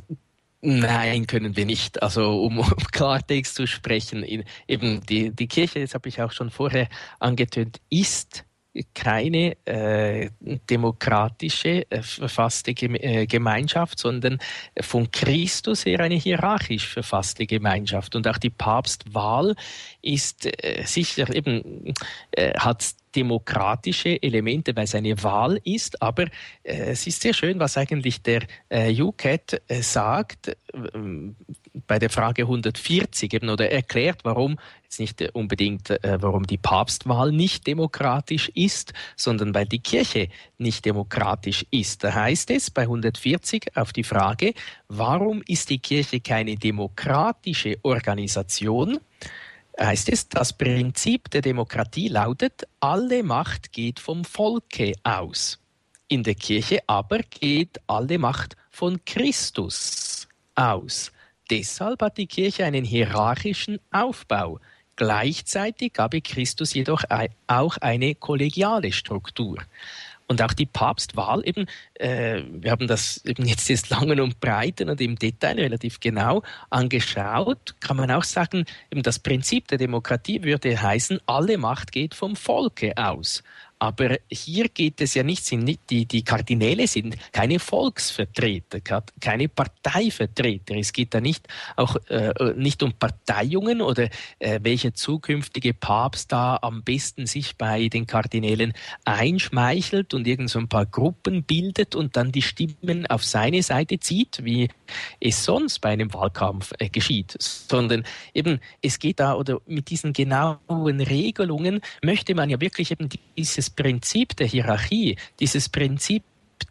Nein, 0.62 1.26
können 1.26 1.54
wir 1.54 1.66
nicht. 1.66 2.02
Also 2.02 2.42
um, 2.42 2.60
um 2.60 2.76
Klartext 2.92 3.56
zu 3.56 3.66
sprechen, 3.66 4.22
in, 4.22 4.44
eben 4.66 5.04
die, 5.04 5.30
die 5.32 5.48
Kirche, 5.48 5.80
das 5.80 5.92
habe 5.92 6.08
ich 6.08 6.22
auch 6.22 6.32
schon 6.32 6.48
vorher 6.48 6.88
angetönt, 7.18 7.82
ist 7.90 8.46
keine 8.94 9.56
äh, 9.66 10.30
demokratische, 10.40 11.90
äh, 11.90 12.02
verfasste 12.02 12.74
Geme 12.74 13.02
äh, 13.02 13.26
Gemeinschaft, 13.26 13.98
sondern 13.98 14.38
von 14.80 15.10
Christus 15.10 15.84
her 15.84 16.00
eine 16.00 16.14
hierarchisch 16.14 16.88
verfasste 16.88 17.46
Gemeinschaft. 17.46 18.14
Und 18.16 18.26
auch 18.26 18.38
die 18.38 18.50
Papstwahl 18.50 19.54
ist 20.00 20.46
äh, 20.46 20.84
sicher 20.86 21.34
eben, 21.34 21.92
äh, 22.32 22.52
hat 22.58 22.94
demokratische 23.14 24.22
Elemente, 24.22 24.74
weil 24.74 24.84
es 24.84 24.94
eine 24.94 25.22
Wahl 25.22 25.60
ist, 25.64 26.00
aber 26.00 26.24
äh, 26.62 26.92
es 26.92 27.06
ist 27.06 27.20
sehr 27.20 27.34
schön, 27.34 27.60
was 27.60 27.76
eigentlich 27.76 28.22
der 28.22 28.42
äh, 28.70 28.90
UCAT 29.02 29.60
äh, 29.68 29.82
sagt 29.82 30.56
bei 31.86 31.98
der 31.98 32.10
Frage 32.10 32.42
140 32.42 33.32
eben 33.32 33.48
oder 33.48 33.70
erklärt, 33.70 34.20
warum 34.24 34.58
jetzt 34.82 35.00
nicht 35.00 35.22
unbedingt, 35.34 35.90
äh, 35.90 36.18
warum 36.20 36.46
die 36.46 36.58
Papstwahl 36.58 37.32
nicht 37.32 37.66
demokratisch 37.66 38.50
ist, 38.54 38.92
sondern 39.16 39.54
weil 39.54 39.66
die 39.66 39.80
Kirche 39.80 40.28
nicht 40.58 40.84
demokratisch 40.84 41.64
ist. 41.70 42.04
Da 42.04 42.14
heißt 42.14 42.50
es 42.50 42.70
bei 42.70 42.82
140 42.82 43.76
auf 43.76 43.92
die 43.92 44.04
Frage, 44.04 44.54
warum 44.88 45.42
ist 45.46 45.70
die 45.70 45.78
Kirche 45.78 46.20
keine 46.20 46.56
demokratische 46.56 47.78
Organisation? 47.82 48.98
heißt 49.78 50.10
es, 50.10 50.28
das 50.28 50.52
Prinzip 50.52 51.30
der 51.30 51.40
Demokratie 51.40 52.08
lautet, 52.08 52.68
alle 52.80 53.22
Macht 53.22 53.72
geht 53.72 54.00
vom 54.00 54.24
Volke 54.24 54.92
aus. 55.02 55.58
In 56.08 56.22
der 56.22 56.34
Kirche 56.34 56.80
aber 56.86 57.20
geht 57.20 57.80
alle 57.86 58.18
Macht 58.18 58.56
von 58.70 59.02
Christus 59.04 60.28
aus. 60.54 61.10
Deshalb 61.50 62.02
hat 62.02 62.18
die 62.18 62.26
Kirche 62.26 62.64
einen 62.64 62.84
hierarchischen 62.84 63.78
Aufbau. 63.90 64.60
Gleichzeitig 64.96 65.94
gab 65.94 66.14
Christus 66.22 66.74
jedoch 66.74 67.04
auch 67.46 67.76
eine 67.78 68.14
kollegiale 68.14 68.92
Struktur. 68.92 69.58
Und 70.28 70.40
auch 70.40 70.52
die 70.52 70.66
Papstwahl 70.66 71.46
eben, 71.46 71.66
äh, 71.94 72.42
wir 72.50 72.70
haben 72.70 72.86
das 72.86 73.22
eben 73.24 73.44
jetzt 73.44 73.68
des 73.68 73.90
Langen 73.90 74.20
und 74.20 74.40
Breiten 74.40 74.88
und 74.88 75.00
im 75.00 75.16
Detail 75.16 75.58
relativ 75.58 76.00
genau 76.00 76.42
angeschaut, 76.70 77.74
kann 77.80 77.96
man 77.96 78.10
auch 78.10 78.24
sagen, 78.24 78.64
eben 78.90 79.02
das 79.02 79.18
Prinzip 79.18 79.68
der 79.68 79.78
Demokratie 79.78 80.42
würde 80.42 80.80
heißen, 80.80 81.20
alle 81.26 81.58
Macht 81.58 81.92
geht 81.92 82.14
vom 82.14 82.36
Volke 82.36 82.96
aus. 82.96 83.42
Aber 83.82 84.16
hier 84.30 84.68
geht 84.68 85.00
es 85.00 85.14
ja 85.14 85.24
nicht, 85.24 85.50
die, 85.50 86.06
die 86.06 86.22
Kardinäle 86.22 86.86
sind 86.86 87.16
keine 87.32 87.58
Volksvertreter, 87.58 88.78
keine 89.18 89.48
Parteivertreter. 89.48 90.76
Es 90.76 90.92
geht 90.92 91.12
da 91.12 91.20
nicht 91.20 91.48
auch 91.74 91.96
äh, 92.08 92.32
nicht 92.54 92.84
um 92.84 92.92
Parteiungen 92.92 93.80
oder 93.80 94.08
äh, 94.38 94.60
welcher 94.62 94.94
zukünftige 94.94 95.74
Papst 95.74 96.30
da 96.30 96.60
am 96.62 96.84
besten 96.84 97.26
sich 97.26 97.56
bei 97.56 97.88
den 97.88 98.06
Kardinälen 98.06 98.72
einschmeichelt 99.04 100.14
und 100.14 100.28
irgend 100.28 100.50
so 100.50 100.60
ein 100.60 100.68
paar 100.68 100.86
Gruppen 100.86 101.42
bildet 101.42 101.96
und 101.96 102.16
dann 102.16 102.30
die 102.30 102.42
Stimmen 102.42 103.08
auf 103.08 103.24
seine 103.24 103.64
Seite 103.64 103.98
zieht, 103.98 104.44
wie 104.44 104.68
es 105.18 105.44
sonst 105.44 105.80
bei 105.80 105.88
einem 105.88 106.14
Wahlkampf 106.14 106.70
äh, 106.78 106.88
geschieht, 106.88 107.34
sondern 107.40 108.04
eben 108.32 108.60
es 108.80 109.00
geht 109.00 109.18
da 109.18 109.34
oder 109.34 109.60
mit 109.66 109.90
diesen 109.90 110.12
genauen 110.12 111.00
Regelungen 111.00 111.80
möchte 112.00 112.36
man 112.36 112.48
ja 112.48 112.60
wirklich 112.60 112.92
eben 112.92 113.08
dieses 113.36 113.71
Prinzip 113.72 114.36
der 114.36 114.46
Hierarchie, 114.46 115.16
dieses 115.40 115.68
Prinzip, 115.68 116.22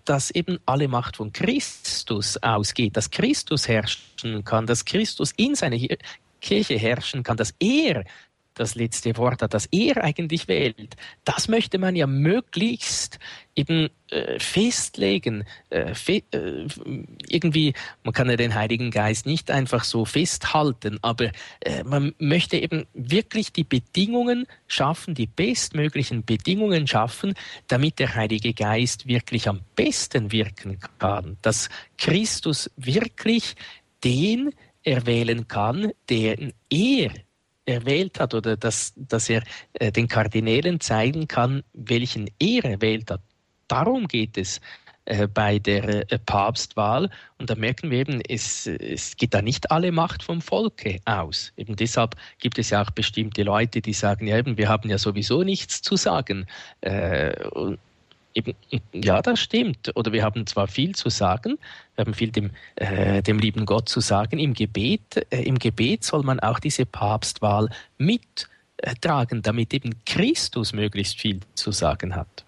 dass 0.05 0.31
eben 0.31 0.59
alle 0.65 0.87
Macht 0.87 1.17
von 1.17 1.33
Christus 1.33 2.37
ausgeht, 2.37 2.95
dass 2.95 3.11
Christus 3.11 3.67
herrschen 3.67 4.43
kann, 4.43 4.65
dass 4.65 4.85
Christus 4.85 5.33
in 5.35 5.55
seiner 5.55 5.77
Kirche 6.39 6.77
herrschen 6.77 7.23
kann, 7.23 7.37
dass 7.37 7.53
er 7.59 8.05
das 8.61 8.75
letzte 8.75 9.17
Wort 9.17 9.41
hat, 9.41 9.53
das 9.53 9.67
er 9.71 10.03
eigentlich 10.03 10.47
wählt, 10.47 10.95
das 11.25 11.47
möchte 11.47 11.79
man 11.79 11.95
ja 11.95 12.05
möglichst 12.07 13.19
eben 13.55 13.89
äh, 14.09 14.39
festlegen. 14.39 15.45
Äh, 15.69 15.95
fe 15.95 16.21
äh, 16.31 16.67
irgendwie, 17.27 17.73
man 18.03 18.13
kann 18.13 18.29
ja 18.29 18.35
den 18.35 18.53
Heiligen 18.53 18.91
Geist 18.91 19.25
nicht 19.25 19.49
einfach 19.49 19.83
so 19.83 20.05
festhalten, 20.05 20.99
aber 21.01 21.31
äh, 21.61 21.83
man 21.83 22.13
möchte 22.19 22.57
eben 22.57 22.85
wirklich 22.93 23.51
die 23.51 23.63
Bedingungen 23.63 24.45
schaffen, 24.67 25.15
die 25.15 25.27
bestmöglichen 25.27 26.23
Bedingungen 26.23 26.87
schaffen, 26.87 27.33
damit 27.67 27.99
der 27.99 28.15
Heilige 28.15 28.53
Geist 28.53 29.07
wirklich 29.07 29.49
am 29.49 29.61
besten 29.75 30.31
wirken 30.31 30.79
kann, 30.99 31.37
dass 31.41 31.69
Christus 31.97 32.69
wirklich 32.77 33.55
den 34.03 34.51
erwählen 34.83 35.47
kann, 35.47 35.91
den 36.09 36.53
er 36.69 37.11
erwählt 37.65 38.19
hat 38.19 38.33
oder 38.33 38.57
dass, 38.57 38.93
dass 38.95 39.29
er 39.29 39.43
äh, 39.73 39.91
den 39.91 40.07
Kardinälen 40.07 40.79
zeigen 40.79 41.27
kann, 41.27 41.63
welchen 41.73 42.29
er 42.39 42.65
erwählt 42.65 43.11
hat. 43.11 43.21
Darum 43.67 44.07
geht 44.07 44.37
es 44.37 44.59
äh, 45.05 45.27
bei 45.27 45.57
der 45.57 46.11
äh, 46.11 46.19
Papstwahl. 46.19 47.09
Und 47.39 47.49
da 47.49 47.55
merken 47.55 47.89
wir 47.89 47.99
eben, 47.99 48.21
es, 48.21 48.67
es 48.67 49.17
geht 49.17 49.33
da 49.33 49.41
nicht 49.41 49.71
alle 49.71 49.91
Macht 49.91 50.21
vom 50.21 50.41
Volke 50.41 50.99
aus. 51.05 51.53
Eben 51.57 51.75
deshalb 51.75 52.15
gibt 52.39 52.59
es 52.59 52.69
ja 52.69 52.83
auch 52.83 52.91
bestimmte 52.91 53.43
Leute, 53.43 53.81
die 53.81 53.93
sagen, 53.93 54.27
ja 54.27 54.37
eben, 54.37 54.57
wir 54.57 54.69
haben 54.69 54.89
ja 54.89 54.97
sowieso 54.97 55.43
nichts 55.43 55.81
zu 55.81 55.95
sagen. 55.95 56.45
Äh, 56.81 57.47
und 57.49 57.79
Eben, 58.33 58.55
ja, 58.93 59.21
das 59.21 59.39
stimmt. 59.39 59.91
Oder 59.95 60.11
wir 60.11 60.23
haben 60.23 60.47
zwar 60.47 60.67
viel 60.67 60.95
zu 60.95 61.09
sagen, 61.09 61.57
wir 61.95 62.05
haben 62.05 62.13
viel 62.13 62.31
dem, 62.31 62.51
äh, 62.75 63.21
dem 63.21 63.39
lieben 63.39 63.65
Gott 63.65 63.89
zu 63.89 63.99
sagen. 63.99 64.39
Im 64.39 64.53
Gebet, 64.53 65.27
äh, 65.31 65.43
Im 65.43 65.59
Gebet 65.59 66.03
soll 66.03 66.23
man 66.23 66.39
auch 66.39 66.59
diese 66.59 66.85
Papstwahl 66.85 67.69
mittragen, 67.97 69.41
damit 69.41 69.73
eben 69.73 69.91
Christus 70.05 70.73
möglichst 70.73 71.19
viel 71.19 71.41
zu 71.55 71.71
sagen 71.71 72.15
hat. 72.15 72.45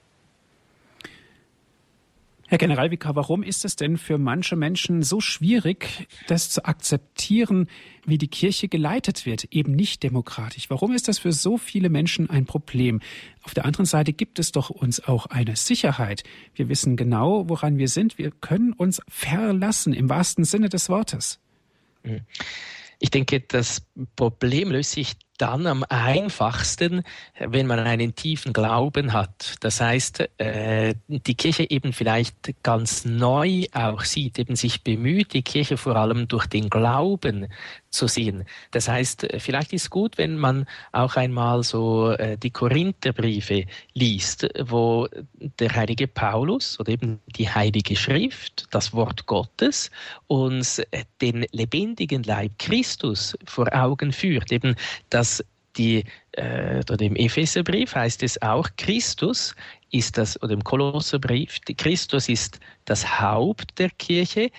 Herr 2.53 2.59
Generalvikar, 2.59 3.15
warum 3.15 3.41
ist 3.41 3.65
es 3.65 3.77
denn 3.77 3.97
für 3.97 4.19
manche 4.19 4.55
Menschen 4.55 5.01
so 5.01 5.19
schwierig, 5.19 6.07
das 6.27 6.51
zu 6.51 6.63
akzeptieren, 6.65 7.67
wie 8.05 8.19
die 8.19 8.27
Kirche 8.27 8.67
geleitet 8.67 9.25
wird, 9.25 9.45
eben 9.45 9.71
nicht 9.71 10.03
demokratisch? 10.03 10.69
Warum 10.69 10.93
ist 10.93 11.07
das 11.07 11.17
für 11.17 11.31
so 11.31 11.57
viele 11.57 11.89
Menschen 11.89 12.29
ein 12.29 12.45
Problem? 12.45 13.01
Auf 13.41 13.55
der 13.55 13.65
anderen 13.65 13.87
Seite 13.87 14.13
gibt 14.13 14.37
es 14.37 14.51
doch 14.51 14.69
uns 14.69 15.03
auch 15.03 15.25
eine 15.25 15.55
Sicherheit. 15.55 16.21
Wir 16.53 16.69
wissen 16.69 16.95
genau, 16.95 17.49
woran 17.49 17.79
wir 17.79 17.87
sind. 17.87 18.19
Wir 18.19 18.29
können 18.29 18.73
uns 18.73 19.01
verlassen 19.07 19.91
im 19.91 20.07
wahrsten 20.07 20.43
Sinne 20.43 20.69
des 20.69 20.89
Wortes. 20.89 21.39
Ich 22.99 23.09
denke, 23.09 23.39
das 23.39 23.81
Problem 24.15 24.69
löst 24.69 24.91
sich 24.91 25.13
dann 25.37 25.65
am 25.65 25.83
einfachsten, 25.89 27.03
wenn 27.39 27.65
man 27.67 27.79
einen 27.79 28.15
tiefen 28.15 28.53
Glauben 28.53 29.13
hat. 29.13 29.55
Das 29.61 29.81
heißt, 29.81 30.29
äh, 30.37 30.93
die 31.07 31.35
Kirche 31.35 31.69
eben 31.69 31.91
vielleicht 31.93 32.63
ganz 32.63 33.05
neu 33.05 33.65
auch 33.73 34.01
sieht, 34.01 34.37
eben 34.37 34.55
sich 34.55 34.83
bemüht, 34.83 35.33
die 35.33 35.41
Kirche 35.41 35.77
vor 35.77 35.95
allem 35.95 36.27
durch 36.27 36.45
den 36.45 36.69
Glauben 36.69 37.47
zu 37.89 38.07
sehen. 38.07 38.45
Das 38.71 38.87
heißt, 38.87 39.27
vielleicht 39.37 39.73
ist 39.73 39.89
gut, 39.89 40.17
wenn 40.17 40.37
man 40.37 40.65
auch 40.91 41.15
einmal 41.15 41.63
so 41.63 42.11
äh, 42.11 42.37
die 42.37 42.51
Korintherbriefe 42.51 43.65
liest, 43.93 44.47
wo 44.59 45.07
der 45.59 45.75
heilige 45.75 46.07
Paulus 46.07 46.79
oder 46.79 46.91
eben 46.91 47.19
die 47.27 47.49
heilige 47.49 47.95
Schrift, 47.95 48.67
das 48.71 48.93
Wort 48.93 49.25
Gottes, 49.25 49.91
uns 50.27 50.81
den 51.21 51.45
lebendigen 51.51 52.23
Leib 52.23 52.57
Christus 52.59 53.37
vor 53.45 53.73
Augen 53.73 54.11
führt, 54.11 54.51
eben 54.51 54.75
das 55.09 55.22
die, 55.77 56.03
äh, 56.33 56.79
oder 56.79 57.01
im 57.01 57.15
Epheserbrief 57.15 57.95
heißt 57.95 58.23
es 58.23 58.41
auch, 58.41 58.69
Christus 58.77 59.55
ist 59.91 60.17
das, 60.17 60.41
oder 60.41 60.53
im 60.53 60.63
Kolosserbrief, 60.63 61.59
Christus 61.77 62.29
ist 62.29 62.59
das 62.85 63.19
Haupt 63.19 63.77
der 63.79 63.89
Kirche, 63.91 64.51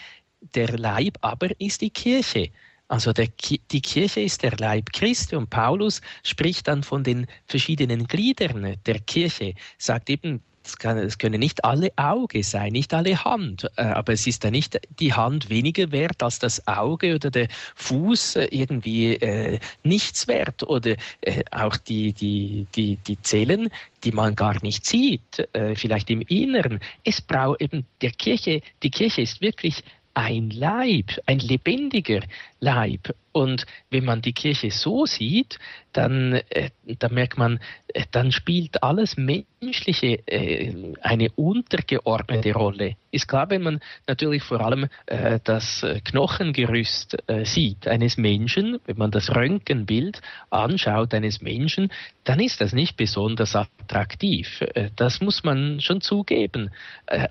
der 0.55 0.79
Leib 0.79 1.17
aber 1.21 1.49
ist 1.61 1.81
die 1.81 1.91
Kirche. 1.91 2.51
Also 2.89 3.13
der, 3.13 3.29
die 3.71 3.81
Kirche 3.81 4.21
ist 4.21 4.43
der 4.43 4.57
Leib 4.59 4.93
Christi 4.93 5.37
und 5.37 5.49
Paulus 5.49 6.01
spricht 6.23 6.69
dann 6.69 6.83
von 6.83 7.03
den 7.03 7.27
verschiedenen 7.47 8.07
Gliedern 8.07 8.77
der 8.85 8.99
Kirche, 9.01 9.55
sagt 9.79 10.11
eben, 10.11 10.43
es, 10.65 10.79
kann, 10.79 10.99
es 10.99 11.19
können 11.19 11.41
nicht 11.41 11.65
alle 11.65 11.91
Auge 11.97 12.43
sein, 12.43 12.73
nicht 12.73 12.95
alle 12.95 13.25
Hand, 13.25 13.69
äh, 13.77 13.83
aber 13.83 14.13
es 14.13 14.27
ist 14.27 14.45
ja 14.45 14.51
nicht 14.51 14.81
die 14.99 15.13
Hand 15.13 15.51
weniger 15.51 15.93
wert 15.93 16.23
als 16.23 16.39
das 16.39 16.67
Auge 16.67 17.15
oder 17.15 17.31
der 17.31 17.49
Fuß 17.77 18.37
äh, 18.37 18.49
irgendwie 18.51 19.15
äh, 19.15 19.59
nichts 19.83 20.27
wert 20.29 20.63
oder 20.63 20.97
äh, 21.21 21.43
auch 21.51 21.77
die, 21.77 22.13
die, 22.13 22.67
die, 22.75 22.97
die 22.97 23.21
Zellen, 23.23 23.71
die 24.05 24.13
man 24.13 24.35
gar 24.35 24.63
nicht 24.63 24.87
sieht, 24.87 25.49
äh, 25.53 25.75
vielleicht 25.75 26.11
im 26.11 26.23
Inneren. 26.23 26.81
Es 27.05 27.21
braucht 27.21 27.61
eben 27.61 27.87
der 28.01 28.11
Kirche, 28.11 28.61
die 28.83 28.91
Kirche 28.91 29.23
ist 29.23 29.41
wirklich 29.41 29.83
ein 30.15 30.51
Leib, 30.51 31.11
ein 31.27 31.41
lebendiger 31.41 32.21
Leib. 32.61 33.15
Und 33.35 33.67
wenn 33.91 34.05
man 34.05 34.23
die 34.23 34.33
Kirche 34.33 34.71
so 34.71 35.07
sieht, 35.07 35.59
dann, 35.93 36.35
äh, 36.51 36.71
dann 36.85 37.15
merkt 37.15 37.37
man, 37.37 37.59
äh, 37.89 38.05
dann 38.13 38.31
spielt 38.31 38.83
alles 38.83 39.17
Menschliche 39.17 40.27
äh, 40.27 40.95
eine 41.01 41.31
untergeordnete 41.31 42.53
Rolle. 42.53 42.97
Ist 43.11 43.29
klar, 43.29 43.51
wenn 43.51 43.63
man 43.63 43.81
natürlich 44.07 44.43
vor 44.43 44.61
allem 44.61 44.89
äh, 45.07 45.41
das 45.43 45.85
Knochengerüst 46.05 47.17
äh, 47.29 47.45
sieht 47.45 47.89
eines 47.89 48.17
Menschen, 48.17 48.79
wenn 48.87 48.99
man 48.99 49.11
das 49.11 49.35
Röntgenbild 49.35 50.21
anschaut 50.51 51.15
eines 51.15 51.41
Menschen, 51.41 51.93
dann 52.25 52.41
ist 52.41 52.61
das 52.61 52.73
nicht 52.73 52.97
besonders 52.97 53.55
attraktiv. 53.57 54.61
Äh, 54.75 54.91
das 54.97 55.21
muss 55.21 55.45
man 55.45 55.81
schon 55.81 56.01
zugeben. 56.01 56.71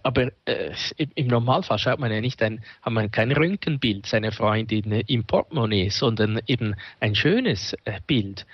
aber 0.04 0.32
im 1.16 1.28
Normalfall 1.28 1.80
schaut 1.80 2.00
man 2.00 2.12
ja 2.12 2.22
nicht 2.22 2.42
ein, 2.42 2.64
hat 2.82 2.94
man 2.94 3.12
kein 3.12 3.32
Röntgenbild 3.32 4.06
seiner 4.06 4.32
Freundin 4.32 4.92
im 4.92 5.24
Portemonnaie, 5.26 5.90
sondern 5.98 6.42
eben 6.48 6.76
ein 7.00 7.16
schönes 7.16 7.76
Bild. 8.08 8.46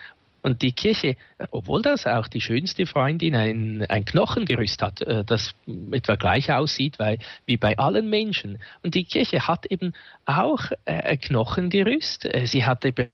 Und 0.42 0.62
die 0.62 0.72
Kirche, 0.72 1.18
obwohl 1.52 1.82
das 1.82 2.06
auch 2.06 2.28
die 2.28 2.42
schönste 2.42 2.86
Freundin 2.86 3.36
ein, 3.36 3.86
ein 3.90 4.06
Knochengerüst 4.06 4.82
hat, 4.82 5.02
äh, 5.02 5.24
das 5.26 5.54
etwa 5.92 6.16
gleich 6.16 6.52
aussieht 6.52 6.98
weil, 6.98 7.20
wie 7.46 7.58
bei 7.58 7.78
allen 7.78 8.10
Menschen. 8.10 8.60
Und 8.82 8.96
die 8.96 9.04
Kirche 9.04 9.48
hat 9.48 9.66
eben 9.66 9.94
auch 10.26 10.72
äh, 10.86 10.94
ein 10.94 11.20
Knochengerüst. 11.20 12.26
Äh, 12.26 12.46
sie 12.46 12.66
hat 12.66 12.86
eben, 12.86 13.10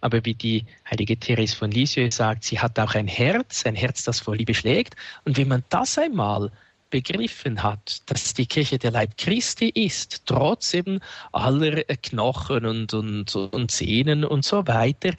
aber 0.00 0.24
wie 0.24 0.34
die 0.34 0.64
heilige 0.90 1.18
Therese 1.18 1.56
von 1.56 1.70
Lisieux 1.70 2.16
sagt, 2.16 2.44
sie 2.44 2.60
hat 2.60 2.78
auch 2.78 2.94
ein 2.94 3.08
Herz, 3.08 3.66
ein 3.66 3.74
Herz, 3.74 4.04
das 4.04 4.20
vor 4.20 4.36
Liebe 4.36 4.54
schlägt. 4.54 4.96
Und 5.24 5.36
wenn 5.36 5.48
man 5.48 5.64
das 5.68 5.98
einmal 5.98 6.50
begriffen 6.90 7.62
hat, 7.62 8.02
dass 8.06 8.34
die 8.34 8.46
Kirche 8.46 8.78
der 8.78 8.90
Leib 8.90 9.16
Christi 9.16 9.68
ist, 9.68 10.22
trotz 10.26 10.74
eben 10.74 11.00
aller 11.32 11.84
Knochen 12.02 12.66
und, 12.66 12.94
und, 12.94 13.34
und 13.34 13.70
Sehnen 13.70 14.24
und 14.24 14.44
so 14.44 14.66
weiter, 14.66 15.10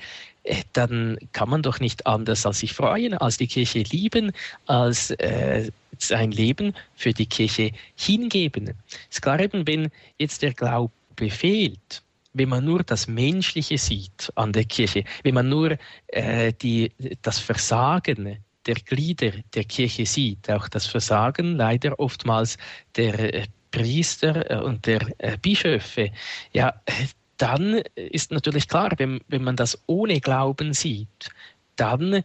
äh, 0.43 0.63
dann 0.73 1.17
kann 1.31 1.49
man 1.49 1.61
doch 1.61 1.79
nicht 1.79 2.05
anders 2.07 2.45
als 2.45 2.59
sich 2.59 2.73
freuen, 2.73 3.13
als 3.13 3.37
die 3.37 3.47
Kirche 3.47 3.79
lieben, 3.79 4.31
als 4.65 5.11
äh, 5.11 5.71
sein 5.97 6.31
Leben 6.31 6.73
für 6.95 7.13
die 7.13 7.27
Kirche 7.27 7.71
hingeben. 7.95 8.73
Es 9.09 9.17
ist 9.17 9.21
klar 9.21 9.39
eben, 9.39 9.67
wenn 9.67 9.89
jetzt 10.17 10.41
der 10.41 10.53
Glaube 10.53 10.91
fehlt, 11.29 12.03
wenn 12.33 12.49
man 12.49 12.65
nur 12.65 12.83
das 12.83 13.07
Menschliche 13.07 13.77
sieht 13.77 14.31
an 14.35 14.53
der 14.53 14.63
Kirche, 14.65 15.03
wenn 15.23 15.35
man 15.35 15.49
nur 15.49 15.77
äh, 16.07 16.53
die, 16.53 16.91
das 17.21 17.39
Versagen 17.39 18.37
der 18.65 18.75
Glieder 18.75 19.31
der 19.53 19.63
Kirche 19.63 20.05
sieht, 20.05 20.49
auch 20.49 20.67
das 20.67 20.87
Versagen 20.87 21.55
leider 21.55 21.99
oftmals 21.99 22.57
der 22.95 23.33
äh, 23.33 23.45
Priester 23.71 24.49
äh, 24.49 24.63
und 24.63 24.85
der 24.85 25.01
äh, 25.17 25.37
Bischöfe, 25.37 26.11
ja, 26.53 26.73
dann 27.37 27.81
ist 27.95 28.31
natürlich 28.31 28.67
klar, 28.67 28.91
wenn, 28.97 29.21
wenn 29.27 29.43
man 29.43 29.55
das 29.55 29.81
ohne 29.87 30.19
Glauben 30.19 30.73
sieht, 30.73 31.31
dann, 31.75 32.23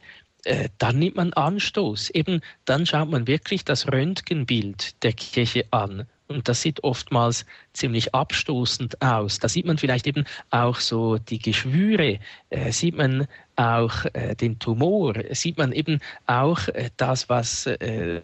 dann 0.77 0.99
nimmt 0.99 1.17
man 1.17 1.33
Anstoß. 1.33 2.11
Eben 2.11 2.43
dann 2.67 2.85
schaut 2.85 3.09
man 3.09 3.27
wirklich 3.27 3.65
das 3.65 3.91
Röntgenbild 3.91 5.03
der 5.03 5.15
Kirche 5.15 5.65
an. 5.71 6.07
Und 6.29 6.49
das 6.49 6.63
sieht 6.63 6.83
oftmals 6.83 7.47
ziemlich 7.73 8.15
abstoßend 8.15 9.01
aus. 9.01 9.39
Da 9.39 9.49
sieht 9.49 9.67
man 9.67 9.79
vielleicht 9.79 10.07
eben 10.07 10.25
auch 10.51 10.77
so 10.77 11.19
die 11.19 11.39
Geschwüre, 11.39 12.19
äh, 12.51 12.73
sieht 12.73 12.97
man 12.97 13.29
auch 13.55 14.05
äh, 14.13 14.35
den 14.35 14.59
Tumor, 14.59 15.15
sieht 15.31 15.57
man 15.57 15.73
eben 15.73 16.01
auch 16.27 16.67
äh, 16.69 16.91
das, 16.97 17.29
was 17.29 17.67
äh, 17.67 18.23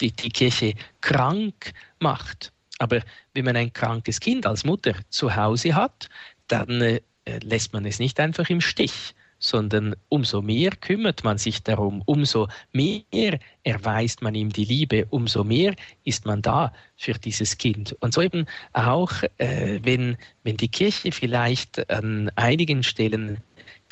die, 0.00 0.12
die 0.12 0.30
Kirche 0.30 0.74
krank 1.00 1.72
macht. 1.98 2.52
Aber 2.78 3.00
wenn 3.34 3.44
man 3.44 3.56
ein 3.56 3.72
krankes 3.72 4.20
Kind 4.20 4.46
als 4.46 4.64
Mutter 4.64 4.94
zu 5.08 5.34
Hause 5.34 5.74
hat, 5.74 6.08
dann 6.48 6.80
äh, 6.80 7.00
lässt 7.42 7.72
man 7.72 7.84
es 7.86 7.98
nicht 7.98 8.18
einfach 8.20 8.48
im 8.50 8.60
Stich, 8.60 9.14
sondern 9.42 9.94
umso 10.08 10.40
mehr 10.40 10.70
kümmert 10.70 11.24
man 11.24 11.36
sich 11.36 11.62
darum, 11.62 12.02
umso 12.06 12.48
mehr 12.72 13.38
erweist 13.64 14.22
man 14.22 14.34
ihm 14.34 14.50
die 14.50 14.64
Liebe, 14.64 15.06
umso 15.10 15.44
mehr 15.44 15.74
ist 16.04 16.24
man 16.24 16.40
da 16.42 16.72
für 16.96 17.14
dieses 17.14 17.58
Kind. 17.58 17.94
Und 18.00 18.14
so 18.14 18.22
eben 18.22 18.46
auch, 18.72 19.10
äh, 19.38 19.80
wenn, 19.82 20.16
wenn 20.44 20.56
die 20.56 20.68
Kirche 20.68 21.12
vielleicht 21.12 21.90
an 21.90 22.30
einigen 22.36 22.82
Stellen 22.84 23.38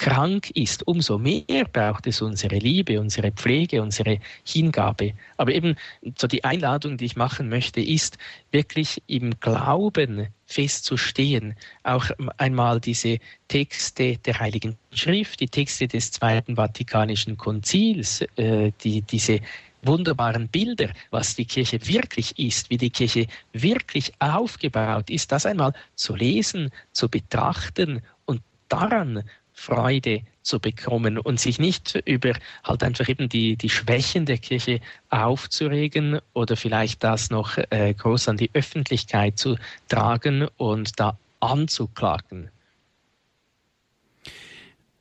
krank 0.00 0.48
ist, 0.52 0.86
umso 0.88 1.18
mehr 1.18 1.66
braucht 1.70 2.06
es 2.06 2.22
unsere 2.22 2.56
Liebe, 2.56 2.98
unsere 2.98 3.32
Pflege, 3.32 3.82
unsere 3.82 4.18
Hingabe. 4.44 5.12
Aber 5.36 5.52
eben 5.52 5.76
so 6.16 6.26
die 6.26 6.42
Einladung, 6.42 6.96
die 6.96 7.04
ich 7.04 7.16
machen 7.16 7.50
möchte, 7.50 7.82
ist 7.82 8.16
wirklich 8.50 9.02
im 9.08 9.38
Glauben 9.40 10.28
festzustehen. 10.46 11.54
Auch 11.82 12.06
einmal 12.38 12.80
diese 12.80 13.18
Texte 13.48 14.16
der 14.16 14.40
Heiligen 14.40 14.78
Schrift, 14.90 15.38
die 15.40 15.48
Texte 15.48 15.86
des 15.86 16.10
Zweiten 16.12 16.56
Vatikanischen 16.56 17.36
Konzils, 17.36 18.22
äh, 18.36 18.72
die, 18.82 19.02
diese 19.02 19.40
wunderbaren 19.82 20.48
Bilder, 20.48 20.88
was 21.10 21.36
die 21.36 21.44
Kirche 21.44 21.78
wirklich 21.86 22.38
ist, 22.38 22.70
wie 22.70 22.78
die 22.78 22.90
Kirche 22.90 23.26
wirklich 23.52 24.14
aufgebaut 24.18 25.10
ist, 25.10 25.30
das 25.30 25.44
einmal 25.44 25.74
zu 25.94 26.16
lesen, 26.16 26.70
zu 26.92 27.10
betrachten 27.10 28.00
und 28.24 28.40
daran 28.70 29.24
Freude 29.60 30.22
zu 30.40 30.58
bekommen 30.58 31.18
und 31.18 31.38
sich 31.38 31.58
nicht 31.58 31.94
über 32.06 32.32
halt 32.64 32.82
einfach 32.82 33.08
eben 33.10 33.28
die, 33.28 33.56
die 33.56 33.68
Schwächen 33.68 34.24
der 34.24 34.38
Kirche 34.38 34.80
aufzuregen 35.10 36.18
oder 36.32 36.56
vielleicht 36.56 37.04
das 37.04 37.28
noch 37.28 37.58
äh, 37.68 37.92
groß 37.92 38.28
an 38.28 38.38
die 38.38 38.50
Öffentlichkeit 38.54 39.38
zu 39.38 39.56
tragen 39.88 40.48
und 40.56 40.98
da 40.98 41.18
anzuklagen. 41.40 42.50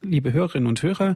Liebe 0.02 0.34
Hörerinnen 0.34 0.68
und 0.68 0.84
Hörer, 0.84 1.16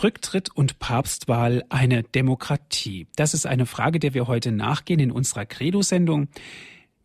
Rücktritt 0.00 0.50
und 0.54 0.78
Papstwahl 0.78 1.64
eine 1.70 2.04
Demokratie? 2.04 3.08
Das 3.16 3.34
ist 3.34 3.44
eine 3.44 3.66
Frage, 3.66 3.98
der 3.98 4.14
wir 4.14 4.28
heute 4.28 4.52
nachgehen 4.52 5.00
in 5.00 5.10
unserer 5.10 5.46
Credo-Sendung. 5.46 6.28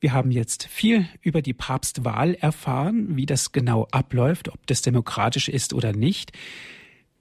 Wir 0.01 0.13
haben 0.13 0.31
jetzt 0.31 0.65
viel 0.65 1.07
über 1.21 1.41
die 1.41 1.53
Papstwahl 1.53 2.33
erfahren, 2.35 3.17
wie 3.17 3.25
das 3.25 3.51
genau 3.51 3.87
abläuft, 3.91 4.47
ob 4.47 4.65
das 4.67 4.81
demokratisch 4.81 5.49
ist 5.49 5.73
oder 5.73 5.91
nicht. 5.91 6.31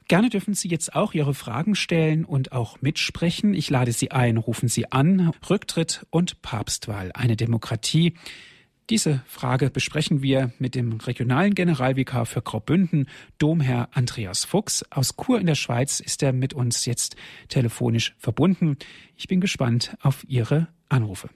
Gerne 0.07 0.31
dürfen 0.31 0.55
Sie 0.55 0.69
jetzt 0.69 0.95
auch 0.95 1.13
Ihre 1.13 1.35
Fragen 1.35 1.75
stellen 1.75 2.25
und 2.25 2.53
auch 2.53 2.81
mitsprechen. 2.81 3.53
Ich 3.53 3.69
lade 3.69 3.93
Sie 3.93 4.11
ein, 4.11 4.39
rufen 4.39 4.69
Sie 4.69 4.91
an. 4.91 5.33
Rücktritt 5.51 6.07
und 6.11 6.41
Papstwahl, 6.41 7.11
eine 7.13 7.37
Demokratie. 7.37 8.15
Diese 8.89 9.23
Frage 9.27 9.69
besprechen 9.69 10.23
wir 10.23 10.53
mit 10.59 10.75
dem 10.75 10.93
regionalen 10.95 11.55
Generalvikar 11.55 12.25
für 12.25 12.41
Graubünden, 12.41 13.07
Domherr 13.37 13.91
Andreas 13.93 14.47
Fuchs. 14.47 14.83
Aus 14.91 15.15
Chur 15.15 15.39
in 15.41 15.47
der 15.47 15.57
Schweiz 15.57 16.01
ist 16.01 16.23
er 16.23 16.33
mit 16.33 16.55
uns 16.55 16.87
jetzt 16.87 17.17
telefonisch 17.49 18.15
verbunden. 18.19 18.79
Ich 19.15 19.29
bin 19.29 19.43
gespannt 19.43 19.95
auf 20.01 20.25
Ihre 20.27 20.69
Anrufe. 20.89 21.29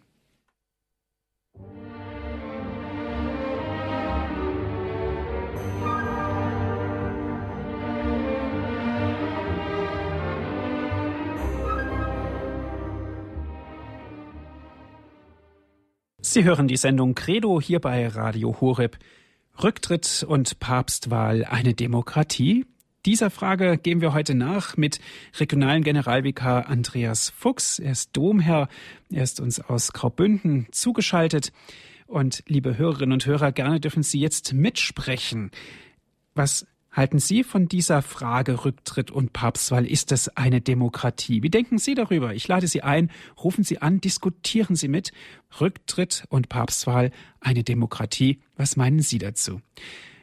Sie 16.25 16.45
hören 16.45 16.69
die 16.69 16.77
Sendung 16.77 17.17
Credo 17.17 17.61
hier 17.61 17.81
bei 17.81 18.07
Radio 18.07 18.61
Horeb. 18.61 18.97
Rücktritt 19.61 20.25
und 20.27 20.61
Papstwahl 20.61 21.45
eine 21.45 21.75
Demokratie? 21.75 22.65
Dieser 23.05 23.29
Frage 23.29 23.77
gehen 23.77 24.01
wir 24.01 24.13
heute 24.13 24.37
nach 24.37 24.77
mit 24.77 25.01
regionalen 25.41 25.83
Generalvikar 25.83 26.69
Andreas 26.69 27.31
Fuchs. 27.31 27.81
Er 27.81 27.91
ist 27.91 28.11
Domherr. 28.13 28.69
Er 29.11 29.25
ist 29.25 29.41
uns 29.41 29.59
aus 29.59 29.93
Graubünden 29.93 30.69
zugeschaltet. 30.71 31.53
Und 32.07 32.45
liebe 32.47 32.79
Hörerinnen 32.79 33.15
und 33.15 33.27
Hörer, 33.27 33.51
gerne 33.51 33.81
dürfen 33.81 34.05
Sie 34.05 34.21
jetzt 34.21 34.53
mitsprechen. 34.53 35.51
Was 36.37 36.69
halten 36.93 37.19
Sie 37.19 37.43
von 37.43 37.67
dieser 37.67 38.03
Frage 38.03 38.65
Rücktritt 38.65 39.11
und 39.11 39.33
Papstwahl? 39.33 39.87
Ist 39.87 40.13
es 40.13 40.37
eine 40.37 40.61
Demokratie? 40.61 41.43
Wie 41.43 41.51
denken 41.51 41.79
Sie 41.79 41.95
darüber? 41.95 42.35
Ich 42.35 42.47
lade 42.49 42.67
Sie 42.67 42.83
ein, 42.83 43.11
rufen 43.43 43.65
Sie 43.65 43.81
an, 43.81 44.01
diskutieren 44.01 44.77
Sie 44.77 44.89
mit. 44.89 45.13
Rücktritt 45.61 46.25
und 46.29 46.49
Papstwahl 46.49 47.11
eine 47.41 47.65
Demokratie. 47.65 48.41
Was 48.57 48.77
meinen 48.77 49.01
Sie 49.01 49.19
dazu? 49.19 49.61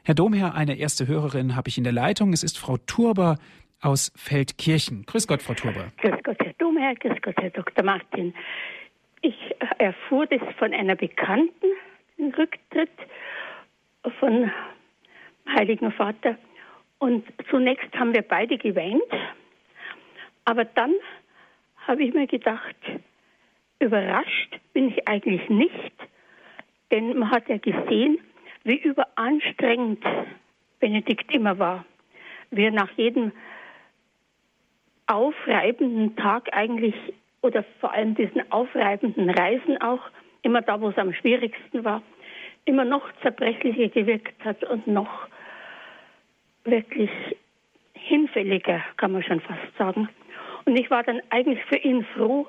Herr 0.03 0.15
Domherr, 0.15 0.55
eine 0.55 0.77
erste 0.77 1.07
Hörerin 1.07 1.55
habe 1.55 1.69
ich 1.69 1.77
in 1.77 1.83
der 1.83 1.93
Leitung. 1.93 2.33
Es 2.33 2.43
ist 2.43 2.57
Frau 2.57 2.77
Turber 2.77 3.37
aus 3.81 4.11
Feldkirchen. 4.15 5.05
Grüß 5.05 5.27
Gott, 5.27 5.41
Frau 5.41 5.53
Turber. 5.53 5.91
Grüß 5.97 6.23
Gott, 6.23 6.37
Herr 6.39 6.53
Domherr. 6.57 6.95
Grüß 6.95 7.21
Gott, 7.21 7.35
Herr 7.37 7.49
Dr. 7.49 7.83
Martin. 7.83 8.33
Ich 9.21 9.35
erfuhr 9.77 10.25
das 10.27 10.41
von 10.57 10.73
einer 10.73 10.95
Bekannten, 10.95 11.67
den 12.17 12.33
Rücktritt 12.33 12.89
von 14.19 14.51
Heiligen 15.57 15.91
Vater. 15.91 16.37
Und 16.99 17.25
zunächst 17.49 17.93
haben 17.97 18.13
wir 18.13 18.21
beide 18.21 18.57
geweint, 18.57 19.01
aber 20.45 20.65
dann 20.65 20.93
habe 21.87 22.03
ich 22.03 22.13
mir 22.13 22.27
gedacht, 22.27 22.75
überrascht 23.79 24.59
bin 24.73 24.89
ich 24.89 25.07
eigentlich 25.07 25.49
nicht, 25.49 25.93
denn 26.91 27.17
man 27.17 27.31
hat 27.31 27.47
ja 27.47 27.57
gesehen, 27.57 28.19
wie 28.63 28.77
überanstrengend 28.77 30.03
Benedikt 30.79 31.33
immer 31.33 31.57
war. 31.57 31.85
Wie 32.51 32.65
er 32.65 32.71
nach 32.71 32.91
jedem 32.97 33.31
aufreibenden 35.07 36.15
Tag 36.15 36.49
eigentlich, 36.51 36.95
oder 37.41 37.63
vor 37.79 37.93
allem 37.93 38.15
diesen 38.15 38.51
aufreibenden 38.51 39.29
Reisen 39.29 39.81
auch, 39.81 40.01
immer 40.41 40.61
da, 40.61 40.79
wo 40.81 40.89
es 40.89 40.97
am 40.97 41.13
schwierigsten 41.13 41.83
war, 41.83 42.01
immer 42.65 42.85
noch 42.85 43.03
zerbrechlicher 43.21 43.87
gewirkt 43.89 44.43
hat 44.43 44.63
und 44.63 44.87
noch 44.87 45.27
wirklich 46.63 47.09
hinfälliger, 47.93 48.83
kann 48.97 49.11
man 49.11 49.23
schon 49.23 49.41
fast 49.41 49.77
sagen. 49.77 50.09
Und 50.65 50.79
ich 50.79 50.89
war 50.89 51.03
dann 51.03 51.21
eigentlich 51.29 51.63
für 51.65 51.77
ihn 51.77 52.05
froh, 52.15 52.47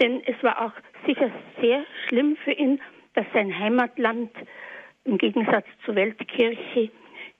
denn 0.00 0.22
es 0.26 0.42
war 0.42 0.66
auch 0.66 0.72
sicher 1.06 1.30
sehr 1.60 1.84
schlimm 2.08 2.36
für 2.44 2.52
ihn, 2.52 2.80
dass 3.14 3.26
sein 3.34 3.58
Heimatland 3.58 4.30
im 5.04 5.18
Gegensatz 5.18 5.66
zur 5.84 5.94
Weltkirche 5.94 6.90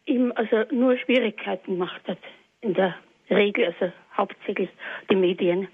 ihm 0.07 0.33
also 0.35 0.65
nur 0.71 0.97
Schwierigkeiten 0.99 1.73
gemacht 1.73 2.03
hat. 2.07 2.19
In 2.61 2.75
der 2.75 2.97
Regel, 3.31 3.67
also 3.67 3.93
hauptsächlich 4.17 4.69
die 5.11 5.17
Medien. 5.17 5.69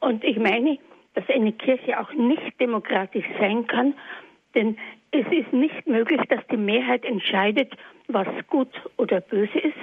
Und 0.00 0.24
ich 0.24 0.38
meine, 0.38 0.78
dass 1.14 1.28
eine 1.28 1.52
Kirche 1.52 2.00
auch 2.00 2.12
nicht 2.12 2.58
demokratisch 2.60 3.26
sein 3.38 3.66
kann, 3.66 3.94
denn 4.54 4.78
es 5.12 5.26
ist 5.26 5.52
nicht 5.52 5.86
möglich, 5.86 6.20
dass 6.28 6.40
die 6.50 6.56
Mehrheit 6.56 7.04
entscheidet, 7.04 7.72
was 8.08 8.28
gut 8.48 8.70
oder 8.96 9.20
böse 9.20 9.58
ist, 9.58 9.78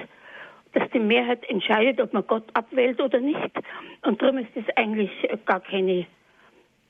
dass 0.72 0.90
die 0.90 1.00
Mehrheit 1.00 1.48
entscheidet, 1.48 2.00
ob 2.00 2.12
man 2.12 2.26
Gott 2.26 2.44
abwählt 2.54 3.00
oder 3.00 3.20
nicht. 3.20 3.50
Und 4.02 4.20
darum 4.20 4.38
ist 4.38 4.50
das 4.54 4.64
eigentlich 4.76 5.10
gar 5.44 5.60
keine 5.60 6.06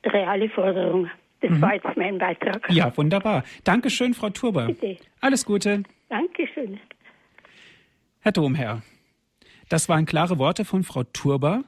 reale 0.04 0.48
Forderung. 0.48 1.10
Das 1.40 1.50
mhm. 1.50 1.60
war 1.60 1.74
jetzt 1.74 1.96
mein 1.96 2.18
Beitrag. 2.18 2.68
Ja, 2.70 2.96
wunderbar. 2.96 3.44
Dankeschön, 3.64 4.14
Frau 4.14 4.30
Turber. 4.30 4.66
Bitte. 4.66 4.96
Alles 5.20 5.44
Gute. 5.44 5.84
Dankeschön. 6.08 6.80
Herr 8.20 8.32
Domherr, 8.32 8.82
das 9.68 9.88
waren 9.88 10.04
klare 10.04 10.38
Worte 10.38 10.64
von 10.64 10.82
Frau 10.82 11.04
Turber. 11.04 11.62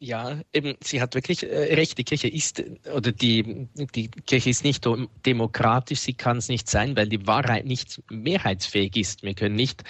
Ja, 0.00 0.38
eben, 0.52 0.76
sie 0.80 1.02
hat 1.02 1.16
wirklich 1.16 1.42
äh, 1.42 1.74
recht. 1.74 1.98
Die 1.98 2.04
Kirche 2.04 2.28
ist, 2.28 2.62
oder 2.94 3.10
die, 3.10 3.66
die 3.96 4.08
Kirche 4.08 4.50
ist 4.50 4.62
nicht 4.62 4.86
demokratisch, 5.26 5.98
sie 6.00 6.14
kann 6.14 6.36
es 6.36 6.48
nicht 6.48 6.70
sein, 6.70 6.96
weil 6.96 7.08
die 7.08 7.26
Wahrheit 7.26 7.66
nicht 7.66 8.00
mehrheitsfähig 8.08 8.96
ist. 8.96 9.24
Wir 9.24 9.34
können 9.34 9.56
nicht 9.56 9.82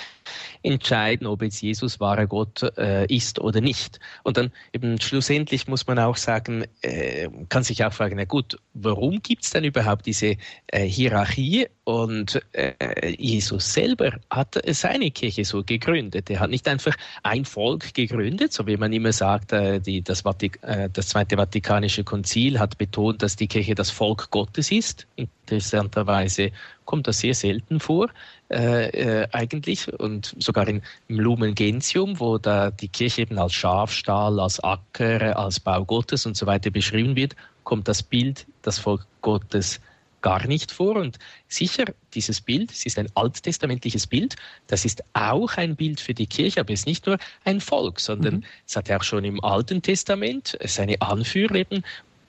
entscheiden, 0.63 1.27
ob 1.27 1.43
jetzt 1.43 1.61
Jesus 1.61 2.01
wahrer 2.01 2.27
Gott 2.27 2.63
äh, 2.79 3.05
ist 3.15 3.39
oder 3.39 3.61
nicht. 3.61 4.01
Und 4.23 4.39
dann 4.39 4.51
eben 4.73 4.99
schlussendlich 4.99 5.69
muss 5.69 5.87
man 5.87 5.99
auch 5.99 6.17
sagen, 6.17 6.65
äh, 6.81 7.29
kann 7.51 7.63
sich 7.63 7.85
auch 7.85 7.93
fragen, 7.93 8.17
na 8.17 8.25
gut, 8.25 8.57
warum 8.73 9.21
gibt 9.21 9.45
es 9.45 9.51
denn 9.51 9.65
überhaupt 9.65 10.07
diese 10.07 10.37
äh, 10.69 10.85
Hierarchie? 10.85 11.67
Und 11.85 12.43
äh, 12.53 12.75
Jesus 13.19 13.73
selber 13.73 14.21
hat 14.29 14.61
seine 14.67 15.11
Kirche 15.11 15.47
so 15.47 15.65
gegründet. 15.65 16.29
Er 16.29 16.41
hat 16.41 16.51
nicht 16.51 16.69
einfach 16.69 16.95
ein 17.23 17.47
Volk 17.47 17.95
gegründet, 17.95 18.53
so 18.53 18.67
wie 18.67 18.77
man 18.77 18.93
immer 18.93 19.13
sagt, 19.13 19.55
äh, 19.55 19.81
das, 20.03 20.25
Vatik 20.25 20.59
äh, 20.63 20.89
das 20.93 21.09
Zweite 21.09 21.37
Vatikanische 21.37 22.05
Konzil 22.05 22.59
hat 22.59 22.79
betont, 22.79 23.23
dass 23.23 23.37
die 23.37 23.49
Kirche 23.49 23.75
das 23.75 23.91
Volk 23.91 24.31
Gottes 24.31 24.71
ist. 24.71 25.07
Interessanterweise 25.17 26.51
kommt 26.85 27.07
das 27.07 27.21
sehr 27.21 27.35
selten 27.35 27.81
vor, 27.81 28.09
äh, 28.51 28.89
äh, 28.89 29.29
eigentlich. 29.33 29.93
Und 30.01 30.35
sogar 30.39 30.69
in, 30.69 30.83
im 31.09 31.21
Lumen 31.21 31.55
Gentium, 31.55 32.19
wo 32.19 32.39
da 32.39 32.71
die 32.71 32.89
Kirche 32.89 33.23
eben 33.23 33.39
als 33.39 33.55
Schafstall, 33.55 34.41
als 34.41 34.61
Acker, 34.61 35.37
als 35.39 35.61
Bau 35.61 35.85
Gottes 35.85 36.27
und 36.27 36.37
so 36.37 36.47
weiter 36.47 36.71
beschrieben 36.71 37.17
wird, 37.17 37.37
kommt 37.65 37.89
das 37.89 38.03
Bild, 38.03 38.47
das 38.63 38.79
Volk 38.79 39.07
Gottes 39.21 39.81
gar 40.23 40.47
nicht 40.47 40.73
vor. 40.73 40.97
Und 40.97 41.19
sicher, 41.49 41.85
dieses 42.15 42.41
Bild, 42.41 42.71
es 42.73 42.87
ist 42.87 42.99
ein 42.99 43.09
alttestamentliches 43.15 44.07
Bild, 44.07 44.37
das 44.67 44.85
ist 44.85 45.03
auch 45.13 45.57
ein 45.57 45.77
Bild 45.77 46.01
für 46.01 46.15
die 46.15 46.27
Kirche, 46.27 46.61
aber 46.61 46.73
es 46.73 46.81
ist 46.81 46.87
nicht 46.87 47.07
nur 47.07 47.19
ein 47.45 47.61
Volk, 47.61 48.01
sondern 48.01 48.37
mhm. 48.37 48.45
es 48.67 48.77
hat 48.77 48.89
ja 48.89 48.99
auch 48.99 49.03
schon 49.03 49.25
im 49.25 49.43
Alten 49.43 49.83
Testament 49.83 50.59
seine 50.65 51.01
Anführer 51.01 51.57
eben 51.57 51.83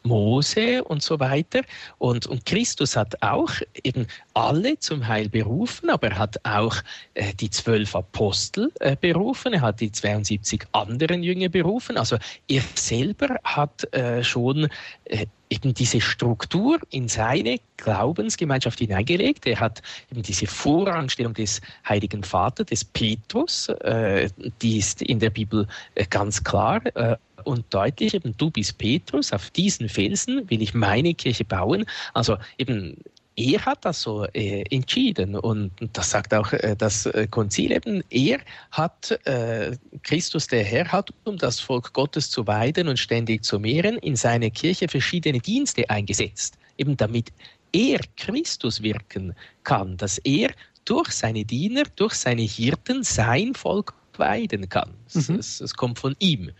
Mose 0.04 0.84
und 0.84 1.04
so 1.04 1.20
weiter. 1.20 1.62
Und, 1.98 2.28
und 2.28 2.46
Christus 2.46 2.96
hat 2.96 3.22
auch 3.22 3.52
eben 3.84 4.08
alle 4.34 4.80
zum 4.80 5.08
Heil 5.08 5.30
berufen, 5.30 5.90
aber 5.90 6.08
er 6.08 6.18
hat 6.18 6.46
auch 6.46 6.78
äh, 7.14 7.34
die 7.34 7.50
zwölf 7.50 7.96
Apostel 7.96 8.72
äh, 8.80 8.96
berufen, 8.96 9.54
er 9.54 9.62
hat 9.62 9.82
die 9.82 9.92
72 9.92 10.66
anderen 10.72 11.24
Jünger 11.24 11.50
berufen. 11.50 11.98
Also 11.98 12.18
er 12.48 12.64
selber 12.76 13.38
hat 13.44 13.94
äh, 13.94 14.24
schon 14.24 14.70
äh, 15.06 15.26
eben 15.50 15.74
diese 15.74 16.00
Struktur 16.00 16.80
in 16.91 17.08
seine 17.08 17.60
Glaubensgemeinschaft 17.78 18.80
hineingelegt. 18.80 19.47
Er 19.47 19.60
hat 19.60 19.82
eben 20.12 20.22
diese 20.22 20.47
Vorrangstellung 20.47 21.34
des 21.34 21.62
Heiligen 21.88 22.24
Vaters, 22.24 22.68
des 22.68 22.86
Petrus, 22.86 23.70
äh, 23.70 24.30
die 24.62 24.78
ist 24.78 25.02
in 25.02 25.20
der 25.20 25.32
Bibel 25.32 25.68
äh, 25.95 26.06
ganz 26.10 26.43
klar 26.43 26.82
äh, 26.95 27.18
und 27.45 27.66
deutlich, 27.74 28.14
eben 28.14 28.36
du 28.38 28.52
bist 28.52 28.78
Petrus, 28.78 29.34
auf 29.34 29.50
diesen 29.52 29.89
Felsen 29.89 30.50
will 30.50 30.62
ich 30.62 30.74
meine 30.74 31.14
Kirche 31.14 31.45
bauen. 31.45 31.86
Also 32.14 32.38
eben 32.58 32.97
er 33.40 33.66
hat 33.66 33.86
das 33.86 34.02
so 34.02 34.26
äh, 34.34 34.64
entschieden 34.70 35.36
und 35.36 35.72
das 35.94 36.10
sagt 36.10 36.34
auch 36.34 36.52
äh, 36.52 36.76
das 36.78 37.06
äh, 37.06 37.26
Konzil 37.28 37.72
eben, 37.72 38.04
er 38.10 38.40
hat, 38.72 39.12
äh, 39.26 39.78
Christus 40.04 40.48
der 40.48 40.64
Herr 40.64 40.92
hat, 40.92 41.12
um 41.24 41.38
das 41.38 41.62
Volk 41.62 41.94
Gottes 41.94 42.30
zu 42.30 42.46
weiden 42.48 42.90
und 42.90 43.00
ständig 43.00 43.46
zu 43.46 43.58
mehren, 43.60 43.98
in 44.00 44.18
seine 44.18 44.52
Kirche 44.52 44.90
verschiedene 44.90 45.40
Dienste 45.40 45.90
eingesetzt, 45.90 46.58
eben 46.78 46.98
damit 46.98 47.32
er 47.72 48.02
Christus 48.18 48.82
wirken 48.84 49.34
kann, 49.64 49.96
dass 49.96 50.18
er 50.20 50.52
durch 50.84 51.12
seine 51.12 51.46
Diener, 51.46 51.84
durch 51.96 52.16
seine 52.16 52.42
Hirten 52.42 53.04
sein 53.04 53.54
Volk 53.54 53.94
weiden 54.18 54.68
kann. 54.68 54.96
Mhm. 55.14 55.36
Es, 55.36 55.62
es 55.62 55.76
kommt 55.76 56.00
von 56.00 56.16
ihm. 56.20 56.52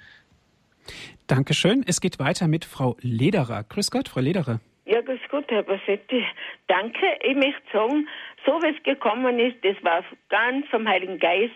Dankeschön. 1.28 1.84
Es 1.86 2.00
geht 2.00 2.20
weiter 2.20 2.48
mit 2.48 2.64
Frau 2.64 2.96
Lederer. 3.02 3.64
Grüß 3.66 3.92
Gott, 3.92 4.08
Frau 4.08 4.22
Lederer. 4.22 4.62
Ja, 4.90 5.02
grüß 5.02 5.20
Gott, 5.30 5.46
Herr 5.52 5.62
Bassetti. 5.62 6.26
Danke. 6.66 7.06
Ich 7.22 7.36
möchte 7.36 7.62
sagen, 7.72 8.10
so 8.44 8.60
wie 8.64 8.76
es 8.76 8.82
gekommen 8.82 9.38
ist, 9.38 9.64
das 9.64 9.76
war 9.84 10.04
ganz 10.30 10.68
vom 10.70 10.88
Heiligen 10.88 11.20
Geist. 11.20 11.54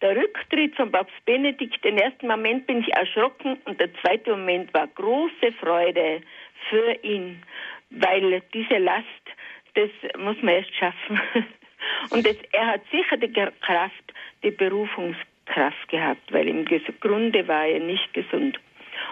Der 0.00 0.14
Rücktritt 0.14 0.76
von 0.76 0.92
Papst 0.92 1.24
Benedikt, 1.24 1.82
den 1.84 1.98
ersten 1.98 2.28
Moment 2.28 2.68
bin 2.68 2.82
ich 2.82 2.94
erschrocken 2.94 3.58
und 3.64 3.80
der 3.80 3.92
zweite 3.94 4.30
Moment 4.30 4.72
war 4.72 4.86
große 4.86 5.50
Freude 5.58 6.20
für 6.70 6.92
ihn, 7.02 7.42
weil 7.90 8.40
diese 8.54 8.78
Last, 8.78 9.04
das 9.74 9.90
muss 10.18 10.40
man 10.42 10.54
erst 10.54 10.74
schaffen. 10.76 11.20
Und 12.10 12.26
das, 12.26 12.36
er 12.52 12.66
hat 12.66 12.82
sicher 12.90 13.16
die 13.16 13.32
Kraft, 13.32 14.12
die 14.42 14.50
Berufungskraft 14.50 15.88
gehabt, 15.88 16.32
weil 16.32 16.48
im 16.48 16.64
Grunde 17.00 17.46
war 17.48 17.66
er 17.66 17.80
nicht 17.80 18.12
gesund. 18.12 18.58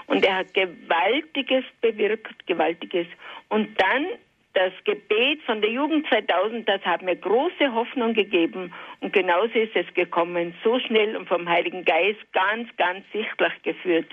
Und 0.06 0.24
er 0.24 0.36
hat 0.36 0.54
Gewaltiges 0.54 1.64
bewirkt, 1.80 2.46
Gewaltiges. 2.46 3.06
Und 3.48 3.80
dann 3.80 4.06
das 4.54 4.72
Gebet 4.84 5.42
von 5.42 5.60
der 5.60 5.70
Jugend 5.70 6.06
2000, 6.08 6.68
das 6.68 6.80
hat 6.82 7.02
mir 7.02 7.16
große 7.16 7.74
Hoffnung 7.74 8.14
gegeben. 8.14 8.72
Und 9.00 9.12
genauso 9.12 9.58
ist 9.58 9.74
es 9.74 9.92
gekommen, 9.94 10.54
so 10.62 10.78
schnell 10.78 11.16
und 11.16 11.28
vom 11.28 11.48
Heiligen 11.48 11.84
Geist 11.84 12.20
ganz, 12.32 12.68
ganz 12.76 13.04
sichtlich 13.12 13.52
geführt. 13.62 14.06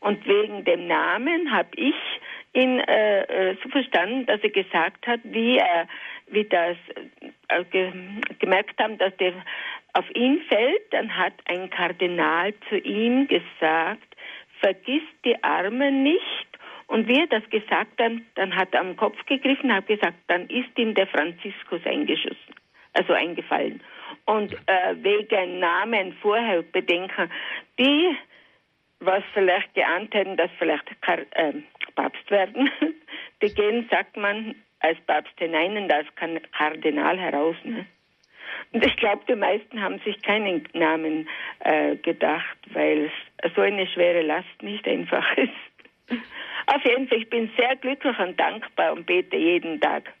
Und 0.00 0.26
wegen 0.26 0.64
dem 0.64 0.86
Namen 0.86 1.52
habe 1.52 1.68
ich 1.76 1.94
ihn 2.52 2.80
äh, 2.80 3.22
äh, 3.22 3.56
so 3.62 3.68
verstanden, 3.68 4.26
dass 4.26 4.40
er 4.42 4.50
gesagt 4.50 5.06
hat, 5.06 5.20
wie 5.24 5.58
er, 5.58 5.86
wie 6.28 6.44
das 6.44 6.76
äh, 7.48 7.64
ge 7.64 7.92
gemerkt 8.38 8.80
haben, 8.80 8.98
dass 8.98 9.16
der 9.16 9.32
auf 9.92 10.04
ihn 10.14 10.42
fällt, 10.48 10.92
dann 10.92 11.16
hat 11.16 11.34
ein 11.46 11.70
Kardinal 11.70 12.54
zu 12.68 12.76
ihm 12.78 13.28
gesagt, 13.28 14.15
vergiss 14.60 15.02
die 15.24 15.42
Armen 15.42 16.02
nicht. 16.02 16.46
Und 16.88 17.08
wie 17.08 17.18
er 17.18 17.26
das 17.26 17.48
gesagt 17.50 18.00
hat, 18.00 18.12
dann 18.36 18.54
hat 18.54 18.72
er 18.72 18.80
am 18.80 18.96
Kopf 18.96 19.16
gegriffen, 19.26 19.74
hat 19.74 19.86
gesagt, 19.86 20.16
dann 20.28 20.46
ist 20.48 20.78
ihm 20.78 20.94
der 20.94 21.08
Franziskus 21.08 21.84
eingeschossen, 21.84 22.54
also 22.92 23.12
eingefallen. 23.12 23.82
Und 24.24 24.52
äh, 24.66 24.94
wegen 24.96 25.58
Namen 25.58 26.12
vorher 26.22 26.62
bedenken, 26.62 27.30
die, 27.78 28.16
was 29.00 29.24
vielleicht 29.34 29.74
geahnt 29.74 30.14
hätten, 30.14 30.36
dass 30.36 30.50
vielleicht 30.58 30.88
äh, 31.32 31.54
Papst 31.96 32.30
werden, 32.30 32.70
die 33.42 33.52
gehen, 33.52 33.88
sagt 33.90 34.16
man, 34.16 34.54
als 34.80 34.98
Papst 35.06 35.36
hinein 35.38 35.76
und 35.76 35.90
als 35.90 36.06
Kardinal 36.52 37.18
heraus. 37.18 37.56
Ne? 37.64 37.86
Und 38.72 38.84
ich 38.84 38.96
glaube, 38.96 39.22
die 39.28 39.34
meisten 39.34 39.80
haben 39.80 39.98
sich 40.04 40.20
keinen 40.22 40.66
Namen 40.72 41.28
äh, 41.60 41.96
gedacht, 41.96 42.58
weil 42.72 43.10
es 43.38 43.54
so 43.54 43.62
eine 43.62 43.86
schwere 43.86 44.22
Last 44.22 44.62
nicht 44.62 44.86
einfach 44.86 45.24
ist. 45.36 46.18
Auf 46.66 46.84
jeden 46.84 47.08
Fall, 47.08 47.18
ich 47.18 47.30
bin 47.30 47.50
sehr 47.56 47.76
glücklich 47.76 48.18
und 48.18 48.38
dankbar 48.38 48.92
und 48.92 49.06
bete 49.06 49.36
jeden 49.36 49.80
Tag. 49.80 50.12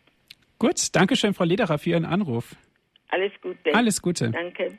Gut, 0.58 0.94
danke 0.94 1.16
schön, 1.16 1.34
Frau 1.34 1.44
Lederer, 1.44 1.78
für 1.78 1.90
Ihren 1.90 2.06
Anruf. 2.06 2.54
Alles 3.08 3.32
Gute. 3.40 3.74
Alles 3.74 4.02
Gute. 4.02 4.30
Danke. 4.30 4.78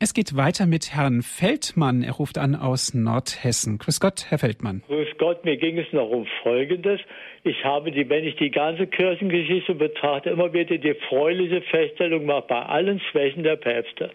Es 0.00 0.14
geht 0.14 0.36
weiter 0.36 0.66
mit 0.66 0.94
Herrn 0.94 1.22
Feldmann. 1.22 2.04
Er 2.04 2.12
ruft 2.12 2.38
an 2.38 2.54
aus 2.54 2.94
Nordhessen. 2.94 3.78
Grüß 3.78 3.98
Gott, 3.98 4.26
Herr 4.28 4.38
Feldmann. 4.38 4.84
Grüß 4.86 5.08
Gott, 5.18 5.44
mir 5.44 5.56
ging 5.56 5.76
es 5.76 5.92
noch 5.92 6.08
um 6.08 6.24
Folgendes. 6.44 7.00
Ich 7.42 7.64
habe 7.64 7.90
die, 7.90 8.08
wenn 8.08 8.24
ich 8.24 8.36
die 8.36 8.50
ganze 8.50 8.86
Kirchengeschichte 8.86 9.74
betrachte, 9.74 10.30
immer 10.30 10.52
wieder 10.52 10.76
die 10.76 10.94
freuliche 11.08 11.62
Feststellung 11.62 12.20
gemacht, 12.20 12.48
bei 12.48 12.60
allen 12.60 13.00
Schwächen 13.00 13.42
der 13.42 13.56
Päpste, 13.56 14.10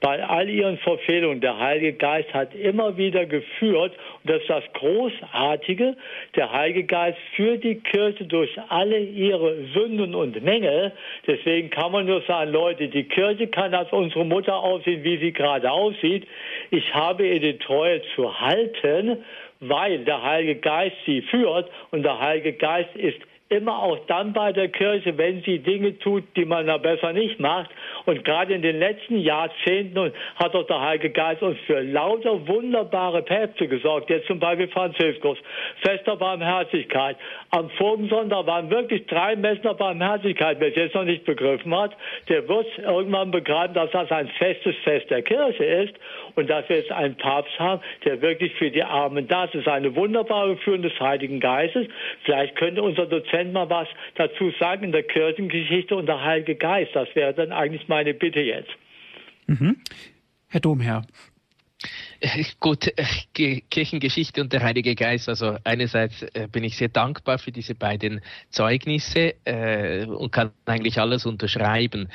bei 0.00 0.22
all 0.22 0.48
ihren 0.48 0.78
Verfehlungen, 0.78 1.40
der 1.40 1.58
Heilige 1.58 1.94
Geist 1.94 2.32
hat 2.32 2.54
immer 2.54 2.96
wieder 2.96 3.26
geführt, 3.26 3.92
und 4.22 4.30
das 4.30 4.40
ist 4.42 4.50
das 4.50 4.64
Großartige, 4.74 5.96
der 6.36 6.52
Heilige 6.52 6.84
Geist 6.84 7.18
führt 7.34 7.64
die 7.64 7.76
Kirche 7.76 8.24
durch 8.24 8.50
alle 8.68 9.00
ihre 9.00 9.64
Sünden 9.74 10.14
und 10.14 10.42
Mängel. 10.44 10.92
Deswegen 11.26 11.70
kann 11.70 11.92
man 11.92 12.06
nur 12.06 12.22
sagen, 12.22 12.52
Leute, 12.52 12.88
die 12.88 13.04
Kirche 13.04 13.48
kann 13.48 13.74
als 13.74 13.90
unsere 13.92 14.24
Mutter 14.24 14.54
aussehen, 14.54 15.02
wie 15.02 15.18
sie 15.18 15.25
gerade 15.32 15.70
aussieht. 15.70 16.26
Ich 16.70 16.94
habe 16.94 17.26
ihr 17.26 17.40
die 17.40 17.58
Treue 17.58 18.02
zu 18.14 18.40
halten 18.40 19.24
weil 19.60 20.04
der 20.04 20.22
Heilige 20.22 20.60
Geist 20.60 20.96
sie 21.06 21.22
führt 21.22 21.70
und 21.90 22.02
der 22.02 22.20
Heilige 22.20 22.52
Geist 22.52 22.94
ist 22.94 23.18
immer 23.48 23.80
auch 23.80 23.98
dann 24.06 24.32
bei 24.32 24.52
der 24.52 24.68
Kirche, 24.68 25.16
wenn 25.16 25.40
sie 25.42 25.60
Dinge 25.60 25.96
tut, 26.00 26.24
die 26.34 26.44
man 26.44 26.66
da 26.66 26.78
besser 26.78 27.12
nicht 27.12 27.38
macht. 27.38 27.70
Und 28.04 28.24
gerade 28.24 28.54
in 28.54 28.62
den 28.62 28.78
letzten 28.78 29.18
Jahrzehnten 29.18 30.12
hat 30.34 30.54
doch 30.54 30.66
der 30.66 30.80
Heilige 30.80 31.10
Geist 31.10 31.42
uns 31.42 31.58
für 31.66 31.80
lauter 31.80 32.46
wunderbare 32.48 33.22
Päpste 33.22 33.68
gesorgt. 33.68 34.10
Jetzt 34.10 34.26
zum 34.26 34.40
Beispiel 34.40 34.66
Franziskus, 34.68 35.38
fester 35.80 36.16
Barmherzigkeit. 36.16 37.16
Am 37.50 37.70
vorigen 37.70 38.10
waren 38.10 38.70
wirklich 38.70 39.06
drei 39.06 39.36
Messner 39.36 39.74
Barmherzigkeit, 39.74 40.58
wer 40.58 40.68
es 40.68 40.74
jetzt 40.74 40.94
noch 40.94 41.04
nicht 41.04 41.24
begriffen 41.24 41.74
hat, 41.74 41.92
der 42.28 42.48
wird 42.48 42.66
irgendwann 42.78 43.30
begreifen, 43.30 43.74
dass 43.74 43.90
das 43.92 44.10
ein 44.10 44.28
festes 44.38 44.74
Fest 44.82 45.08
der 45.10 45.22
Kirche 45.22 45.64
ist 45.64 45.94
und 46.34 46.50
dass 46.50 46.68
wir 46.68 46.76
jetzt 46.76 46.90
einen 46.90 47.16
Papst 47.16 47.58
haben, 47.60 47.80
der 48.04 48.20
wirklich 48.22 48.52
für 48.54 48.70
die 48.70 48.82
Armen 48.82 49.28
da 49.28 49.44
ist. 49.44 49.54
Das 49.54 49.60
ist 49.62 49.68
eine 49.68 49.94
wunderbare 49.94 50.56
Führung 50.56 50.82
des 50.82 50.98
Heiligen 50.98 51.38
Geistes. 51.38 51.86
Vielleicht 52.24 52.56
könnte 52.56 52.82
unser 52.82 53.06
Dozent 53.06 53.35
Dozent 53.36 53.52
mal 53.52 53.68
was 53.68 53.88
dazu 54.14 54.50
sagen 54.58 54.84
in 54.84 54.92
der 54.92 55.02
Kirchengeschichte 55.02 55.96
und 55.96 56.06
der 56.06 56.22
Heilige 56.22 56.56
Geist. 56.56 56.94
Das 56.94 57.08
wäre 57.14 57.34
dann 57.34 57.52
eigentlich 57.52 57.88
meine 57.88 58.14
Bitte 58.14 58.40
jetzt. 58.40 58.70
Mhm. 59.46 59.76
Herr 60.48 60.60
Domherr. 60.60 61.02
Äh, 62.20 62.44
gut, 62.58 62.90
äh, 62.96 63.60
Kirchengeschichte 63.70 64.40
und 64.40 64.52
der 64.52 64.62
Heilige 64.62 64.94
Geist. 64.94 65.28
Also 65.28 65.58
einerseits 65.64 66.22
äh, 66.22 66.48
bin 66.50 66.64
ich 66.64 66.76
sehr 66.76 66.88
dankbar 66.88 67.38
für 67.38 67.52
diese 67.52 67.74
beiden 67.74 68.22
Zeugnisse 68.48 69.34
und 70.08 70.32
kann 70.32 70.52
eigentlich 70.64 70.98
alles 70.98 71.26
unterschreiben. 71.26 72.08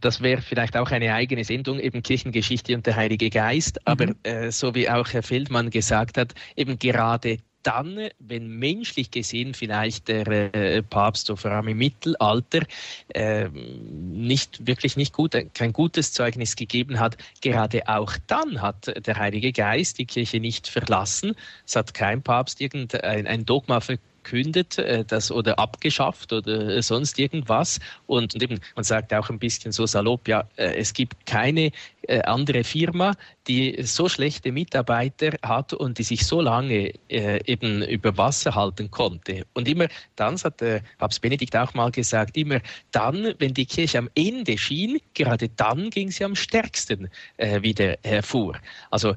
das 0.00 0.20
wäre 0.20 0.42
vielleicht 0.42 0.76
auch 0.76 0.90
eine 0.90 1.14
eigene 1.14 1.44
Sendung, 1.44 1.78
eben 1.78 2.02
Kirchengeschichte 2.02 2.74
und 2.74 2.86
der 2.86 2.96
Heilige 2.96 3.30
Geist. 3.30 3.86
Aber 3.86 4.06
mhm. 4.06 4.50
so 4.50 4.74
wie 4.74 4.90
auch 4.90 5.12
Herr 5.12 5.22
Feldmann 5.22 5.70
gesagt 5.70 6.18
hat, 6.18 6.34
eben 6.56 6.78
gerade 6.78 7.38
dann, 7.64 8.08
wenn 8.18 8.48
menschlich 8.48 9.10
gesehen 9.10 9.54
vielleicht 9.54 10.08
der 10.08 10.26
äh, 10.54 10.82
Papst, 10.82 11.26
so 11.26 11.36
vor 11.36 11.50
allem 11.50 11.68
im 11.68 11.78
Mittelalter, 11.78 12.60
äh, 13.08 13.48
nicht 13.48 14.66
wirklich 14.66 14.96
nicht 14.96 15.12
gut, 15.12 15.36
kein 15.54 15.72
gutes 15.72 16.12
Zeugnis 16.12 16.56
gegeben 16.56 17.00
hat, 17.00 17.16
gerade 17.40 17.88
auch 17.88 18.12
dann 18.26 18.62
hat 18.62 19.06
der 19.06 19.16
Heilige 19.16 19.52
Geist 19.52 19.98
die 19.98 20.06
Kirche 20.06 20.40
nicht 20.40 20.68
verlassen. 20.68 21.34
Es 21.66 21.74
hat 21.76 21.94
kein 21.94 22.22
Papst 22.22 22.60
irgendein 22.60 23.26
ein 23.26 23.44
Dogma 23.44 23.80
verkündet 23.80 24.13
verkündet 24.24 24.78
äh, 24.78 25.04
das 25.04 25.30
oder 25.30 25.58
abgeschafft 25.58 26.32
oder 26.32 26.82
sonst 26.82 27.18
irgendwas. 27.18 27.78
Und, 28.06 28.34
und, 28.34 28.42
eben, 28.42 28.60
man 28.74 28.84
sagt 28.84 29.12
auch 29.12 29.28
ein 29.30 29.38
bisschen 29.38 29.72
so 29.72 29.86
salopp, 29.86 30.26
ja, 30.28 30.48
äh, 30.56 30.74
es 30.76 30.92
gibt 30.92 31.26
keine 31.26 31.70
äh, 32.02 32.22
andere 32.22 32.64
Firma, 32.64 33.14
die 33.46 33.82
so 33.82 34.08
schlechte 34.08 34.50
Mitarbeiter 34.52 35.32
hat 35.42 35.74
und 35.74 35.98
die 35.98 36.02
sich 36.02 36.26
so 36.26 36.40
lange 36.40 36.92
äh, 37.08 37.40
eben 37.44 37.82
über 37.82 38.16
Wasser 38.16 38.54
halten 38.54 38.90
konnte. 38.90 39.44
Und 39.52 39.68
immer 39.68 39.88
dann, 40.16 40.34
hat 40.42 40.60
der 40.60 40.82
Papst 40.98 41.20
Benedikt 41.20 41.56
auch 41.56 41.74
mal 41.74 41.90
gesagt, 41.90 42.36
immer 42.36 42.60
dann, 42.90 43.34
wenn 43.38 43.54
die 43.54 43.66
Kirche 43.66 43.98
am 43.98 44.10
Ende 44.14 44.58
schien, 44.58 44.98
gerade 45.14 45.48
dann 45.48 45.90
ging 45.90 46.10
sie 46.10 46.24
am 46.24 46.34
stärksten 46.34 47.10
äh, 47.36 47.62
wieder 47.62 47.96
hervor. 48.02 48.58
Also 48.90 49.14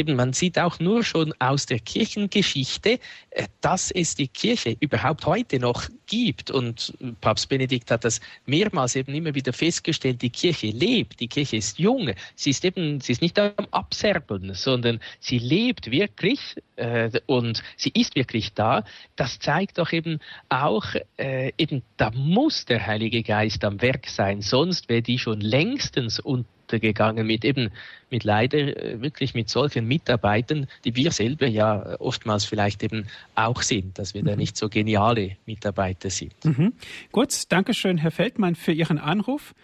eben 0.00 0.16
man 0.16 0.32
sieht 0.32 0.58
auch 0.58 0.80
nur 0.80 1.04
schon 1.04 1.32
aus 1.38 1.66
der 1.66 1.78
Kirchengeschichte, 1.78 2.98
äh, 3.30 3.46
dass 3.60 3.90
es 3.90 4.14
die 4.14 4.28
Kirche 4.28 4.76
überhaupt 4.80 5.26
heute 5.26 5.58
noch 5.58 5.88
gibt. 6.06 6.50
Und 6.50 6.94
Papst 7.20 7.48
Benedikt 7.48 7.90
hat 7.90 8.04
das 8.04 8.20
mehrmals 8.46 8.96
eben 8.96 9.14
immer 9.14 9.34
wieder 9.34 9.52
festgestellt, 9.52 10.22
die 10.22 10.30
Kirche 10.30 10.68
lebt, 10.68 11.20
die 11.20 11.28
Kirche 11.28 11.56
ist 11.56 11.78
jung, 11.78 12.10
sie 12.34 12.50
ist 12.50 12.64
eben, 12.64 13.00
sie 13.00 13.12
ist 13.12 13.22
nicht 13.22 13.38
am 13.38 13.66
Abserbeln, 13.70 14.54
sondern 14.54 15.00
sie 15.20 15.38
lebt 15.38 15.90
wirklich 15.90 16.40
äh, 16.76 17.10
und 17.26 17.62
sie 17.76 17.92
ist 17.94 18.16
wirklich 18.16 18.54
da. 18.54 18.84
Das 19.16 19.38
zeigt 19.38 19.78
doch 19.78 19.92
eben 19.92 20.18
auch, 20.48 20.86
äh, 21.18 21.52
eben 21.58 21.82
da 21.98 22.10
muss 22.10 22.64
der 22.64 22.86
Heilige 22.86 23.22
Geist 23.22 23.64
am 23.64 23.80
Werk 23.82 24.08
sein, 24.08 24.40
sonst 24.40 24.88
wäre 24.88 25.02
die 25.02 25.18
schon 25.18 25.40
längstens 25.40 26.18
unter 26.18 26.48
untergegangen 26.70 27.26
mit 27.26 27.44
eben, 27.44 27.70
mit 28.10 28.24
leider 28.24 28.58
äh, 28.58 29.02
wirklich 29.02 29.34
mit 29.34 29.48
solchen 29.48 29.86
Mitarbeitern, 29.86 30.66
die 30.84 30.94
wir 30.94 31.10
selber 31.10 31.46
ja 31.46 31.96
oftmals 31.98 32.44
vielleicht 32.44 32.82
eben 32.82 33.06
auch 33.34 33.62
sind, 33.62 33.98
dass 33.98 34.14
wir 34.14 34.22
mhm. 34.22 34.26
da 34.26 34.36
nicht 34.36 34.56
so 34.56 34.68
geniale 34.68 35.36
Mitarbeiter 35.46 36.10
sind. 36.10 36.34
Mhm. 36.44 36.72
Gut, 37.10 37.50
Dankeschön, 37.50 37.98
Herr 37.98 38.12
Feldmann, 38.12 38.54
für 38.54 38.72
Ihren 38.72 38.98
Anruf. 38.98 39.54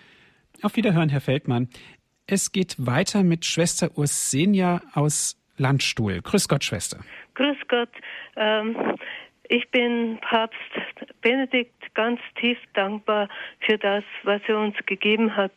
Auf 0.63 0.77
Wiederhören, 0.77 1.09
Herr 1.09 1.21
Feldmann. 1.21 1.69
Es 2.27 2.51
geht 2.51 2.75
weiter 2.79 3.23
mit 3.23 3.45
Schwester 3.45 3.91
Ursenia 3.97 4.83
aus 4.95 5.41
Landstuhl. 5.59 6.21
Grüß 6.23 6.49
Gott, 6.49 6.65
Schwester. 6.65 6.99
Grüß 7.35 7.57
Gott. 7.69 7.91
Ähm, 8.37 8.77
ich 9.49 9.71
bin 9.71 10.19
Papst 10.23 10.59
Benedikt 11.21 11.95
ganz 11.95 12.21
tief 12.41 12.59
dankbar 12.75 13.29
für 13.61 13.79
das, 13.79 14.03
was 14.25 14.41
er 14.49 14.59
uns 14.59 14.75
gegeben 14.87 15.37
hat, 15.37 15.55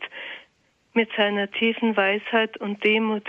mit 0.93 1.09
seiner 1.15 1.49
tiefen 1.51 1.95
Weisheit 1.95 2.57
und 2.57 2.83
Demut, 2.83 3.27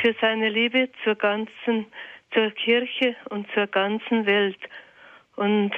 für 0.00 0.14
seine 0.20 0.48
Liebe 0.48 0.88
zur 1.04 1.14
ganzen, 1.14 1.86
zur 2.32 2.50
Kirche 2.50 3.16
und 3.30 3.46
zur 3.52 3.66
ganzen 3.66 4.26
Welt. 4.26 4.58
Und 5.36 5.72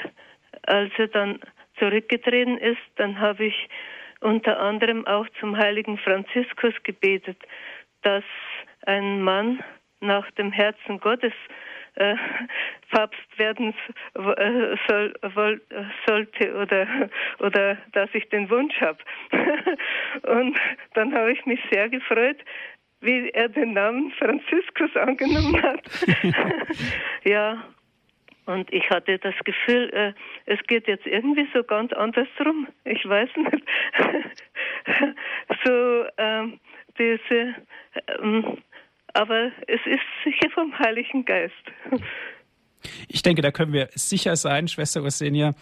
als 0.63 0.93
er 0.99 1.09
dann 1.09 1.41
zurückgetreten 1.79 2.59
ist, 2.59 2.81
dann 2.97 3.19
habe 3.19 3.47
ich 3.47 3.69
unter 4.21 4.61
anderem 4.61 5.07
auch 5.07 5.27
zum 5.41 5.57
heiligen 5.57 5.99
Franziskus 5.99 6.75
gebetet, 6.83 7.39
dass 8.03 8.25
ein 8.87 9.23
Mann 9.23 9.63
nach 10.01 10.31
dem 10.33 10.53
Herzen 10.53 11.01
Gottes 11.01 11.33
äh, 11.95 12.15
Papst 12.91 13.39
werden 13.39 13.75
äh, 14.15 14.77
soll, 14.89 15.15
woll, 15.35 15.61
sollte 16.07 16.55
oder, 16.55 17.11
oder 17.39 17.77
dass 17.93 18.09
ich 18.13 18.29
den 18.31 18.49
Wunsch 18.51 18.81
habe. 18.81 18.99
Und 20.23 20.59
dann 20.95 21.15
habe 21.15 21.33
ich 21.33 21.45
mich 21.47 21.61
sehr 21.71 21.89
gefreut, 21.89 22.39
wie 23.01 23.31
er 23.31 23.49
den 23.49 23.75
Namen 23.75 24.11
Franziskus 24.13 24.95
angenommen 24.97 25.63
hat. 25.63 25.83
ja, 27.25 27.63
und 28.47 28.73
ich 28.73 28.89
hatte 28.89 29.19
das 29.19 29.35
Gefühl, 29.45 29.91
äh, 29.93 30.13
es 30.47 30.59
geht 30.67 30.89
jetzt 30.89 31.07
irgendwie 31.07 31.47
so 31.53 31.63
ganz 31.63 31.93
andersrum. 31.93 32.67
Ich 32.85 33.07
weiß 33.07 33.29
nicht. 33.37 33.63
so 35.65 36.07
ähm, 36.17 36.59
diese, 36.99 37.55
ähm, 38.23 38.57
aber 39.19 39.51
es 39.67 39.81
ist 39.85 40.01
sicher 40.25 40.49
vom 40.55 40.79
Heiligen 40.79 41.25
Geist. 41.25 41.55
Ich 43.09 43.23
denke, 43.23 43.43
da 43.43 43.51
können 43.51 43.73
wir 43.73 43.89
sicher 43.95 44.37
sein, 44.37 44.69
Schwester 44.69 45.03
Ursenia. 45.03 45.55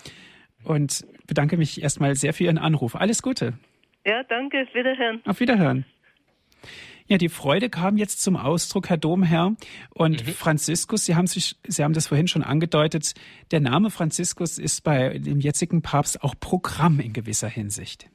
Und 0.64 1.07
bedanke 1.26 1.57
mich 1.57 1.82
erstmal 1.82 2.14
sehr 2.16 2.34
für 2.34 2.44
Ihren 2.44 2.59
Anruf. 2.59 2.94
Alles 2.96 3.22
Gute. 3.22 3.54
Ja, 4.04 4.22
danke. 4.24 4.66
Wiederhören. 4.74 5.22
Auf 5.24 5.40
Wiederhören. 5.40 5.86
Ja, 7.07 7.16
die 7.16 7.28
Freude 7.28 7.70
kam 7.70 7.96
jetzt 7.96 8.20
zum 8.22 8.36
Ausdruck, 8.36 8.90
Herr 8.90 8.98
Domherr. 8.98 9.54
Und 9.94 10.26
mhm. 10.26 10.32
Franziskus, 10.32 11.07
Sie 11.07 11.14
haben 11.14 11.26
sich, 11.26 11.57
Sie 11.66 11.82
haben 11.82 11.94
das 11.94 12.09
vorhin 12.09 12.28
schon 12.28 12.42
angedeutet, 12.42 13.14
der 13.52 13.61
Name 13.61 13.90
Franziskus 13.90 14.59
ist 14.59 14.82
bei 14.84 15.18
dem 15.18 15.40
jetzigen 15.40 15.80
Papst 15.80 16.22
auch 16.22 16.34
Programm 16.38 17.00
in 17.00 17.14
gewisser 17.14 17.48
Hinsicht. 17.48 18.11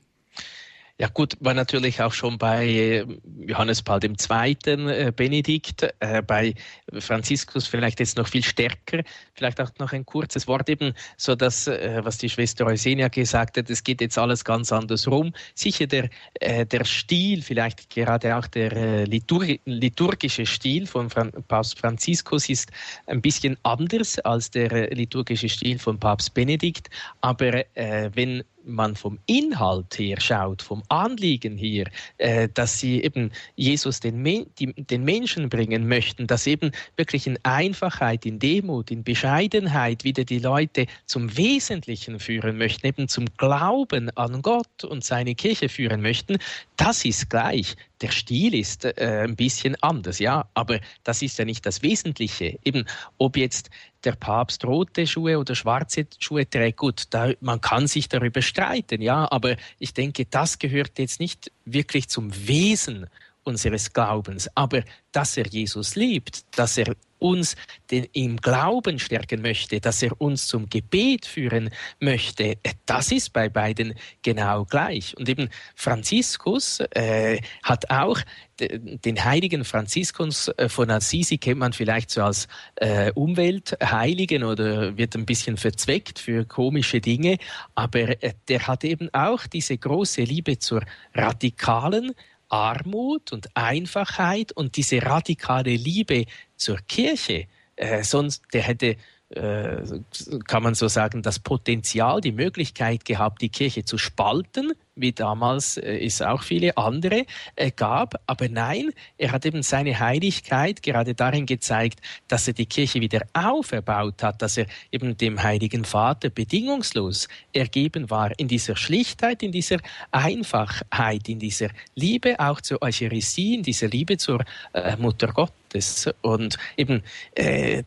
Ja 0.98 1.08
gut, 1.08 1.36
war 1.40 1.54
natürlich 1.54 2.02
auch 2.02 2.14
schon 2.14 2.38
bei 2.38 2.68
äh, 2.68 3.06
Johannes 3.48 3.82
Paul 3.82 4.00
II., 4.04 4.56
äh, 4.66 5.12
Benedikt, 5.16 5.88
äh, 6.00 6.22
bei 6.22 6.54
Franziskus 7.00 7.68
vielleicht 7.68 8.00
jetzt 8.00 8.18
noch 8.18 8.28
viel 8.28 8.44
stärker. 8.44 9.04
Vielleicht 9.34 9.60
auch 9.60 9.72
noch 9.80 9.94
ein 9.94 10.06
kurzes 10.06 10.48
Wort 10.48 10.70
eben, 10.70 10.94
so 11.18 11.36
dass, 11.36 11.68
was 11.68 12.18
die 12.18 12.30
Schwester 12.30 12.66
Eusenia 12.66 13.08
gesagt 13.08 13.58
hat, 13.58 13.70
es 13.70 13.84
geht 13.84 14.02
jetzt 14.02 14.18
alles 14.18 14.46
ganz 14.46 14.72
anders 14.72 15.08
rum. 15.08 15.34
Sicher 15.56 15.88
der, 15.88 16.10
der 16.40 16.86
Stil, 16.86 17.42
vielleicht 17.42 17.90
gerade 17.90 18.36
auch 18.36 18.48
der 18.48 19.08
Litur 19.08 19.46
liturgische 19.66 20.46
Stil 20.46 20.86
von 20.86 21.10
Papst 21.48 21.80
Franziskus 21.80 22.50
ist 22.50 22.72
ein 23.08 23.22
bisschen 23.22 23.58
anders 23.64 24.20
als 24.20 24.52
der 24.52 24.92
liturgische 24.92 25.50
Stil 25.50 25.80
von 25.80 26.00
Papst 26.00 26.34
Benedikt. 26.34 26.90
Aber 27.22 27.64
wenn 27.74 28.44
man 28.66 28.96
vom 28.96 29.20
Inhalt 29.26 29.98
her 29.98 30.20
schaut, 30.20 30.62
vom 30.62 30.84
Anliegen 30.90 31.58
hier, 31.58 31.86
äh, 32.18 32.48
dass 32.54 32.80
sie 32.80 33.04
eben 33.04 33.32
Jesus 33.56 34.00
den, 34.00 34.24
die, 34.60 34.74
den 34.74 35.04
Menschen 35.04 35.50
bringen 35.50 35.88
möchten, 35.88 36.28
dass 36.28 36.48
eben 36.48 36.72
wirklich 36.98 37.28
in 37.28 37.38
Einfachheit, 37.44 38.26
in 38.26 38.40
Demut, 38.40 38.92
in 38.92 39.04
Bescheidenheit 39.04 40.04
wieder 40.04 40.24
die 40.24 40.40
Leute 40.40 40.86
zum 41.06 41.36
Wesentlichen 41.38 42.20
führen 42.20 42.58
möchten, 42.58 42.88
eben 42.88 43.08
zum 43.08 43.26
Glauben 43.38 44.10
an 44.18 44.42
Gott 44.42 44.84
und 44.84 45.04
seine 45.04 45.36
Kirche 45.36 45.70
führen 45.70 46.02
möchten, 46.02 46.38
das 46.82 47.06
ist 47.06 47.30
gleich. 47.30 47.76
Der 48.02 48.10
Stil 48.10 48.56
ist 48.56 48.86
äh, 48.86 49.24
ein 49.24 49.36
bisschen 49.36 49.76
anders, 49.84 50.18
ja, 50.18 50.50
aber 50.56 50.80
das 51.04 51.22
ist 51.22 51.38
ja 51.38 51.46
nicht 51.46 51.64
das 51.64 51.84
Wesentliche. 51.84 52.58
Eben, 52.64 52.86
ob 53.20 53.38
jetzt 53.38 53.70
der 54.04 54.14
Papst 54.14 54.66
rote 54.66 55.06
Schuhe 55.06 55.38
oder 55.38 55.54
schwarze 55.54 56.08
Schuhe 56.18 56.50
trägt, 56.50 56.80
gut, 56.80 57.04
da, 57.12 57.34
man 57.40 57.62
kann 57.62 57.86
sich 57.86 58.10
darüber 58.10 58.42
streiten, 58.42 59.00
ja, 59.00 59.32
aber 59.32 59.58
ich 59.78 59.94
denke, 59.94 60.26
das 60.26 60.58
gehört 60.58 60.98
jetzt 60.98 61.20
nicht 61.20 61.52
wirklich 61.66 62.10
zum 62.10 62.32
Wesen 62.48 63.06
unseres 63.44 63.94
Glaubens. 63.94 64.50
Aber 64.56 64.82
dass 65.12 65.38
er 65.38 65.46
Jesus 65.46 65.96
liebt, 65.96 66.46
dass 66.58 66.80
er 66.80 66.96
uns 67.22 67.56
den, 67.90 68.08
im 68.14 68.38
Glauben 68.38 69.00
stärken 69.00 69.42
möchte, 69.42 69.80
dass 69.80 70.02
er 70.02 70.20
uns 70.20 70.48
zum 70.48 70.70
Gebet 70.70 71.26
führen 71.26 71.70
möchte, 72.00 72.58
das 72.86 73.12
ist 73.12 73.34
bei 73.34 73.50
beiden 73.50 73.94
genau 74.22 74.66
gleich. 74.66 75.16
Und 75.18 75.30
eben 75.30 75.50
Franziskus 75.76 76.80
äh, 76.92 77.40
hat 77.64 77.90
auch 77.90 78.20
den 78.60 79.24
heiligen 79.24 79.64
Franziskus 79.66 80.50
äh, 80.50 80.70
von 80.70 80.90
Assisi 80.92 81.38
kennt 81.38 81.60
man 81.60 81.74
vielleicht 81.74 82.12
so 82.12 82.24
als 82.24 82.48
äh, 82.76 83.12
Umweltheiligen 83.14 84.44
oder 84.44 84.98
wird 84.98 85.16
ein 85.16 85.26
bisschen 85.26 85.58
verzweckt 85.58 86.20
für 86.20 86.46
komische 86.46 87.02
Dinge, 87.02 87.38
aber 87.76 88.22
äh, 88.24 88.34
der 88.48 88.68
hat 88.68 88.84
eben 88.84 89.10
auch 89.14 89.48
diese 89.48 89.78
große 89.78 90.24
Liebe 90.24 90.60
zur 90.60 90.84
radikalen 91.14 92.14
Armut 92.52 93.32
und 93.32 93.56
Einfachheit 93.56 94.52
und 94.52 94.76
diese 94.78 95.02
radikale 95.02 95.76
Liebe 95.76 96.26
zur 96.56 96.78
Kirche. 96.88 97.48
Äh, 97.76 98.04
sonst, 98.04 98.44
der 98.54 98.64
hätte 98.64 98.98
kann 99.34 100.64
man 100.64 100.74
so 100.74 100.90
sagen, 100.90 101.22
das 101.22 101.40
Potenzial, 101.40 102.20
die 102.20 102.34
Möglichkeit 102.34 103.06
gehabt, 103.06 103.42
die 103.42 103.50
Kirche 103.50 103.86
zu 103.86 103.98
spalten, 103.98 104.74
wie 104.96 105.14
damals 105.14 105.78
äh, 105.78 106.06
es 106.06 106.22
auch 106.22 106.44
viele 106.44 106.76
andere 106.78 107.26
äh, 107.56 107.72
gab. 107.72 108.22
Aber 108.26 108.50
nein, 108.50 108.92
er 109.18 109.32
hat 109.32 109.46
eben 109.46 109.64
seine 109.64 110.00
Heiligkeit 110.00 110.84
gerade 110.84 111.16
darin 111.16 111.46
gezeigt, 111.46 112.02
dass 112.28 112.48
er 112.48 112.54
die 112.54 112.66
Kirche 112.66 113.00
wieder 113.00 113.22
auferbaut 113.34 114.22
hat, 114.22 114.42
dass 114.42 114.58
er 114.58 114.66
eben 114.92 115.16
dem 115.16 115.42
Heiligen 115.42 115.86
Vater 115.86 116.30
bedingungslos 116.30 117.30
ergeben 117.54 118.10
war 118.10 118.38
in 118.38 118.50
dieser 118.50 118.76
Schlichtheit, 118.76 119.44
in 119.44 119.54
dieser 119.54 119.78
Einfachheit, 120.12 121.30
in 121.30 121.40
dieser 121.40 121.70
Liebe 121.96 122.38
auch 122.40 122.60
zur 122.60 122.82
Eucharistie, 122.82 123.56
in 123.56 123.64
dieser 123.64 123.88
Liebe 123.88 124.18
zur 124.18 124.44
äh, 124.74 124.98
Mutter 124.98 125.28
Gottes. 125.28 126.10
Und 126.22 126.58
eben 126.76 127.02
äh, 127.36 127.84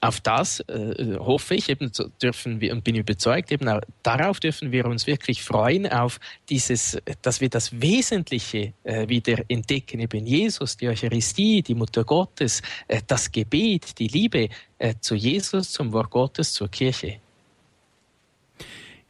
auf 0.00 0.20
das 0.20 0.60
äh, 0.60 1.16
hoffe 1.18 1.54
ich, 1.54 1.68
eben 1.68 1.90
dürfen 2.22 2.60
wir 2.60 2.72
und 2.72 2.84
bin 2.84 2.94
überzeugt, 2.94 3.50
eben 3.52 3.68
auch, 3.68 3.80
darauf 4.02 4.40
dürfen 4.40 4.72
wir 4.72 4.86
uns 4.86 5.06
wirklich 5.06 5.42
freuen, 5.42 5.86
auf 5.90 6.20
dieses, 6.48 6.98
dass 7.22 7.40
wir 7.40 7.48
das 7.48 7.80
Wesentliche 7.80 8.74
äh, 8.84 9.08
wieder 9.08 9.42
entdecken, 9.48 10.00
eben 10.00 10.26
Jesus, 10.26 10.76
die 10.76 10.88
Eucharistie, 10.88 11.62
die 11.62 11.74
Mutter 11.74 12.04
Gottes, 12.04 12.62
äh, 12.88 13.00
das 13.06 13.30
Gebet, 13.32 13.98
die 13.98 14.08
Liebe 14.08 14.48
äh, 14.78 14.94
zu 15.00 15.14
Jesus, 15.14 15.72
zum 15.72 15.92
Wort 15.92 16.10
Gottes, 16.10 16.52
zur 16.52 16.68
Kirche. 16.68 17.21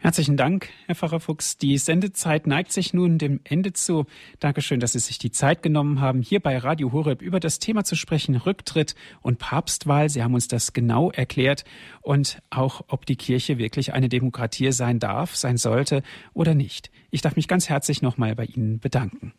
Herzlichen 0.03 0.37
Dank, 0.37 0.69
Herr 0.87 0.97
Pfarrer 0.97 1.21
Fuchs. 1.21 1.59
Die 1.59 1.79
Sendezeit 1.79 2.49
neigt 2.49 2.73
sich 2.73 2.93
nun 2.93 3.19
dem 3.19 3.39
Ende 3.45 3.73
zu. 3.73 4.07
Dankeschön, 4.41 4.81
dass 4.81 4.95
Sie 4.95 4.99
sich 4.99 5.17
die 5.17 5.31
Zeit 5.31 5.63
genommen 5.63 6.01
haben, 6.01 6.23
hier 6.23 6.41
bei 6.41 6.59
Radio 6.59 6.91
Horeb 6.91 7.23
über 7.23 7.39
das 7.39 7.61
Thema 7.61 7.85
zu 7.85 7.95
sprechen, 7.95 8.35
Rücktritt 8.35 8.97
und 9.21 9.39
Papstwahl. 9.39 10.09
Sie 10.09 10.25
haben 10.25 10.35
uns 10.35 10.49
das 10.49 10.73
genau 10.73 11.13
erklärt 11.13 11.63
und 12.01 12.43
auch, 12.51 12.83
ob 12.89 13.07
die 13.07 13.15
Kirche 13.15 13.59
wirklich 13.59 13.93
eine 13.93 14.09
Demokratie 14.09 14.73
sein 14.73 14.99
darf, 14.99 15.37
sein 15.37 15.57
sollte 15.57 16.03
oder 16.35 16.57
nicht. 16.57 16.91
Ich 17.13 17.21
darf 17.21 17.37
mich 17.37 17.47
ganz 17.47 17.69
herzlich 17.69 18.03
nochmal 18.03 18.35
bei 18.35 18.47
Ihnen 18.47 18.81
bedanken. 18.81 19.33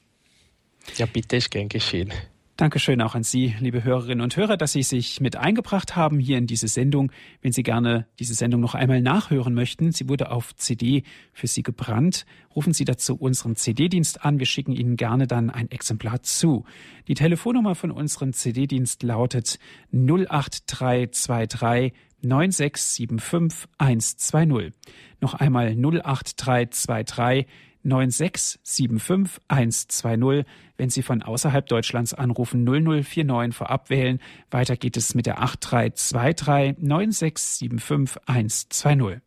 Ja, 0.95 1.07
bitte, 1.07 1.35
ist 1.35 1.51
gern 1.51 1.67
geschehen. 1.67 2.13
Dankeschön 2.55 3.01
auch 3.01 3.15
an 3.15 3.23
Sie, 3.23 3.55
liebe 3.59 3.83
Hörerinnen 3.83 4.21
und 4.21 4.37
Hörer, 4.37 4.57
dass 4.57 4.73
Sie 4.73 4.83
sich 4.83 5.19
mit 5.19 5.35
eingebracht 5.35 5.95
haben 5.95 6.19
hier 6.19 6.37
in 6.37 6.45
diese 6.45 6.67
Sendung. 6.67 7.11
Wenn 7.41 7.51
Sie 7.51 7.63
gerne 7.63 8.05
diese 8.19 8.35
Sendung 8.35 8.61
noch 8.61 8.75
einmal 8.75 9.01
nachhören 9.01 9.55
möchten, 9.55 9.91
sie 9.91 10.07
wurde 10.07 10.29
auf 10.29 10.55
CD 10.55 11.01
für 11.31 11.47
Sie 11.47 11.63
gebrannt, 11.63 12.27
rufen 12.55 12.71
Sie 12.71 12.85
dazu 12.85 13.15
unseren 13.15 13.55
CD-Dienst 13.55 14.23
an. 14.23 14.37
Wir 14.37 14.45
schicken 14.45 14.73
Ihnen 14.73 14.97
gerne 14.97 15.25
dann 15.25 15.49
ein 15.49 15.71
Exemplar 15.71 16.21
zu. 16.21 16.63
Die 17.07 17.15
Telefonnummer 17.15 17.73
von 17.73 17.89
unserem 17.89 18.33
CD-Dienst 18.33 19.01
lautet 19.01 19.57
08323 19.91 21.91
9675 22.21 23.67
120. 23.79 24.73
Noch 25.21 25.33
einmal 25.33 25.75
08323 25.75 27.47
9675 27.83 29.41
120. 29.47 30.45
Wenn 30.77 30.89
Sie 30.89 31.03
von 31.03 31.21
außerhalb 31.21 31.65
Deutschlands 31.67 32.13
anrufen, 32.13 32.63
0049 32.63 33.55
vorab 33.55 33.89
wählen. 33.89 34.19
Weiter 34.49 34.75
geht 34.75 34.97
es 34.97 35.15
mit 35.15 35.25
der 35.25 35.41
8323 35.41 36.83
9675 36.83 38.21
120. 38.27 39.21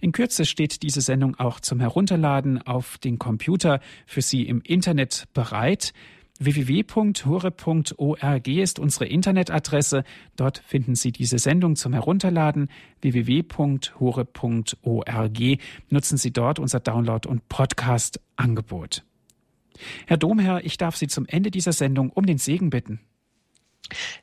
In 0.00 0.12
Kürze 0.12 0.44
steht 0.44 0.82
diese 0.82 1.00
Sendung 1.00 1.38
auch 1.38 1.60
zum 1.60 1.80
Herunterladen 1.80 2.62
auf 2.62 2.98
den 2.98 3.18
Computer 3.18 3.80
für 4.06 4.22
Sie 4.22 4.46
im 4.46 4.60
Internet 4.62 5.26
bereit 5.34 5.92
www.hure.org 6.38 8.48
ist 8.48 8.78
unsere 8.78 9.06
Internetadresse. 9.06 10.04
Dort 10.36 10.58
finden 10.58 10.94
Sie 10.94 11.12
diese 11.12 11.38
Sendung 11.38 11.76
zum 11.76 11.92
Herunterladen. 11.92 12.70
www.hure.org. 13.00 15.38
Nutzen 15.88 16.18
Sie 16.18 16.32
dort 16.32 16.58
unser 16.58 16.80
Download- 16.80 17.28
und 17.28 17.48
Podcast-Angebot. 17.48 19.04
Herr 20.06 20.16
Domherr, 20.16 20.64
ich 20.64 20.78
darf 20.78 20.96
Sie 20.96 21.08
zum 21.08 21.26
Ende 21.26 21.50
dieser 21.50 21.72
Sendung 21.72 22.10
um 22.10 22.26
den 22.26 22.38
Segen 22.38 22.70
bitten. 22.70 23.00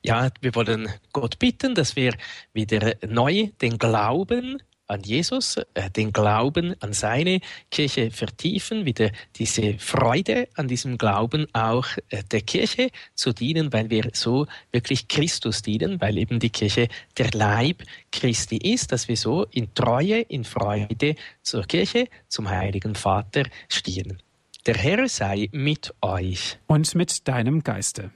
Ja, 0.01 0.29
wir 0.41 0.55
wollen 0.55 0.89
Gott 1.13 1.39
bitten, 1.39 1.75
dass 1.75 1.95
wir 1.95 2.15
wieder 2.53 2.95
neu 3.07 3.49
den 3.61 3.77
Glauben 3.77 4.61
an 4.89 5.01
Jesus, 5.03 5.57
äh, 5.73 5.89
den 5.89 6.11
Glauben 6.11 6.75
an 6.81 6.93
seine 6.93 7.39
Kirche 7.71 8.11
vertiefen, 8.11 8.85
wieder 8.85 9.11
diese 9.35 9.77
Freude 9.77 10.47
an 10.55 10.67
diesem 10.67 10.97
Glauben 10.97 11.47
auch 11.53 11.85
äh, 12.09 12.23
der 12.23 12.41
Kirche 12.41 12.89
zu 13.13 13.31
dienen, 13.31 13.71
weil 13.71 13.89
wir 13.89 14.09
so 14.13 14.47
wirklich 14.71 15.07
Christus 15.07 15.61
dienen, 15.61 16.01
weil 16.01 16.17
eben 16.17 16.39
die 16.39 16.49
Kirche 16.49 16.87
der 17.17 17.29
Leib 17.31 17.83
Christi 18.11 18.57
ist, 18.57 18.91
dass 18.91 19.07
wir 19.07 19.17
so 19.17 19.45
in 19.51 19.73
Treue, 19.73 20.21
in 20.21 20.43
Freude 20.43 21.15
zur 21.41 21.63
Kirche, 21.63 22.07
zum 22.27 22.49
Heiligen 22.49 22.95
Vater 22.95 23.43
stehen. 23.69 24.21
Der 24.65 24.75
Herr 24.75 25.07
sei 25.07 25.49
mit 25.51 25.93
euch. 26.01 26.57
Und 26.67 26.93
mit 26.95 27.27
deinem 27.27 27.63
Geiste 27.63 28.11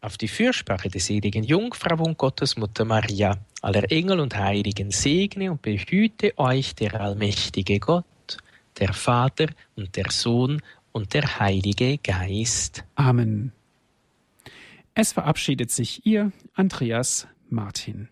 auf 0.00 0.18
die 0.18 0.28
Fürsprache 0.28 0.88
der 0.88 1.00
seligen 1.00 1.44
Jungfrau 1.44 2.02
und 2.04 2.18
Gottesmutter 2.18 2.84
Maria, 2.84 3.38
aller 3.62 3.90
Engel 3.90 4.20
und 4.20 4.36
Heiligen 4.36 4.90
segne 4.90 5.50
und 5.50 5.62
behüte 5.62 6.36
euch 6.38 6.74
der 6.74 7.00
allmächtige 7.00 7.78
Gott, 7.78 8.38
der 8.78 8.92
Vater 8.92 9.46
und 9.76 9.96
der 9.96 10.10
Sohn 10.10 10.62
und 10.92 11.14
der 11.14 11.38
Heilige 11.38 11.98
Geist. 11.98 12.84
Amen. 12.94 13.52
Es 14.94 15.12
verabschiedet 15.12 15.70
sich 15.70 16.04
ihr, 16.04 16.32
Andreas 16.54 17.26
Martin. 17.48 18.09